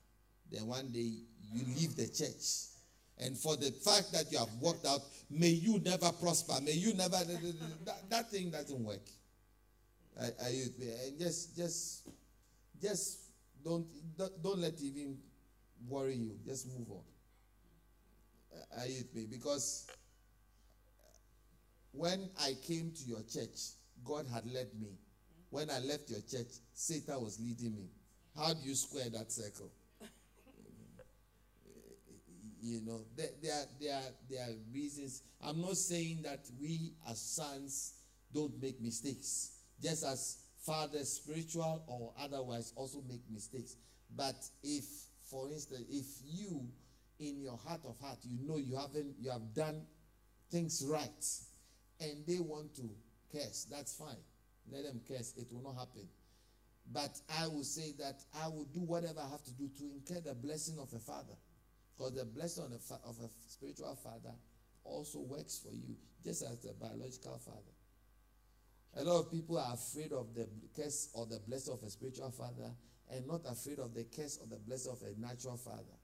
Then 0.51 0.67
one 0.67 0.91
day 0.91 1.13
you 1.53 1.63
leave 1.77 1.95
the 1.95 2.09
church. 2.09 2.75
And 3.21 3.39
for 3.39 3.55
the 3.55 3.71
fact 3.71 4.13
that 4.15 4.33
you 4.33 4.39
have 4.39 4.53
walked 4.61 4.85
out, 4.85 5.01
may 5.31 5.51
you 5.51 5.79
never 5.79 6.11
prosper. 6.11 6.55
May 6.65 6.73
you 6.73 6.93
never. 6.95 7.17
That, 7.85 8.11
that 8.11 8.31
thing 8.33 8.51
doesn't 8.51 8.85
work. 8.85 9.07
Are 10.19 10.51
you, 10.51 10.67
and 11.07 11.19
just, 11.21 11.57
just, 11.57 12.09
just 12.83 13.19
don't, 13.65 13.87
don't, 14.19 14.43
don't 14.43 14.59
let 14.59 14.81
even 14.83 15.19
worry 15.89 16.17
you. 16.17 16.33
Just 16.45 16.67
move 16.67 16.91
on. 16.91 17.14
Uh, 18.55 18.81
are 18.81 18.87
you 18.87 18.99
with 18.99 19.15
me? 19.15 19.27
Because 19.31 19.87
when 21.93 22.29
I 22.41 22.55
came 22.67 22.93
to 22.93 23.05
your 23.05 23.23
church, 23.23 23.75
God 24.05 24.27
had 24.33 24.47
led 24.47 24.69
me. 24.79 24.99
When 25.51 25.71
I 25.71 25.79
left 25.79 26.11
your 26.11 26.21
church, 26.21 26.53
Satan 26.73 27.23
was 27.23 27.39
leading 27.41 27.77
me. 27.77 27.89
How 28.37 28.53
do 28.55 28.61
you 28.65 28.75
square 28.75 29.09
that 29.11 29.31
circle? 29.31 29.71
you 32.61 32.81
know, 32.85 33.03
there, 33.17 33.29
there, 33.41 33.65
there, 33.81 34.01
there 34.29 34.43
are 34.43 34.55
reasons. 34.73 35.23
I'm 35.41 35.61
not 35.61 35.77
saying 35.77 36.23
that 36.25 36.41
we 36.61 36.95
as 37.09 37.21
sons 37.21 37.95
don't 38.33 38.61
make 38.61 38.81
mistakes, 38.81 39.53
just 39.81 40.05
as 40.05 40.39
fathers, 40.65 41.13
spiritual 41.13 41.85
or 41.87 42.13
otherwise, 42.21 42.73
also 42.75 43.03
make 43.09 43.21
mistakes. 43.31 43.77
But 44.17 44.37
if, 44.63 44.85
for 45.31 45.49
instance, 45.51 45.85
if 45.89 46.07
you, 46.25 46.67
in 47.19 47.41
your 47.41 47.59
heart 47.67 47.81
of 47.85 47.99
heart, 48.01 48.19
you 48.23 48.47
know 48.47 48.57
you 48.57 48.77
haven't, 48.77 49.15
you 49.21 49.31
have 49.31 49.55
done 49.55 49.83
things 50.51 50.85
right, 50.89 51.25
and 52.01 52.27
they 52.27 52.39
want 52.41 52.75
to 52.77 52.91
curse, 53.33 53.67
that's 53.71 53.97
fine. 53.97 54.23
Let 54.71 54.85
them 54.85 55.01
curse, 55.07 55.35
it 55.37 55.47
will 55.53 55.63
not 55.63 55.79
happen. 55.79 56.09
But 56.93 57.19
I 57.41 57.47
will 57.47 57.65
say 57.65 57.93
that 57.99 58.23
I 58.43 58.49
will 58.49 58.67
do 58.73 58.81
whatever 58.81 59.21
I 59.21 59.29
have 59.31 59.43
to 59.45 59.53
do 59.53 59.69
to 59.79 59.85
incur 59.85 60.21
the 60.21 60.35
blessing 60.35 60.79
of 60.79 60.93
a 60.93 60.99
father. 60.99 61.35
Because 61.97 62.15
the 62.15 62.25
blessing 62.25 62.65
of 62.65 62.73
a, 62.73 63.09
of 63.09 63.17
a 63.21 63.31
spiritual 63.49 63.97
father 64.03 64.35
also 64.85 65.21
works 65.21 65.59
for 65.65 65.73
you, 65.73 65.97
just 66.25 66.43
as 66.43 66.59
the 66.61 66.73
biological 66.73 67.39
father. 67.39 67.75
A 68.97 69.05
lot 69.05 69.21
of 69.21 69.33
people 69.33 69.59
are 69.59 69.75
afraid 69.75 70.13
of 70.13 70.35
the 70.35 70.47
curse 70.77 71.09
or 71.15 71.27
the 71.27 71.41
blessing 71.49 71.73
of 71.75 71.83
a 71.83 71.91
spiritual 71.91 72.31
father 72.31 72.71
and 73.11 73.27
not 73.27 73.41
afraid 73.49 73.79
of 73.79 73.95
the 73.95 74.05
curse 74.05 74.39
or 74.41 74.47
the 74.47 74.57
blessing 74.57 74.93
of 74.93 75.03
a 75.03 75.21
natural 75.21 75.57
father. 75.57 75.99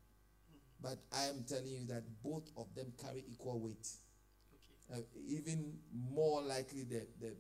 But 0.83 0.99
I 1.13 1.25
am 1.25 1.45
telling 1.47 1.67
you 1.69 1.87
that 1.89 2.05
both 2.23 2.51
of 2.57 2.75
them 2.75 2.93
carry 3.01 3.25
equal 3.31 3.61
weight. 3.61 3.87
Okay. 4.91 5.01
Uh, 5.01 5.05
even 5.29 5.79
more 5.93 6.43
likely, 6.43 6.85
the, 6.85 7.07
the 7.21 7.35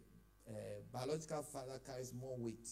uh, 0.48 0.52
biological 0.92 1.42
father 1.42 1.80
carries 1.86 2.12
more 2.12 2.36
weight. 2.38 2.68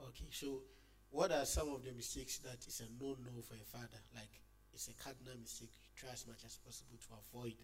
Okay, 0.00 0.28
so 0.30 0.62
what 1.10 1.32
are 1.32 1.44
some 1.44 1.68
of 1.74 1.84
the 1.84 1.92
mistakes 1.92 2.38
that 2.38 2.64
is 2.66 2.80
a 2.80 3.02
no-no 3.02 3.42
for 3.42 3.54
a 3.54 3.66
father? 3.66 4.00
Like 4.14 4.30
it's 4.72 4.88
a 4.88 4.94
cardinal 4.94 5.34
mistake 5.40 5.70
you 5.82 5.90
try 5.96 6.10
as 6.12 6.26
much 6.26 6.44
as 6.46 6.56
possible 6.56 6.96
to 6.96 7.08
avoid 7.28 7.54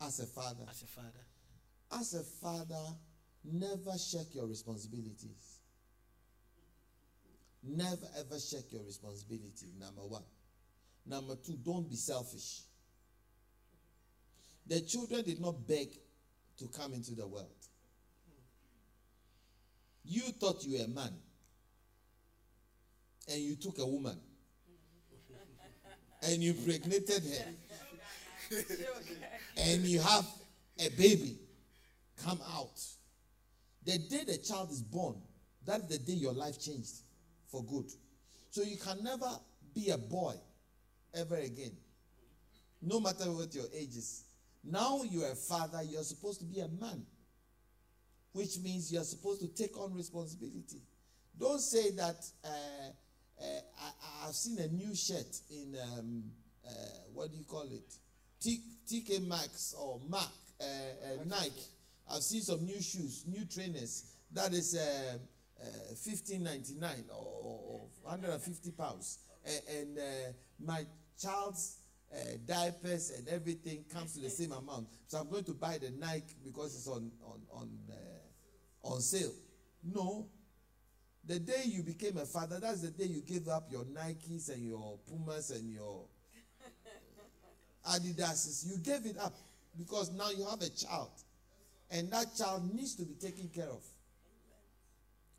As 0.00 0.20
a 0.20 0.26
father, 0.26 0.64
as 0.68 0.82
a 0.82 0.86
father. 0.86 1.24
as 1.92 2.14
a 2.14 2.22
father, 2.24 2.96
never 3.44 3.96
shirk 3.98 4.34
your 4.34 4.46
responsibilities. 4.46 5.57
Never 7.62 8.06
ever 8.18 8.38
shirk 8.38 8.70
your 8.72 8.82
responsibility. 8.84 9.72
Number 9.78 10.02
one. 10.02 10.22
Number 11.06 11.34
two, 11.36 11.54
don't 11.54 11.88
be 11.88 11.96
selfish. 11.96 12.60
The 14.66 14.80
children 14.82 15.22
did 15.24 15.40
not 15.40 15.66
beg 15.66 15.88
to 16.58 16.68
come 16.68 16.92
into 16.92 17.14
the 17.14 17.26
world. 17.26 17.46
You 20.04 20.20
thought 20.20 20.64
you 20.64 20.78
were 20.78 20.84
a 20.84 20.88
man, 20.88 21.12
and 23.30 23.40
you 23.40 23.56
took 23.56 23.78
a 23.78 23.86
woman, 23.86 24.18
and 26.22 26.42
you 26.42 26.52
impregnated 26.52 27.22
her, 27.24 28.56
and 29.58 29.82
you 29.82 30.00
have 30.00 30.26
a 30.78 30.88
baby 30.90 31.38
come 32.22 32.40
out. 32.54 32.80
The 33.84 33.98
day 33.98 34.24
the 34.26 34.38
child 34.38 34.70
is 34.70 34.82
born, 34.82 35.16
that's 35.64 35.86
the 35.86 35.98
day 35.98 36.14
your 36.14 36.32
life 36.34 36.60
changed 36.60 37.02
for 37.50 37.64
good. 37.64 37.86
So 38.50 38.62
you 38.62 38.76
can 38.76 39.02
never 39.02 39.28
be 39.74 39.90
a 39.90 39.98
boy 39.98 40.34
ever 41.14 41.36
again, 41.36 41.72
no 42.82 43.00
matter 43.00 43.30
what 43.32 43.54
your 43.54 43.66
age 43.74 43.96
is. 43.96 44.24
Now 44.64 45.02
you're 45.08 45.30
a 45.30 45.34
father, 45.34 45.82
you're 45.82 46.02
supposed 46.02 46.40
to 46.40 46.46
be 46.46 46.60
a 46.60 46.68
man, 46.68 47.04
which 48.32 48.58
means 48.58 48.92
you're 48.92 49.04
supposed 49.04 49.40
to 49.40 49.48
take 49.48 49.78
on 49.78 49.94
responsibility. 49.94 50.82
Don't 51.38 51.60
say 51.60 51.92
that 51.92 52.26
uh, 52.44 52.48
uh, 53.40 53.44
I, 53.80 54.26
I've 54.26 54.34
seen 54.34 54.58
a 54.58 54.68
new 54.68 54.94
shirt 54.94 55.36
in, 55.50 55.76
um, 55.96 56.24
uh, 56.66 56.70
what 57.14 57.30
do 57.30 57.38
you 57.38 57.44
call 57.44 57.68
it? 57.70 57.94
T- 58.40 58.62
TK 58.88 59.26
Maxx 59.26 59.74
or 59.78 60.00
Mac, 60.08 60.28
uh, 60.60 60.64
uh, 60.64 61.24
Nike. 61.26 61.62
I've 62.10 62.22
seen 62.22 62.42
some 62.42 62.64
new 62.64 62.80
shoes, 62.80 63.24
new 63.26 63.44
trainers. 63.44 64.04
That 64.32 64.52
is 64.52 64.76
uh, 64.76 65.18
15.99 65.94 67.08
or, 67.10 67.14
or 67.14 67.80
150 68.02 68.70
pounds. 68.72 69.18
A- 69.46 69.78
and 69.80 69.98
uh, 69.98 70.02
my 70.64 70.84
child's 71.20 71.78
uh, 72.12 72.16
diapers 72.46 73.10
and 73.16 73.28
everything 73.28 73.84
comes 73.92 74.14
to 74.14 74.20
the 74.20 74.30
same 74.30 74.52
amount. 74.52 74.88
So 75.08 75.18
I'm 75.18 75.28
going 75.30 75.44
to 75.44 75.54
buy 75.54 75.78
the 75.78 75.90
Nike 75.90 76.36
because 76.44 76.74
it's 76.74 76.88
on 76.88 77.10
on 77.24 77.40
on 77.52 77.68
uh, 77.90 78.88
on 78.88 79.00
sale. 79.00 79.32
No. 79.84 80.26
The 81.24 81.38
day 81.38 81.64
you 81.66 81.82
became 81.82 82.16
a 82.16 82.24
father, 82.24 82.58
that's 82.58 82.80
the 82.80 82.88
day 82.90 83.04
you 83.04 83.20
gave 83.20 83.48
up 83.48 83.68
your 83.70 83.84
Nikes 83.84 84.48
and 84.50 84.64
your 84.66 84.98
Pumas 85.06 85.50
and 85.50 85.70
your 85.70 86.04
Adidases. 87.86 88.66
You 88.66 88.78
gave 88.78 89.04
it 89.06 89.18
up 89.18 89.34
because 89.78 90.10
now 90.12 90.30
you 90.30 90.46
have 90.46 90.60
a 90.62 90.70
child, 90.70 91.10
and 91.90 92.10
that 92.12 92.34
child 92.36 92.74
needs 92.74 92.94
to 92.96 93.04
be 93.04 93.14
taken 93.14 93.48
care 93.48 93.68
of. 93.68 93.82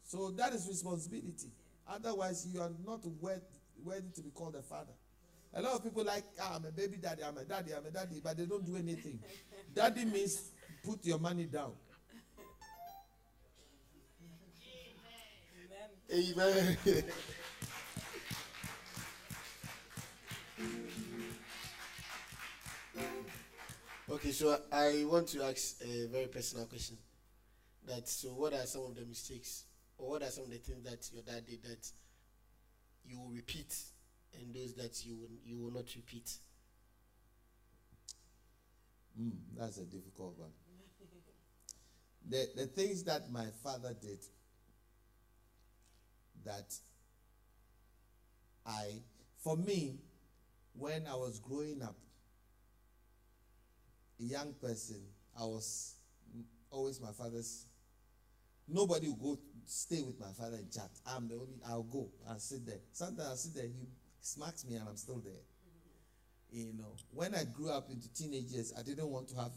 So 0.10 0.32
that 0.32 0.53
is 0.53 0.68
responsibility. 0.68 1.51
Otherwise, 1.88 2.47
you 2.51 2.60
are 2.60 2.72
not 2.84 3.05
worth, 3.22 3.43
worthy 3.86 4.10
to 4.16 4.24
be 4.24 4.32
called 4.32 4.55
a 4.55 4.62
father. 4.64 4.93
A 5.53 5.62
lot 5.62 5.74
of 5.76 5.84
people 5.84 6.03
like, 6.03 6.24
ah, 6.41 6.55
I'm 6.55 6.66
a 6.66 6.72
baby 6.72 6.97
daddy, 6.97 7.24
I'm 7.24 7.38
a 7.38 7.43
daddy, 7.43 7.76
I'm 7.76 7.86
a 7.86 7.91
daddy, 7.91 8.20
but 8.24 8.36
they 8.36 8.47
don't 8.47 8.66
do 8.66 8.76
anything. 8.76 9.20
daddy 9.76 10.05
means 10.05 10.49
put 10.84 11.05
your 11.05 11.20
money 11.20 11.45
down. 11.45 11.74
Amen. 16.12 16.78
okay, 24.10 24.32
so 24.32 24.60
I 24.72 25.05
want 25.05 25.28
to 25.28 25.43
ask 25.43 25.76
a 25.84 26.07
very 26.07 26.26
personal 26.26 26.66
question. 26.66 26.97
That 27.88 28.10
so, 28.10 28.30
what 28.30 28.53
are 28.53 28.66
some 28.66 28.86
of 28.86 28.95
the 28.95 29.05
mistakes, 29.05 29.66
or 30.00 30.10
what 30.12 30.24
are 30.24 30.30
some 30.32 30.45
of 30.45 30.50
the 30.50 30.58
things 30.58 30.84
that 30.86 31.08
your 31.14 31.22
dad 31.22 31.45
did 31.45 31.62
that 31.64 31.91
you 33.06 33.20
will 33.20 33.30
repeat, 33.30 33.76
and 34.39 34.56
those 34.56 34.74
that 34.76 35.06
you 35.06 35.16
will, 35.16 35.30
you 35.45 35.60
will 35.60 35.72
not 35.72 35.93
repeat? 35.95 36.32
Mm, 39.20 39.32
that's 39.58 39.78
a 39.78 39.86
difficult 39.86 40.38
one. 40.38 40.52
The, 42.30 42.47
the 42.56 42.66
things 42.68 43.04
that 43.04 43.32
my 43.32 43.47
father 43.64 43.95
did 44.00 44.20
that 46.45 46.74
I, 48.66 49.02
for 49.43 49.58
me, 49.58 49.97
when 50.74 51.08
I 51.08 51.16
was 51.16 51.39
growing 51.39 51.82
up, 51.82 51.95
a 54.20 54.24
young 54.24 54.54
person, 54.62 55.02
I 55.38 55.43
was 55.43 55.95
always 56.70 57.02
my 57.02 57.12
father's. 57.12 57.66
Nobody 58.68 59.08
would 59.08 59.20
go 59.20 59.39
stay 59.70 60.01
with 60.01 60.20
my 60.20 60.32
father 60.38 60.57
and 60.57 60.72
chat. 60.72 60.89
I'm 61.05 61.28
the 61.28 61.36
only. 61.36 61.61
I'll 61.67 61.84
go 61.84 62.09
and 62.28 62.41
sit 62.41 62.65
there. 62.65 62.80
Sometimes 62.91 63.30
I'll 63.30 63.36
sit 63.36 63.53
there. 63.53 63.65
He 63.67 63.88
smacks 64.20 64.65
me 64.65 64.76
and 64.76 64.88
I'm 64.88 64.97
still 64.97 65.22
there. 65.24 65.43
You 66.51 66.74
know, 66.78 66.95
when 67.13 67.36
I 67.36 67.43
grew 67.43 67.70
up 67.70 67.91
into 67.91 68.11
teenagers, 68.11 68.74
I 68.78 68.82
didn't 68.82 69.07
want 69.07 69.30
to 69.30 69.36
have 69.36 69.51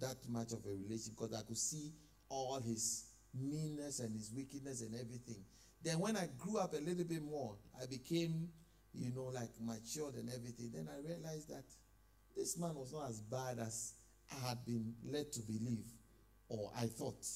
that 0.00 0.16
much 0.28 0.52
of 0.52 0.64
a 0.64 0.70
relation 0.70 1.12
because 1.14 1.34
I 1.34 1.42
could 1.46 1.58
see 1.58 1.92
all 2.30 2.60
his 2.60 3.04
meanness 3.34 4.00
and 4.00 4.14
his 4.14 4.32
wickedness 4.34 4.80
and 4.80 4.94
everything. 4.94 5.44
Then 5.84 5.98
when 5.98 6.16
I 6.16 6.28
grew 6.38 6.58
up 6.58 6.72
a 6.72 6.80
little 6.80 7.04
bit 7.04 7.22
more, 7.22 7.56
I 7.80 7.84
became, 7.86 8.48
you 8.94 9.12
know, 9.14 9.24
like 9.34 9.50
matured 9.60 10.14
and 10.14 10.30
everything. 10.30 10.70
Then 10.74 10.88
I 10.90 11.06
realized 11.06 11.50
that 11.50 11.64
this 12.34 12.58
man 12.58 12.74
was 12.74 12.92
not 12.94 13.10
as 13.10 13.20
bad 13.20 13.58
as 13.58 13.92
I 14.32 14.48
had 14.48 14.64
been 14.64 14.94
led 15.04 15.30
to 15.32 15.42
believe 15.42 15.84
or 16.48 16.70
I 16.76 16.86
thought. 16.86 17.26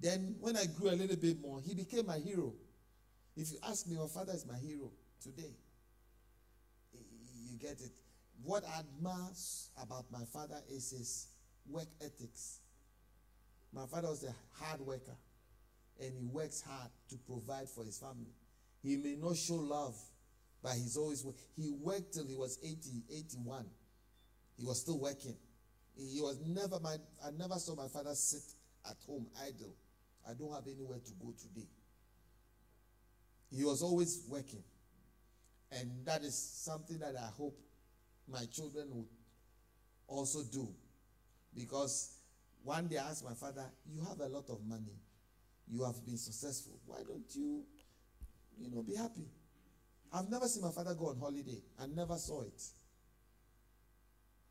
Then 0.00 0.36
when 0.40 0.56
I 0.56 0.66
grew 0.66 0.90
a 0.90 0.96
little 0.98 1.16
bit 1.16 1.40
more, 1.40 1.60
he 1.60 1.74
became 1.74 2.06
my 2.06 2.18
hero. 2.18 2.52
If 3.36 3.52
you 3.52 3.58
ask 3.66 3.86
me, 3.86 3.96
my 3.96 4.06
father 4.06 4.32
is 4.32 4.46
my 4.46 4.58
hero 4.58 4.90
today. 5.22 5.54
You 6.92 7.58
get 7.58 7.80
it. 7.80 7.92
What 8.42 8.64
I 8.64 8.80
admire 8.80 9.30
about 9.80 10.06
my 10.10 10.24
father 10.32 10.60
is 10.68 10.90
his 10.90 11.28
work 11.68 11.86
ethics. 12.00 12.60
My 13.72 13.86
father 13.86 14.08
was 14.08 14.24
a 14.24 14.34
hard 14.62 14.80
worker 14.80 15.16
and 16.00 16.12
he 16.18 16.26
works 16.26 16.62
hard 16.62 16.90
to 17.10 17.16
provide 17.16 17.68
for 17.68 17.84
his 17.84 17.98
family. 17.98 18.34
He 18.82 18.96
may 18.96 19.14
not 19.14 19.36
show 19.36 19.54
love, 19.54 19.96
but 20.62 20.72
he's 20.72 20.96
always 20.96 21.24
he 21.56 21.70
worked 21.70 22.14
till 22.14 22.26
he 22.26 22.34
was 22.34 22.58
80, 22.62 23.04
81. 23.10 23.64
He 24.58 24.64
was 24.64 24.80
still 24.80 24.98
working. 24.98 25.36
He 25.96 26.20
was 26.20 26.40
never 26.44 26.80
my 26.80 26.96
I 27.24 27.30
never 27.30 27.54
saw 27.54 27.74
my 27.74 27.88
father 27.88 28.14
sit 28.14 28.42
at 28.88 28.96
home 29.06 29.26
idle. 29.40 29.74
I 30.28 30.34
don't 30.34 30.52
have 30.52 30.66
anywhere 30.66 30.98
to 30.98 31.12
go 31.24 31.32
today. 31.40 31.66
He 33.50 33.64
was 33.64 33.82
always 33.82 34.22
working. 34.28 34.62
And 35.70 35.90
that 36.04 36.22
is 36.22 36.34
something 36.36 36.98
that 36.98 37.14
I 37.16 37.28
hope 37.36 37.58
my 38.28 38.44
children 38.46 38.88
would 38.90 39.06
also 40.06 40.42
do. 40.44 40.68
Because 41.54 42.14
one 42.62 42.88
day 42.88 42.98
I 42.98 43.10
asked 43.10 43.24
my 43.24 43.34
father, 43.34 43.64
You 43.86 44.04
have 44.04 44.20
a 44.20 44.28
lot 44.28 44.48
of 44.48 44.64
money. 44.66 44.96
You 45.68 45.84
have 45.84 46.04
been 46.04 46.16
successful. 46.16 46.78
Why 46.86 46.98
don't 47.06 47.24
you, 47.34 47.62
you 48.58 48.70
know, 48.70 48.82
be 48.82 48.94
happy? 48.94 49.26
I've 50.12 50.28
never 50.28 50.46
seen 50.46 50.62
my 50.62 50.70
father 50.70 50.94
go 50.94 51.08
on 51.08 51.18
holiday. 51.18 51.62
I 51.80 51.86
never 51.86 52.16
saw 52.16 52.42
it. 52.42 52.62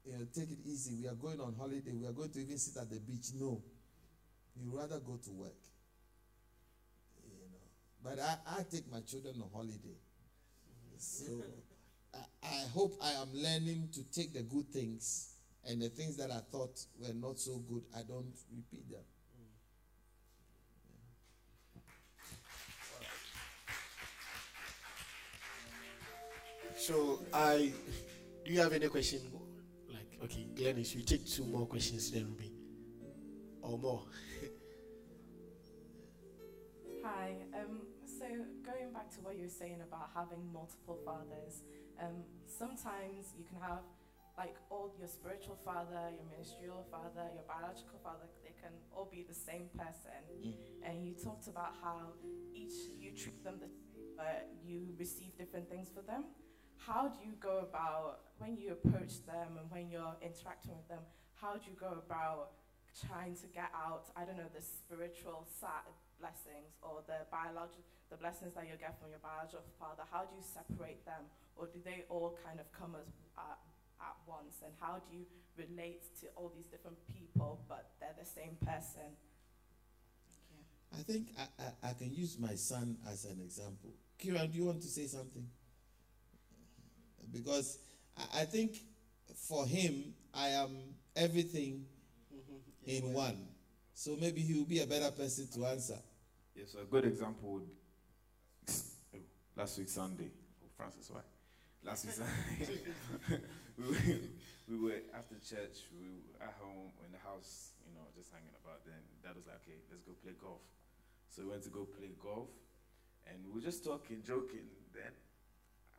You 0.05 0.13
know, 0.13 0.25
take 0.33 0.49
it 0.49 0.57
easy. 0.65 0.95
We 0.95 1.07
are 1.07 1.13
going 1.13 1.39
on 1.39 1.53
holiday. 1.55 1.93
We 1.93 2.07
are 2.07 2.11
going 2.11 2.31
to 2.31 2.39
even 2.41 2.57
sit 2.57 2.81
at 2.81 2.89
the 2.89 2.99
beach. 2.99 3.27
No. 3.39 3.61
You 4.55 4.77
rather 4.77 4.99
go 4.99 5.17
to 5.23 5.31
work. 5.31 5.57
You 7.23 7.31
know. 7.51 7.59
But 8.03 8.19
I, 8.19 8.59
I 8.59 8.63
take 8.63 8.91
my 8.91 9.01
children 9.01 9.35
on 9.41 9.49
holiday. 9.53 9.97
So 10.97 11.43
I, 12.13 12.19
I 12.43 12.67
hope 12.73 12.93
I 13.01 13.11
am 13.13 13.29
learning 13.33 13.89
to 13.93 14.03
take 14.11 14.33
the 14.33 14.43
good 14.43 14.67
things 14.71 15.35
and 15.65 15.81
the 15.81 15.89
things 15.89 16.17
that 16.17 16.31
I 16.31 16.39
thought 16.51 16.79
were 16.99 17.13
not 17.13 17.39
so 17.39 17.57
good, 17.57 17.83
I 17.95 18.01
don't 18.03 18.33
repeat 18.55 18.89
them. 18.89 19.01
So 26.75 27.19
I, 27.31 27.71
do 28.43 28.51
you 28.51 28.59
have 28.59 28.73
any 28.73 28.87
question? 28.87 29.19
Like, 29.87 30.17
okay, 30.23 30.47
Glennis, 30.55 30.95
we 30.95 31.03
take 31.03 31.27
two 31.27 31.45
more 31.45 31.67
questions 31.67 32.09
then, 32.11 32.25
Ruby, 32.25 32.51
or 33.61 33.77
more. 33.77 34.03
Hi. 37.21 37.37
Um, 37.53 37.85
so 38.01 38.25
going 38.65 38.89
back 38.97 39.13
to 39.13 39.21
what 39.21 39.37
you 39.37 39.45
were 39.45 39.57
saying 39.61 39.77
about 39.85 40.09
having 40.09 40.41
multiple 40.49 40.97
fathers, 41.05 41.61
um, 42.01 42.25
sometimes 42.49 43.37
you 43.37 43.45
can 43.45 43.61
have 43.61 43.85
like 44.41 44.57
all 44.73 44.89
your 44.97 45.07
spiritual 45.07 45.53
father, 45.61 46.09
your 46.17 46.25
ministerial 46.33 46.81
father, 46.89 47.29
your 47.37 47.45
biological 47.45 48.01
father, 48.01 48.25
they 48.41 48.57
can 48.57 48.73
all 48.89 49.05
be 49.05 49.21
the 49.21 49.37
same 49.37 49.69
person. 49.77 50.17
Mm. 50.33 50.57
And 50.81 51.05
you 51.05 51.13
talked 51.13 51.45
about 51.45 51.77
how 51.77 52.17
each 52.57 52.89
you 52.97 53.13
treat 53.13 53.37
them 53.45 53.61
the 53.61 53.69
same, 53.69 54.17
but 54.17 54.49
you 54.65 54.89
receive 54.97 55.37
different 55.37 55.69
things 55.69 55.93
for 55.93 56.01
them. 56.01 56.25
How 56.81 57.05
do 57.05 57.21
you 57.21 57.37
go 57.37 57.61
about 57.69 58.33
when 58.41 58.57
you 58.57 58.73
approach 58.73 59.21
them 59.29 59.61
and 59.61 59.69
when 59.69 59.93
you're 59.93 60.17
interacting 60.25 60.73
with 60.73 60.89
them? 60.89 61.05
How 61.37 61.53
do 61.53 61.69
you 61.69 61.77
go 61.77 62.01
about 62.01 62.57
trying 62.97 63.37
to 63.45 63.47
get 63.53 63.69
out? 63.77 64.09
I 64.17 64.25
don't 64.25 64.41
know 64.41 64.49
the 64.49 64.65
spiritual 64.65 65.45
side 65.61 66.00
blessings 66.21 66.77
or 66.85 67.01
the 67.09 67.25
biological 67.33 67.83
the 68.11 68.17
blessings 68.17 68.53
that 68.53 68.67
you 68.67 68.75
get 68.75 68.99
from 68.99 69.09
your 69.09 69.23
biological 69.23 69.63
father. 69.79 70.03
How 70.11 70.27
do 70.27 70.35
you 70.35 70.43
separate 70.43 71.03
them, 71.07 71.31
or 71.55 71.65
do 71.65 71.79
they 71.83 72.03
all 72.09 72.37
kind 72.45 72.59
of 72.59 72.67
come 72.75 72.93
as 72.99 73.07
uh, 73.39 73.55
at 74.03 74.17
once? 74.27 74.59
And 74.61 74.75
how 74.83 74.99
do 74.99 75.15
you 75.15 75.23
relate 75.55 76.03
to 76.19 76.27
all 76.35 76.51
these 76.53 76.67
different 76.67 76.99
people, 77.07 77.63
but 77.71 77.95
they're 77.99 78.15
the 78.19 78.27
same 78.27 78.59
person? 78.67 79.15
I 80.91 81.01
think 81.03 81.31
I, 81.39 81.47
I, 81.63 81.89
I, 81.91 81.93
can 81.93 82.13
use 82.13 82.37
my 82.37 82.55
son 82.55 82.97
as 83.09 83.23
an 83.23 83.39
example. 83.39 83.91
Kieran, 84.19 84.51
do 84.51 84.57
you 84.57 84.65
want 84.65 84.81
to 84.81 84.89
say 84.89 85.07
something? 85.07 85.47
Because 87.31 87.79
I, 88.17 88.41
I 88.41 88.45
think 88.45 88.75
for 89.47 89.65
him, 89.65 90.13
I 90.33 90.49
am 90.49 90.75
everything 91.15 91.85
in 92.85 93.13
one. 93.13 93.47
So 93.93 94.17
maybe 94.19 94.41
he 94.41 94.53
will 94.53 94.65
be 94.65 94.79
a 94.79 94.85
better 94.87 95.11
person 95.11 95.47
to 95.53 95.65
answer. 95.67 95.97
Yes, 96.55 96.71
so 96.73 96.79
a 96.79 96.85
good 96.85 97.05
example 97.05 97.63
would 97.63 97.67
last 99.55 99.77
week 99.77 99.89
Sunday. 99.89 100.31
Oh, 100.63 100.67
Francis, 100.75 101.09
why? 101.09 101.21
Last 101.83 102.05
week 102.05 102.13
Sunday, 102.13 102.81
we, 103.77 103.83
were, 103.87 104.19
we 104.67 104.75
were 104.77 104.99
after 105.15 105.35
church. 105.39 105.87
We 105.95 106.11
were 106.11 106.43
at 106.43 106.53
home 106.59 106.91
in 107.05 107.11
the 107.11 107.23
house, 107.23 107.71
you 107.87 107.95
know, 107.95 108.03
just 108.15 108.31
hanging 108.35 108.53
about. 108.63 108.83
Then 108.85 108.99
Dad 109.23 109.35
was 109.39 109.47
like, 109.47 109.63
"Okay, 109.63 109.79
let's 109.89 110.03
go 110.03 110.11
play 110.21 110.35
golf." 110.35 110.61
So 111.31 111.43
we 111.47 111.55
went 111.55 111.63
to 111.63 111.71
go 111.71 111.87
play 111.87 112.11
golf, 112.19 112.51
and 113.25 113.39
we 113.47 113.55
were 113.55 113.63
just 113.63 113.83
talking, 113.83 114.19
joking. 114.21 114.67
Then 114.91 115.15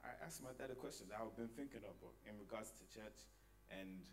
I 0.05 0.13
asked 0.21 0.45
my 0.45 0.53
dad 0.53 0.69
a 0.71 0.77
question 0.77 1.09
that 1.09 1.19
I've 1.19 1.35
been 1.35 1.51
thinking 1.57 1.81
about 1.81 2.13
in 2.29 2.37
regards 2.37 2.77
to 2.77 2.85
church, 2.93 3.25
and 3.73 4.05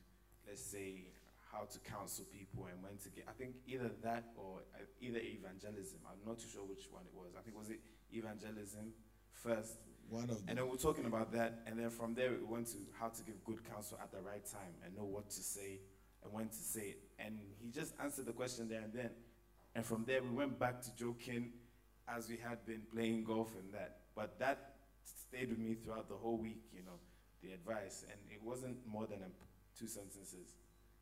let's 0.48 0.64
say 0.64 1.12
how 1.52 1.66
to 1.66 1.80
counsel 1.80 2.26
people 2.32 2.68
and 2.72 2.82
when 2.82 2.98
to 3.04 3.10
get. 3.10 3.26
I 3.28 3.34
think 3.34 3.56
either 3.68 3.92
that 4.04 4.26
or 4.38 4.62
uh, 4.76 4.86
either 5.02 5.20
evangelism. 5.20 6.00
I'm 6.06 6.22
not 6.26 6.40
too 6.40 6.48
sure 6.52 6.64
which 6.64 6.88
one 6.92 7.04
it 7.06 7.14
was. 7.14 7.34
I 7.38 7.42
think 7.42 7.58
was 7.58 7.70
it 7.70 7.80
evangelism 8.12 8.94
first. 9.34 9.78
One 10.10 10.24
of 10.24 10.30
them. 10.30 10.46
And 10.48 10.58
then 10.58 10.68
we 10.68 10.76
are 10.76 10.80
talking 10.80 11.06
about 11.06 11.32
that, 11.34 11.62
and 11.68 11.78
then 11.78 11.92
from 11.92 12.16
there 12.16 12.32
we 12.32 12.44
went 12.44 12.68
to 12.68 12.78
how 13.00 13.10
to 13.10 13.24
give 13.24 13.44
good 13.46 13.62
counsel 13.70 14.00
at 14.02 14.12
the 14.12 14.22
right 14.22 14.44
time 14.46 14.74
and 14.84 14.96
know 14.96 15.06
what 15.06 15.30
to 15.30 15.42
say 15.44 15.82
and 16.24 16.34
when 16.34 16.50
to 16.50 16.56
say 16.56 16.96
it. 16.96 17.00
And 17.20 17.38
he 17.60 17.70
just 17.70 17.94
answered 18.02 18.26
the 18.26 18.34
question 18.34 18.68
there 18.68 18.82
and 18.82 18.94
then. 18.94 19.12
And 19.76 19.86
from 19.86 20.06
there 20.06 20.22
we 20.24 20.30
went 20.30 20.60
back 20.60 20.82
to 20.82 20.96
joking 20.96 21.52
as 22.08 22.28
we 22.28 22.38
had 22.38 22.66
been 22.66 22.82
playing 22.92 23.24
golf 23.24 23.54
and 23.60 23.72
that. 23.74 23.98
But 24.16 24.40
that 24.40 24.74
stayed 25.04 25.50
with 25.50 25.60
me 25.60 25.76
throughout 25.76 26.10
the 26.10 26.16
whole 26.16 26.38
week, 26.38 26.64
you 26.74 26.82
know, 26.82 27.00
the 27.44 27.52
advice. 27.54 28.04
And 28.10 28.20
it 28.32 28.42
wasn't 28.44 28.78
more 28.88 29.06
than 29.06 29.20
a, 29.20 29.30
two 29.78 29.88
sentences, 29.88 30.56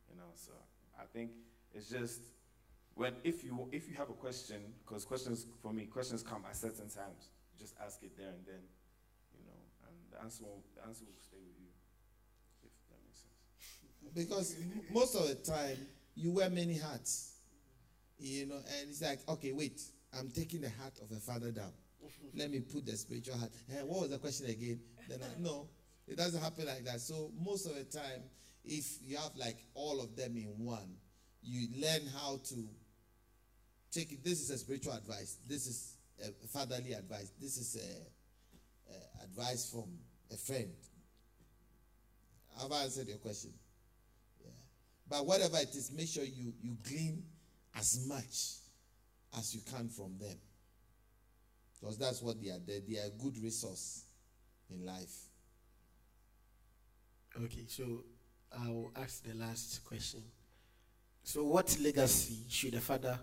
you 0.10 0.18
know. 0.18 0.32
So 0.34 0.52
I 1.00 1.06
think 1.06 1.32
it's 1.74 1.90
just 1.90 2.22
when 2.96 3.14
if 3.24 3.44
you 3.44 3.68
if 3.72 3.90
you 3.90 3.96
have 3.96 4.10
a 4.10 4.14
question, 4.14 4.62
because 4.86 5.06
questions 5.06 5.46
for 5.62 5.74
me 5.74 5.86
questions 5.86 6.24
come 6.24 6.44
at 6.48 6.56
certain 6.56 6.90
times 6.90 7.30
just 7.58 7.76
ask 7.84 8.02
it 8.04 8.16
there 8.18 8.30
and 8.30 8.46
then, 8.46 8.62
you 9.34 9.44
know, 9.46 9.58
and 9.88 9.96
the 10.12 10.22
answer 10.24 10.44
will, 10.44 10.64
the 10.76 10.88
answer 10.88 11.06
will 11.06 11.20
stay 11.20 11.38
with 11.38 11.58
you, 11.60 11.74
if 12.64 12.72
that 12.90 13.00
makes 13.04 13.20
sense. 13.20 13.34
Because 14.16 14.56
most 14.94 15.16
of 15.16 15.28
the 15.28 15.36
time, 15.36 15.78
you 16.16 16.32
wear 16.32 16.50
many 16.50 16.78
hats, 16.78 17.40
you 18.20 18.48
know, 18.48 18.56
and 18.56 18.90
it's 18.90 19.02
like, 19.02 19.20
okay, 19.28 19.52
wait, 19.52 19.82
I'm 20.18 20.30
taking 20.30 20.62
the 20.62 20.70
hat 20.70 20.94
of 21.02 21.16
a 21.16 21.20
father 21.20 21.52
down. 21.52 21.72
Let 22.36 22.52
me 22.52 22.60
put 22.60 22.86
the 22.86 22.96
spiritual 22.96 23.38
hat. 23.38 23.50
Hey, 23.70 23.82
what 23.84 24.02
was 24.02 24.10
the 24.10 24.18
question 24.18 24.48
again? 24.48 24.80
Then 25.10 25.20
I, 25.22 25.40
no, 25.40 25.68
it 26.08 26.18
doesn't 26.18 26.42
happen 26.42 26.66
like 26.66 26.86
that. 26.86 27.02
So 27.02 27.32
most 27.44 27.66
of 27.66 27.76
the 27.76 27.84
time, 27.84 28.24
if 28.68 28.98
you 29.06 29.18
have 29.18 29.32
like 29.36 29.58
all 29.74 30.02
of 30.02 30.16
them 30.16 30.36
in 30.36 30.54
one, 30.58 30.96
you 31.42 31.68
learn 31.82 32.02
how 32.22 32.40
to 32.50 32.56
take 33.92 34.12
it. 34.12 34.24
This 34.24 34.42
is 34.42 34.50
a 34.50 34.58
spiritual 34.58 34.94
advice. 34.94 35.38
This 35.48 35.68
is 35.68 35.98
a 36.24 36.48
fatherly 36.48 36.94
advice. 36.94 37.32
This 37.40 37.58
is 37.58 37.78
a, 37.78 38.94
a 38.94 39.26
advice 39.26 39.70
from 39.72 39.86
a 40.32 40.38
friend. 40.38 40.74
Have 42.62 42.72
I 42.72 42.84
answered 42.84 43.08
your 43.08 43.18
question? 43.18 43.54
Yeah. 44.44 44.52
But 45.10 45.26
whatever 45.26 45.58
it 45.58 45.76
is, 45.76 45.92
make 45.96 46.08
sure 46.08 46.24
you, 46.24 46.54
you 46.62 46.78
glean 46.84 47.24
as 47.76 48.06
much 48.08 48.58
as 49.38 49.54
you 49.54 49.62
can 49.72 49.90
from 49.90 50.18
them. 50.18 50.38
Because 51.80 51.98
that's 51.98 52.22
what 52.22 52.42
they 52.42 52.50
are. 52.50 52.60
They, 52.66 52.82
they 52.88 53.00
are 53.00 53.06
a 53.06 53.24
good 53.24 53.38
resource 53.42 54.06
in 54.72 54.86
life. 54.86 55.16
Okay, 57.44 57.66
so 57.68 58.04
I'll 58.52 58.92
ask 58.96 59.24
the 59.24 59.36
last 59.36 59.84
question. 59.86 60.24
So, 61.24 61.44
what 61.44 61.78
legacy 61.82 62.46
should 62.50 62.74
a 62.74 62.80
father 62.80 63.20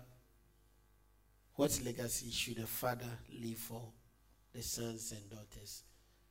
what 1.55 1.79
legacy 1.85 2.31
should 2.31 2.57
a 2.59 2.67
father 2.67 3.09
leave 3.41 3.57
for 3.57 3.81
the 4.53 4.61
sons 4.61 5.13
and 5.13 5.29
daughters? 5.29 5.83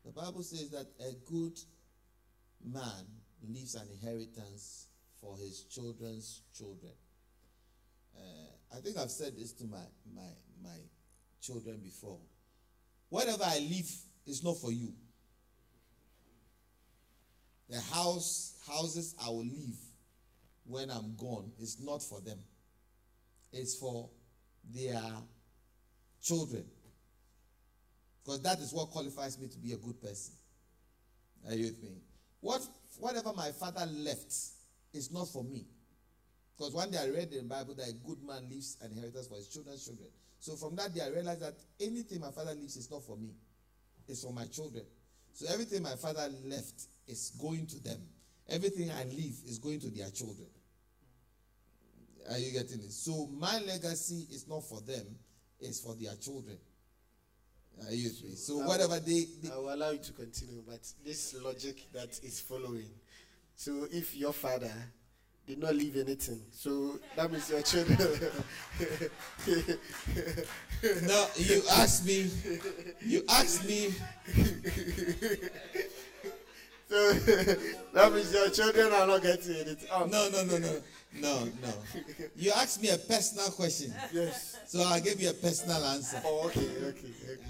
The 0.05 0.13
Bible 0.13 0.43
says 0.43 0.69
that 0.71 0.87
a 1.01 1.13
good 1.25 1.59
man 2.63 3.07
leaves 3.49 3.75
an 3.75 3.89
inheritance 3.91 4.89
for 5.19 5.39
his 5.39 5.63
children's 5.63 6.43
children. 6.55 6.93
Uh, 8.15 8.77
I 8.77 8.81
think 8.81 8.99
I've 8.99 9.11
said 9.11 9.35
this 9.35 9.53
to 9.55 9.65
my, 9.65 9.79
my, 10.15 10.29
my 10.63 10.77
children 11.41 11.81
before. 11.83 12.19
Whatever 13.09 13.45
I 13.47 13.61
leave 13.61 13.91
is 14.27 14.45
not 14.45 14.59
for 14.59 14.73
you. 14.73 14.93
The 17.69 17.81
house, 17.81 18.55
houses 18.67 19.15
I 19.25 19.29
will 19.29 19.45
leave 19.45 19.79
when 20.67 20.91
I'm 20.91 21.15
gone 21.17 21.51
is 21.61 21.79
not 21.81 22.03
for 22.03 22.21
them. 22.21 22.39
It's 23.53 23.77
for 23.77 24.11
their 24.73 25.01
children. 26.23 26.65
Because 28.23 28.43
that 28.43 28.59
is 28.61 28.73
what 28.73 28.91
qualifies 28.91 29.39
me 29.39 29.49
to 29.49 29.59
be 29.59 29.73
a 29.73 29.77
good 29.77 30.01
person. 30.01 30.35
Are 31.49 31.55
you 31.55 31.67
with 31.67 31.83
me? 31.83 31.97
What, 32.41 32.63
whatever 32.99 33.33
my 33.35 33.51
father 33.53 33.87
left 33.87 34.33
is 34.93 35.11
not 35.13 35.29
for 35.29 35.45
me. 35.45 35.67
Because 36.57 36.73
one 36.73 36.91
day 36.91 36.99
I 36.99 37.09
read 37.09 37.33
in 37.33 37.49
the 37.49 37.55
Bible 37.55 37.75
that 37.75 37.89
a 37.89 37.93
good 38.07 38.23
man 38.23 38.49
leaves 38.49 38.77
an 38.83 38.93
inheritance 38.93 39.27
for 39.27 39.37
his 39.37 39.49
children's 39.49 39.85
children. 39.85 40.09
So 40.39 40.57
from 40.57 40.77
that 40.77 40.95
day 40.95 41.01
I 41.05 41.09
realized 41.09 41.43
that 41.43 41.55
anything 41.81 42.21
my 42.21 42.31
father 42.31 42.53
leaves 42.55 42.77
is 42.77 42.91
not 42.91 43.03
for 43.03 43.17
me. 43.17 43.31
It's 44.09 44.23
for 44.23 44.33
my 44.33 44.47
children. 44.47 44.85
So 45.33 45.47
everything 45.53 45.83
my 45.83 45.97
father 45.97 46.29
left 46.45 46.85
is 47.07 47.33
going 47.41 47.67
to 47.67 47.83
them. 47.83 47.99
Everything 48.49 48.91
I 48.91 49.05
leave 49.05 49.37
is 49.47 49.59
going 49.59 49.81
to 49.81 49.91
their 49.91 50.11
children. 50.11 50.49
Are 52.31 52.39
you 52.39 52.53
getting 52.53 52.81
it? 52.81 52.93
So 52.93 53.29
my 53.39 53.59
legacy 53.61 54.27
is 54.31 54.47
not 54.49 54.65
for 54.65 54.81
them, 54.81 55.05
it's 55.61 55.81
for 55.81 55.95
their 55.95 56.15
children. 56.17 56.57
Are 57.87 57.93
you 57.93 58.09
with 58.09 58.25
me? 58.25 58.35
So 58.35 58.63
I 58.63 58.67
whatever 58.67 58.99
they, 59.01 59.27
they 59.43 59.51
I 59.53 59.57
will 59.57 59.75
allow 59.75 59.91
you 59.91 59.99
to 59.99 60.13
continue, 60.13 60.63
but 60.67 60.81
this 61.05 61.35
logic 61.43 61.93
that 61.93 62.19
is 62.23 62.41
following. 62.41 62.89
So 63.57 63.87
if 63.91 64.17
your 64.17 64.33
father 64.33 64.73
did 65.47 65.59
not 65.59 65.75
leave 65.75 65.97
anything, 65.97 66.41
so 66.51 66.99
that 67.17 67.31
means 67.31 67.51
your 67.51 67.63
children. 67.63 67.99
no, 71.07 71.27
you 71.37 71.63
asked 71.73 72.07
me, 72.07 72.31
you 73.05 73.23
asked 73.29 73.67
me, 73.67 73.93
so 76.95 77.13
that 77.93 78.13
means 78.13 78.33
your 78.33 78.51
children 78.51 78.93
are 78.93 79.07
not 79.07 79.23
getting 79.23 79.57
anything. 79.57 79.89
Oh, 79.93 80.07
no, 80.07 80.29
no, 80.31 80.45
no, 80.45 80.59
no, 80.59 80.81
no, 81.21 81.45
no. 81.45 81.73
You 82.37 82.53
asked 82.53 82.81
me 82.81 82.91
a 82.91 82.99
personal 82.99 83.51
question, 83.51 83.93
Yes. 84.13 84.57
so 84.69 84.81
I'll 84.87 85.01
give 85.01 85.21
you 85.21 85.31
a 85.31 85.33
personal 85.33 85.85
answer. 85.87 86.21
Oh, 86.25 86.47
okay, 86.47 86.61
okay, 86.61 87.13
okay. 87.33 87.43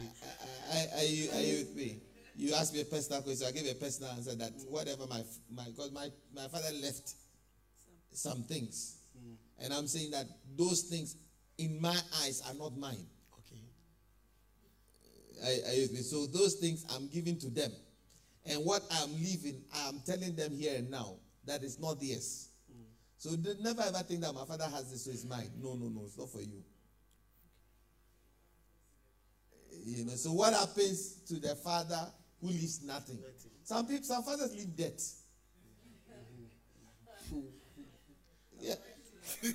Are, 0.72 0.98
are 0.98 1.04
you 1.04 1.30
are 1.30 1.40
you 1.40 1.58
with 1.58 1.76
me? 1.76 1.98
You 2.36 2.54
asked 2.54 2.72
me 2.72 2.80
a 2.80 2.84
personal 2.86 3.20
question. 3.20 3.46
I 3.46 3.52
give 3.52 3.66
you 3.66 3.72
a 3.72 3.74
personal 3.74 4.12
answer 4.12 4.34
that 4.34 4.52
whatever 4.70 5.06
my 5.08 5.22
my 5.54 5.68
God 5.76 5.92
my 5.92 6.08
my 6.34 6.48
father 6.48 6.72
left 6.82 7.12
some 8.12 8.44
things, 8.44 8.96
hmm. 9.12 9.34
and 9.62 9.74
I'm 9.74 9.86
saying 9.86 10.12
that 10.12 10.26
those 10.56 10.82
things 10.82 11.16
in 11.58 11.80
my 11.82 11.96
eyes 12.22 12.42
are 12.48 12.54
not 12.54 12.78
mine. 12.78 13.06
Okay. 13.40 13.60
You 15.76 15.88
me? 15.92 16.00
So 16.00 16.26
those 16.26 16.54
things 16.54 16.86
I'm 16.94 17.08
giving 17.08 17.38
to 17.40 17.50
them, 17.50 17.72
and 18.46 18.64
what 18.64 18.82
I'm 18.90 19.12
leaving, 19.14 19.62
I'm 19.86 20.00
telling 20.04 20.36
them 20.36 20.56
here 20.56 20.74
and 20.76 20.90
now 20.90 21.16
that 21.46 21.62
it's 21.62 21.78
not 21.78 22.00
theirs. 22.00 22.48
So 23.16 23.30
they 23.30 23.54
never 23.62 23.80
ever 23.80 23.98
think 23.98 24.20
that 24.20 24.34
my 24.34 24.44
father 24.44 24.64
has 24.64 24.90
this, 24.90 25.04
so 25.06 25.10
it's 25.10 25.24
mine. 25.24 25.50
No, 25.62 25.74
no, 25.74 25.88
no, 25.88 26.02
it's 26.04 26.18
not 26.18 26.28
for 26.28 26.42
you. 26.42 26.62
You 29.86 30.04
know. 30.04 30.12
So 30.12 30.32
what 30.32 30.52
happens 30.52 31.20
to 31.28 31.34
the 31.40 31.54
father 31.56 32.06
who 32.42 32.48
leaves 32.48 32.82
nothing? 32.82 33.18
Some 33.62 33.86
people, 33.86 34.04
some 34.04 34.22
fathers 34.24 34.54
leave 34.54 34.76
debt. 34.76 35.00
Yeah. 38.60 38.74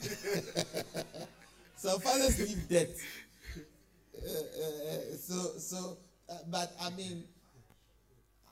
some 1.75 1.99
fathers 1.99 2.39
leave 2.39 2.67
debt. 2.69 2.89
Uh, 4.17 4.31
uh, 4.31 5.15
so, 5.15 5.59
so, 5.59 5.97
uh, 6.27 6.37
but 6.49 6.73
I 6.81 6.89
mean, 6.91 7.23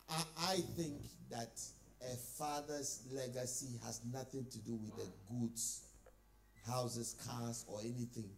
I, 0.09 0.23
I 0.39 0.55
think 0.75 1.01
that 1.31 1.59
a 2.01 2.15
father's 2.37 3.01
legacy 3.11 3.79
has 3.85 4.01
nothing 4.13 4.45
to 4.51 4.59
do 4.59 4.75
with 4.75 4.95
the 4.95 5.09
goods, 5.29 5.81
houses, 6.65 7.15
cars, 7.27 7.65
or 7.67 7.79
anything 7.81 8.29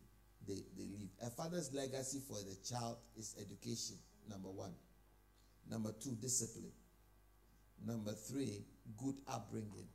they, 0.47 0.63
they 0.77 0.83
leave. 0.83 1.09
A 1.21 1.29
father's 1.29 1.73
legacy 1.73 2.19
for 2.27 2.37
the 2.37 2.55
child 2.67 2.97
is 3.17 3.35
education, 3.39 3.97
number 4.29 4.49
one. 4.49 4.73
Number 5.69 5.91
two, 6.01 6.17
discipline. 6.21 6.71
Number 7.85 8.11
three, 8.13 8.63
good 8.97 9.15
upbringing. 9.27 9.87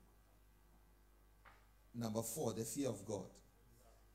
Number 1.94 2.22
four, 2.22 2.52
the 2.52 2.64
fear 2.64 2.88
of 2.88 3.04
God. 3.04 3.26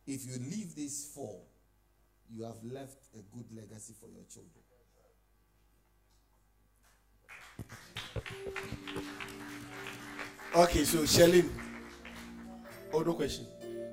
If 0.08 0.26
you 0.26 0.34
leave 0.40 0.76
these 0.76 1.12
four, 1.14 1.42
you 2.32 2.44
have 2.44 2.64
left 2.64 3.08
a 3.14 3.22
good 3.36 3.46
legacy 3.56 3.94
for 4.00 4.08
your 4.08 4.24
children. 4.30 4.64
Okay, 10.56 10.84
so 10.84 11.06
Shelly. 11.06 11.44
Oh, 12.92 13.02
no 13.02 13.14
question. 13.14 13.46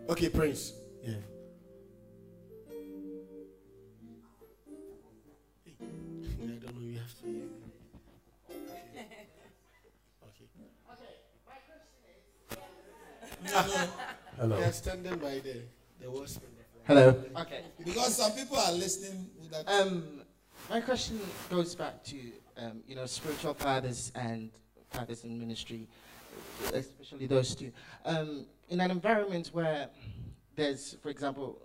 Okay, 0.08 0.28
Prince. 0.30 0.72
Yeah. 1.02 1.14
I 5.66 5.72
don't 6.46 6.74
know. 6.74 6.80
You 6.80 6.98
have 6.98 7.14
to. 7.20 7.26
Okay. 10.24 10.46
Okay, 10.92 11.12
my 11.46 11.58
question 11.66 11.90
is. 12.50 13.52
Hello. 14.38 14.56
They 14.56 14.64
are 14.64 14.72
standing 14.72 15.16
by 15.18 15.40
the 15.40 15.62
the 16.00 16.10
wasp. 16.10 16.42
Hello. 16.84 17.22
Okay. 17.36 17.60
Because 17.84 18.16
some 18.16 18.32
people 18.32 18.56
are 18.56 18.72
listening 18.72 19.30
that. 19.50 19.68
Um, 19.68 20.22
my 20.70 20.80
question 20.80 21.20
goes 21.50 21.74
back 21.74 22.02
to 22.04 22.16
um, 22.58 22.82
you 22.86 22.94
know 22.94 23.06
spiritual 23.06 23.54
fathers 23.54 24.12
and 24.14 24.50
fathers 24.90 25.24
in 25.24 25.38
ministry, 25.38 25.88
especially 26.72 27.26
those 27.26 27.54
two. 27.54 27.72
Um, 28.04 28.46
in 28.68 28.80
an 28.80 28.90
environment 28.90 29.50
where 29.52 29.88
there's, 30.54 30.96
for 31.02 31.10
example, 31.10 31.60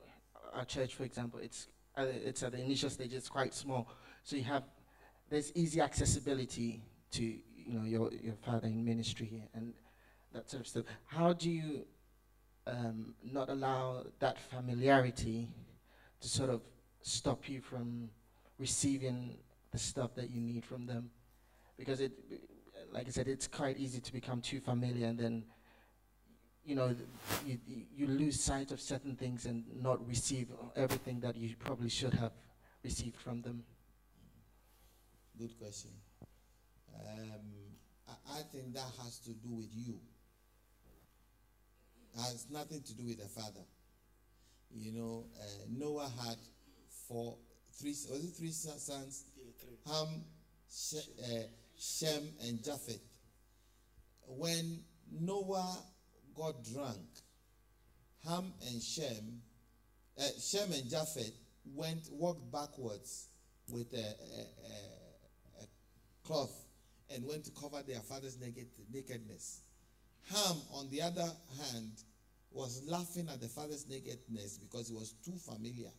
our 0.53 0.65
church, 0.65 0.95
for 0.95 1.03
example, 1.03 1.39
it's 1.39 1.67
uh, 1.97 2.05
it's 2.07 2.43
at 2.43 2.51
the 2.53 2.59
initial 2.59 2.89
stage, 2.89 3.13
it's 3.13 3.29
quite 3.29 3.53
small, 3.53 3.89
so 4.23 4.35
you 4.35 4.43
have 4.43 4.63
there's 5.29 5.51
easy 5.55 5.81
accessibility 5.81 6.81
to 7.11 7.23
you 7.23 7.73
know 7.73 7.83
your 7.83 8.11
your 8.13 8.35
father 8.35 8.67
in 8.67 8.83
ministry 8.83 9.43
and 9.53 9.73
that 10.33 10.49
sort 10.49 10.61
of 10.61 10.67
stuff. 10.67 10.85
How 11.05 11.33
do 11.33 11.49
you 11.49 11.85
um, 12.67 13.13
not 13.23 13.49
allow 13.49 14.05
that 14.19 14.37
familiarity 14.39 15.49
to 16.21 16.27
sort 16.27 16.49
of 16.49 16.61
stop 17.01 17.49
you 17.49 17.61
from 17.61 18.09
receiving 18.59 19.37
the 19.71 19.77
stuff 19.77 20.13
that 20.15 20.29
you 20.29 20.41
need 20.41 20.65
from 20.65 20.85
them 20.85 21.09
because 21.77 22.01
it 22.01 22.11
like 22.91 23.07
i 23.07 23.09
said 23.09 23.27
it's 23.27 23.47
quite 23.47 23.77
easy 23.77 23.99
to 23.99 24.11
become 24.11 24.41
too 24.41 24.59
familiar 24.59 25.07
and 25.07 25.17
then 25.19 25.43
you 26.65 26.75
know 26.75 26.93
you, 27.45 27.57
you- 27.95 28.07
lose 28.07 28.39
sight 28.39 28.71
of 28.71 28.79
certain 28.81 29.15
things 29.15 29.45
and 29.45 29.63
not 29.81 30.05
receive 30.07 30.47
everything 30.75 31.19
that 31.19 31.35
you 31.35 31.55
probably 31.57 31.89
should 31.89 32.13
have 32.13 32.31
received 32.83 33.15
from 33.17 33.41
them 33.41 33.63
Good 35.39 35.57
question. 35.57 35.89
Um, 36.93 37.41
I, 38.07 38.39
I 38.39 38.41
think 38.51 38.75
that 38.75 38.85
has 39.01 39.17
to 39.25 39.31
do 39.31 39.49
with 39.49 39.69
you. 39.73 39.95
Has 42.15 42.45
nothing 42.51 42.81
to 42.83 42.93
do 42.93 43.05
with 43.05 43.17
the 43.19 43.27
father. 43.27 43.65
You 44.71 44.91
know, 44.91 45.25
uh, 45.39 45.45
Noah 45.69 46.11
had 46.23 46.37
four, 47.07 47.37
three, 47.73 47.95
was 48.11 48.23
it 48.23 48.35
three 48.35 48.51
sons? 48.51 49.25
Ham, 49.87 50.07
uh, 50.95 51.43
Shem, 51.77 52.23
and 52.43 52.63
Japheth. 52.63 53.01
When 54.27 54.79
Noah 55.11 55.77
got 56.35 56.63
drunk, 56.63 57.07
Ham 58.27 58.53
and 58.67 58.81
Shem, 58.81 59.41
uh, 60.19 60.23
Shem 60.39 60.71
and 60.71 60.89
Japheth 60.89 61.33
went 61.65 62.09
walked 62.11 62.51
backwards 62.51 63.27
with 63.69 63.93
a, 63.93 63.97
a, 63.97 64.01
a, 64.01 65.63
a 65.63 65.67
cloth 66.23 66.65
and 67.13 67.25
went 67.25 67.45
to 67.45 67.51
cover 67.51 67.81
their 67.87 67.99
father's 67.99 68.39
naked, 68.39 68.67
nakedness. 68.93 69.61
Ham, 70.31 70.57
on 70.73 70.89
the 70.89 71.01
other 71.01 71.29
hand, 71.71 71.91
was 72.51 72.83
laughing 72.85 73.27
at 73.29 73.41
the 73.41 73.47
father's 73.47 73.87
nakedness 73.89 74.57
because 74.57 74.89
it 74.89 74.93
was 74.93 75.13
too 75.25 75.37
familiar. 75.37 75.89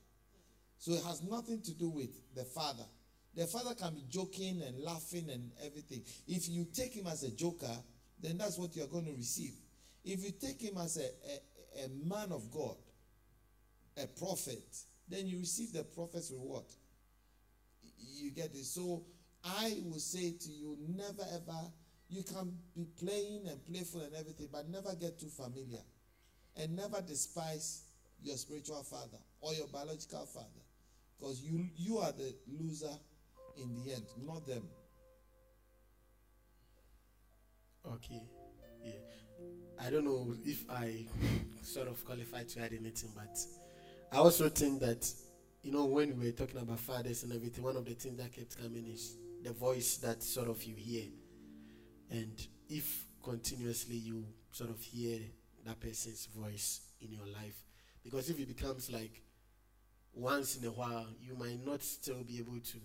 So 0.78 0.92
it 0.92 1.02
has 1.04 1.22
nothing 1.22 1.62
to 1.62 1.72
do 1.74 1.88
with 1.88 2.10
the 2.34 2.44
father. 2.44 2.84
The 3.34 3.46
father 3.46 3.74
can 3.74 3.94
be 3.94 4.04
joking 4.08 4.62
and 4.66 4.78
laughing 4.84 5.28
and 5.30 5.50
everything. 5.64 6.02
If 6.26 6.48
you 6.48 6.66
take 6.72 6.92
him 6.94 7.06
as 7.06 7.22
a 7.22 7.30
joker, 7.30 7.74
then 8.20 8.38
that's 8.38 8.58
what 8.58 8.76
you're 8.76 8.86
going 8.88 9.06
to 9.06 9.12
receive. 9.12 9.54
If 10.04 10.24
you 10.24 10.32
take 10.32 10.60
him 10.60 10.76
as 10.78 10.98
a, 10.98 11.04
a, 11.82 11.84
a 11.86 11.88
man 12.06 12.30
of 12.30 12.50
God, 12.50 12.76
a 13.96 14.06
prophet, 14.06 14.76
then 15.08 15.26
you 15.26 15.38
receive 15.38 15.72
the 15.72 15.84
prophet's 15.84 16.30
reward. 16.30 16.64
You 17.98 18.30
get 18.32 18.54
it? 18.54 18.64
So 18.64 19.04
I 19.44 19.78
will 19.84 19.98
say 19.98 20.32
to 20.32 20.50
you, 20.50 20.76
never 20.88 21.24
ever 21.34 21.70
You 22.12 22.22
can 22.22 22.52
be 22.76 22.84
playing 23.00 23.48
and 23.48 23.64
playful 23.64 24.02
and 24.02 24.14
everything, 24.14 24.48
but 24.52 24.68
never 24.68 24.94
get 24.94 25.18
too 25.18 25.30
familiar. 25.30 25.80
And 26.56 26.76
never 26.76 27.00
despise 27.00 27.84
your 28.22 28.36
spiritual 28.36 28.82
father 28.82 29.16
or 29.40 29.54
your 29.54 29.66
biological 29.68 30.26
father. 30.26 30.62
Because 31.18 31.40
you 31.40 31.66
you 31.74 31.98
are 31.98 32.12
the 32.12 32.34
loser 32.60 32.92
in 33.56 33.74
the 33.74 33.92
end, 33.92 34.06
not 34.24 34.46
them. 34.46 34.62
Okay. 37.86 38.22
Yeah. 38.84 38.92
I 39.80 39.90
don't 39.90 40.04
know 40.04 40.34
if 40.44 40.64
I 40.70 41.06
sort 41.62 41.88
of 41.88 42.04
qualify 42.04 42.44
to 42.44 42.60
add 42.60 42.72
anything, 42.72 43.10
but 43.14 43.38
I 44.12 44.18
also 44.18 44.48
think 44.48 44.80
that, 44.80 45.10
you 45.62 45.72
know, 45.72 45.86
when 45.86 46.18
we 46.18 46.26
were 46.26 46.32
talking 46.32 46.60
about 46.60 46.78
fathers 46.78 47.24
and 47.24 47.32
everything, 47.32 47.64
one 47.64 47.76
of 47.76 47.84
the 47.84 47.94
things 47.94 48.18
that 48.18 48.32
kept 48.32 48.60
coming 48.60 48.86
is 48.86 49.16
the 49.42 49.52
voice 49.52 49.96
that 49.98 50.22
sort 50.22 50.48
of 50.48 50.62
you 50.62 50.76
hear. 50.76 51.04
And 52.10 52.46
if 52.68 53.06
continuously 53.22 53.96
you 53.96 54.24
sort 54.52 54.70
of 54.70 54.80
hear 54.80 55.18
that 55.66 55.80
person's 55.80 56.26
voice 56.26 56.82
in 57.00 57.12
your 57.12 57.26
life, 57.26 57.64
because 58.04 58.30
if 58.30 58.38
it 58.38 58.48
becomes 58.48 58.90
like 58.90 59.22
once 60.12 60.56
in 60.56 60.66
a 60.66 60.70
while, 60.70 61.06
you 61.20 61.34
might 61.34 61.64
not 61.64 61.82
still 61.82 62.22
be 62.22 62.38
able 62.38 62.60
to 62.60 62.78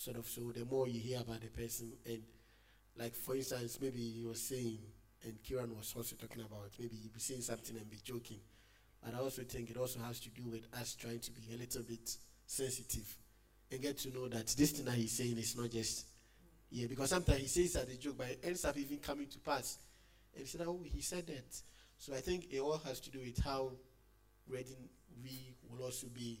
sort 0.00 0.16
of, 0.16 0.26
so 0.26 0.40
the 0.56 0.64
more 0.64 0.88
you 0.88 0.98
hear 0.98 1.20
about 1.20 1.42
the 1.42 1.48
person 1.48 1.92
and 2.06 2.22
like 2.98 3.14
for 3.14 3.36
instance, 3.36 3.78
maybe 3.80 3.98
you 3.98 4.28
were 4.28 4.34
saying, 4.34 4.78
and 5.24 5.42
Kieran 5.42 5.76
was 5.76 5.92
also 5.94 6.16
talking 6.16 6.42
about, 6.42 6.70
maybe 6.78 6.96
you 6.96 7.10
be 7.10 7.20
saying 7.20 7.42
something 7.42 7.76
and 7.76 7.88
be 7.90 7.98
joking. 8.02 8.38
But 9.04 9.14
I 9.14 9.18
also 9.18 9.42
think 9.42 9.70
it 9.70 9.76
also 9.76 10.00
has 10.00 10.18
to 10.20 10.30
do 10.30 10.42
with 10.50 10.66
us 10.74 10.94
trying 10.94 11.20
to 11.20 11.30
be 11.32 11.42
a 11.54 11.58
little 11.58 11.82
bit 11.82 12.16
sensitive 12.46 13.14
and 13.70 13.80
get 13.82 13.98
to 13.98 14.10
know 14.10 14.28
that 14.28 14.46
this 14.48 14.72
thing 14.72 14.86
that 14.86 14.94
he's 14.94 15.12
saying 15.12 15.36
is 15.36 15.56
not 15.56 15.70
just 15.70 16.06
yeah, 16.70 16.86
because 16.86 17.10
sometimes 17.10 17.40
he 17.40 17.46
says 17.48 17.72
that 17.74 17.92
a 17.92 17.98
joke, 17.98 18.16
but 18.16 18.28
it 18.28 18.40
ends 18.44 18.64
up 18.64 18.78
even 18.78 18.98
coming 18.98 19.26
to 19.26 19.38
pass. 19.40 19.78
And 20.32 20.42
he 20.42 20.48
said, 20.48 20.62
Oh, 20.66 20.80
he 20.84 21.00
said 21.02 21.26
that. 21.26 21.60
So 21.98 22.14
I 22.14 22.20
think 22.20 22.46
it 22.50 22.60
all 22.60 22.80
has 22.86 23.00
to 23.00 23.10
do 23.10 23.18
with 23.18 23.42
how 23.42 23.72
ready 24.48 24.76
we 25.22 25.54
will 25.68 25.84
also 25.84 26.06
be 26.06 26.40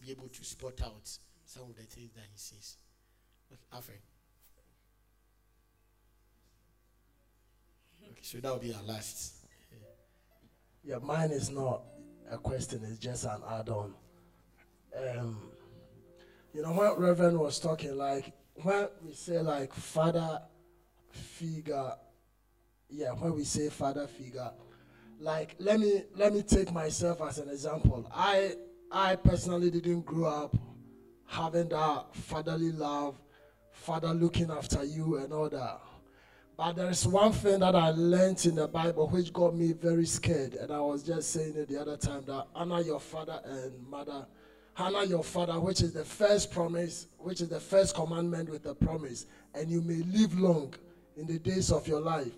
be 0.00 0.10
able 0.10 0.28
to 0.28 0.44
spot 0.44 0.80
out 0.84 1.08
some 1.52 1.64
of 1.68 1.76
the 1.76 1.82
things 1.82 2.10
that 2.14 2.24
he 2.32 2.36
says. 2.36 2.76
Okay. 3.76 3.92
Okay, 8.04 8.20
so 8.22 8.38
that 8.38 8.50
will 8.50 8.58
be 8.58 8.74
our 8.74 8.82
last. 8.82 9.36
Yeah, 10.82 10.98
mine 11.00 11.30
is 11.30 11.50
not 11.50 11.82
a 12.30 12.36
question, 12.36 12.82
it's 12.84 12.98
just 12.98 13.24
an 13.24 13.40
add 13.48 13.68
on. 13.68 13.94
Um, 14.98 15.38
you 16.52 16.62
know, 16.62 16.72
when 16.72 16.92
Reverend 16.98 17.38
was 17.38 17.60
talking, 17.60 17.96
like, 17.96 18.32
when 18.56 18.88
we 19.04 19.12
say, 19.12 19.38
like, 19.38 19.72
father 19.72 20.42
figure, 21.10 21.92
yeah, 22.90 23.12
when 23.12 23.34
we 23.36 23.44
say 23.44 23.68
father 23.70 24.08
figure, 24.08 24.50
like, 25.20 25.54
let 25.58 25.78
me 25.78 26.02
let 26.16 26.34
me 26.34 26.42
take 26.42 26.72
myself 26.72 27.22
as 27.22 27.38
an 27.38 27.48
example. 27.48 28.10
I 28.12 28.56
I 28.90 29.14
personally 29.16 29.70
didn't 29.70 30.02
grow 30.02 30.24
up 30.26 30.56
having 31.26 31.68
that 31.70 32.14
fatherly 32.14 32.72
love, 32.72 33.16
father 33.70 34.12
looking 34.14 34.50
after 34.50 34.84
you 34.84 35.16
and 35.16 35.32
all 35.32 35.48
that. 35.48 35.80
But 36.56 36.76
there's 36.76 37.06
one 37.06 37.32
thing 37.32 37.60
that 37.60 37.74
I 37.74 37.90
learned 37.90 38.44
in 38.44 38.54
the 38.56 38.68
Bible 38.68 39.08
which 39.08 39.32
got 39.32 39.54
me 39.54 39.72
very 39.72 40.06
scared. 40.06 40.54
And 40.54 40.70
I 40.70 40.80
was 40.80 41.02
just 41.02 41.32
saying 41.32 41.56
it 41.56 41.68
the 41.68 41.80
other 41.80 41.96
time 41.96 42.24
that 42.26 42.46
honor 42.54 42.80
your 42.82 43.00
father 43.00 43.40
and 43.44 43.72
mother. 43.88 44.26
Honor 44.76 45.04
your 45.04 45.24
father, 45.24 45.58
which 45.58 45.80
is 45.80 45.92
the 45.92 46.04
first 46.04 46.50
promise, 46.50 47.08
which 47.18 47.40
is 47.40 47.48
the 47.48 47.60
first 47.60 47.94
commandment 47.94 48.48
with 48.48 48.62
the 48.62 48.74
promise. 48.74 49.26
And 49.54 49.70
you 49.70 49.80
may 49.82 50.02
live 50.16 50.38
long 50.38 50.74
in 51.16 51.26
the 51.26 51.38
days 51.38 51.72
of 51.72 51.88
your 51.88 52.00
life. 52.00 52.32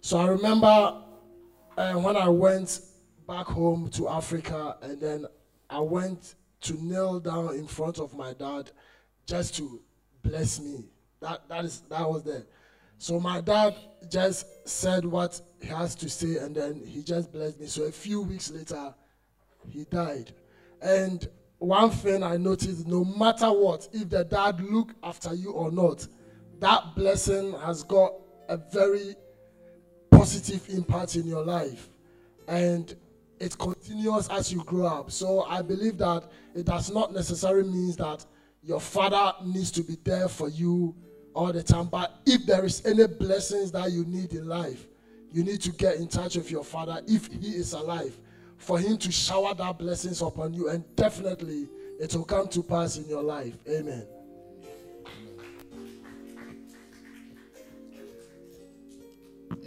So 0.00 0.18
I 0.18 0.28
remember 0.28 1.02
uh, 1.76 1.94
when 1.94 2.16
I 2.16 2.28
went 2.28 2.80
back 3.26 3.46
home 3.46 3.88
to 3.90 4.08
Africa 4.08 4.76
and 4.82 5.00
then 5.00 5.26
I 5.70 5.80
went 5.80 6.34
to 6.64 6.84
kneel 6.84 7.20
down 7.20 7.54
in 7.54 7.66
front 7.66 7.98
of 7.98 8.14
my 8.14 8.32
dad 8.32 8.70
just 9.26 9.56
to 9.56 9.80
bless 10.22 10.60
me. 10.60 10.84
That, 11.20 11.48
that, 11.48 11.64
is, 11.64 11.82
that 11.88 12.08
was 12.08 12.22
there. 12.24 12.44
So 12.98 13.20
my 13.20 13.40
dad 13.40 13.74
just 14.10 14.46
said 14.68 15.04
what 15.04 15.40
he 15.60 15.68
has 15.68 15.94
to 15.96 16.08
say, 16.08 16.38
and 16.38 16.54
then 16.54 16.82
he 16.86 17.02
just 17.02 17.32
blessed 17.32 17.60
me. 17.60 17.66
So 17.66 17.84
a 17.84 17.92
few 17.92 18.22
weeks 18.22 18.50
later, 18.50 18.94
he 19.68 19.84
died. 19.84 20.32
And 20.80 21.26
one 21.58 21.90
thing 21.90 22.22
I 22.22 22.36
noticed 22.36 22.86
no 22.86 23.04
matter 23.04 23.48
what, 23.52 23.88
if 23.92 24.10
the 24.10 24.24
dad 24.24 24.60
look 24.60 24.94
after 25.02 25.34
you 25.34 25.52
or 25.52 25.70
not, 25.70 26.06
that 26.60 26.94
blessing 26.94 27.52
has 27.60 27.82
got 27.82 28.12
a 28.48 28.56
very 28.56 29.14
positive 30.10 30.68
impact 30.68 31.16
in 31.16 31.26
your 31.26 31.44
life. 31.44 31.88
And 32.46 32.94
it 33.44 33.58
continues 33.58 34.28
as 34.28 34.50
you 34.50 34.64
grow 34.64 34.86
up. 34.86 35.10
So 35.10 35.42
I 35.42 35.60
believe 35.60 35.98
that 35.98 36.24
it 36.54 36.64
does 36.64 36.90
not 36.90 37.12
necessarily 37.12 37.68
mean 37.68 37.92
that 37.96 38.24
your 38.62 38.80
father 38.80 39.34
needs 39.44 39.70
to 39.72 39.82
be 39.82 39.98
there 40.02 40.28
for 40.28 40.48
you 40.48 40.94
all 41.34 41.52
the 41.52 41.62
time. 41.62 41.88
But 41.88 42.20
if 42.24 42.46
there 42.46 42.64
is 42.64 42.84
any 42.86 43.06
blessings 43.06 43.70
that 43.72 43.92
you 43.92 44.06
need 44.06 44.32
in 44.32 44.48
life, 44.48 44.86
you 45.30 45.44
need 45.44 45.60
to 45.60 45.72
get 45.72 45.96
in 45.96 46.08
touch 46.08 46.36
with 46.36 46.50
your 46.50 46.64
father 46.64 47.02
if 47.06 47.26
he 47.26 47.50
is 47.50 47.74
alive 47.74 48.18
for 48.56 48.78
him 48.78 48.96
to 48.96 49.12
shower 49.12 49.52
that 49.54 49.78
blessings 49.78 50.22
upon 50.22 50.54
you 50.54 50.70
and 50.70 50.82
definitely 50.96 51.68
it 52.00 52.14
will 52.14 52.24
come 52.24 52.48
to 52.48 52.62
pass 52.62 52.96
in 52.96 53.06
your 53.06 53.22
life. 53.22 53.54
Amen. 53.68 54.06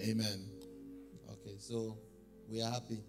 Amen. 0.02 0.50
Okay, 1.32 1.56
so 1.60 1.96
we 2.50 2.62
are 2.62 2.72
happy. 2.72 3.04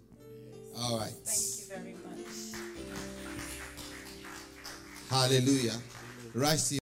All 0.81 0.97
right. 0.97 1.11
Thank 1.25 1.59
you 1.59 1.75
very 1.75 1.95
much. 2.05 2.25
Hallelujah. 5.09 5.75
Rise 6.33 6.69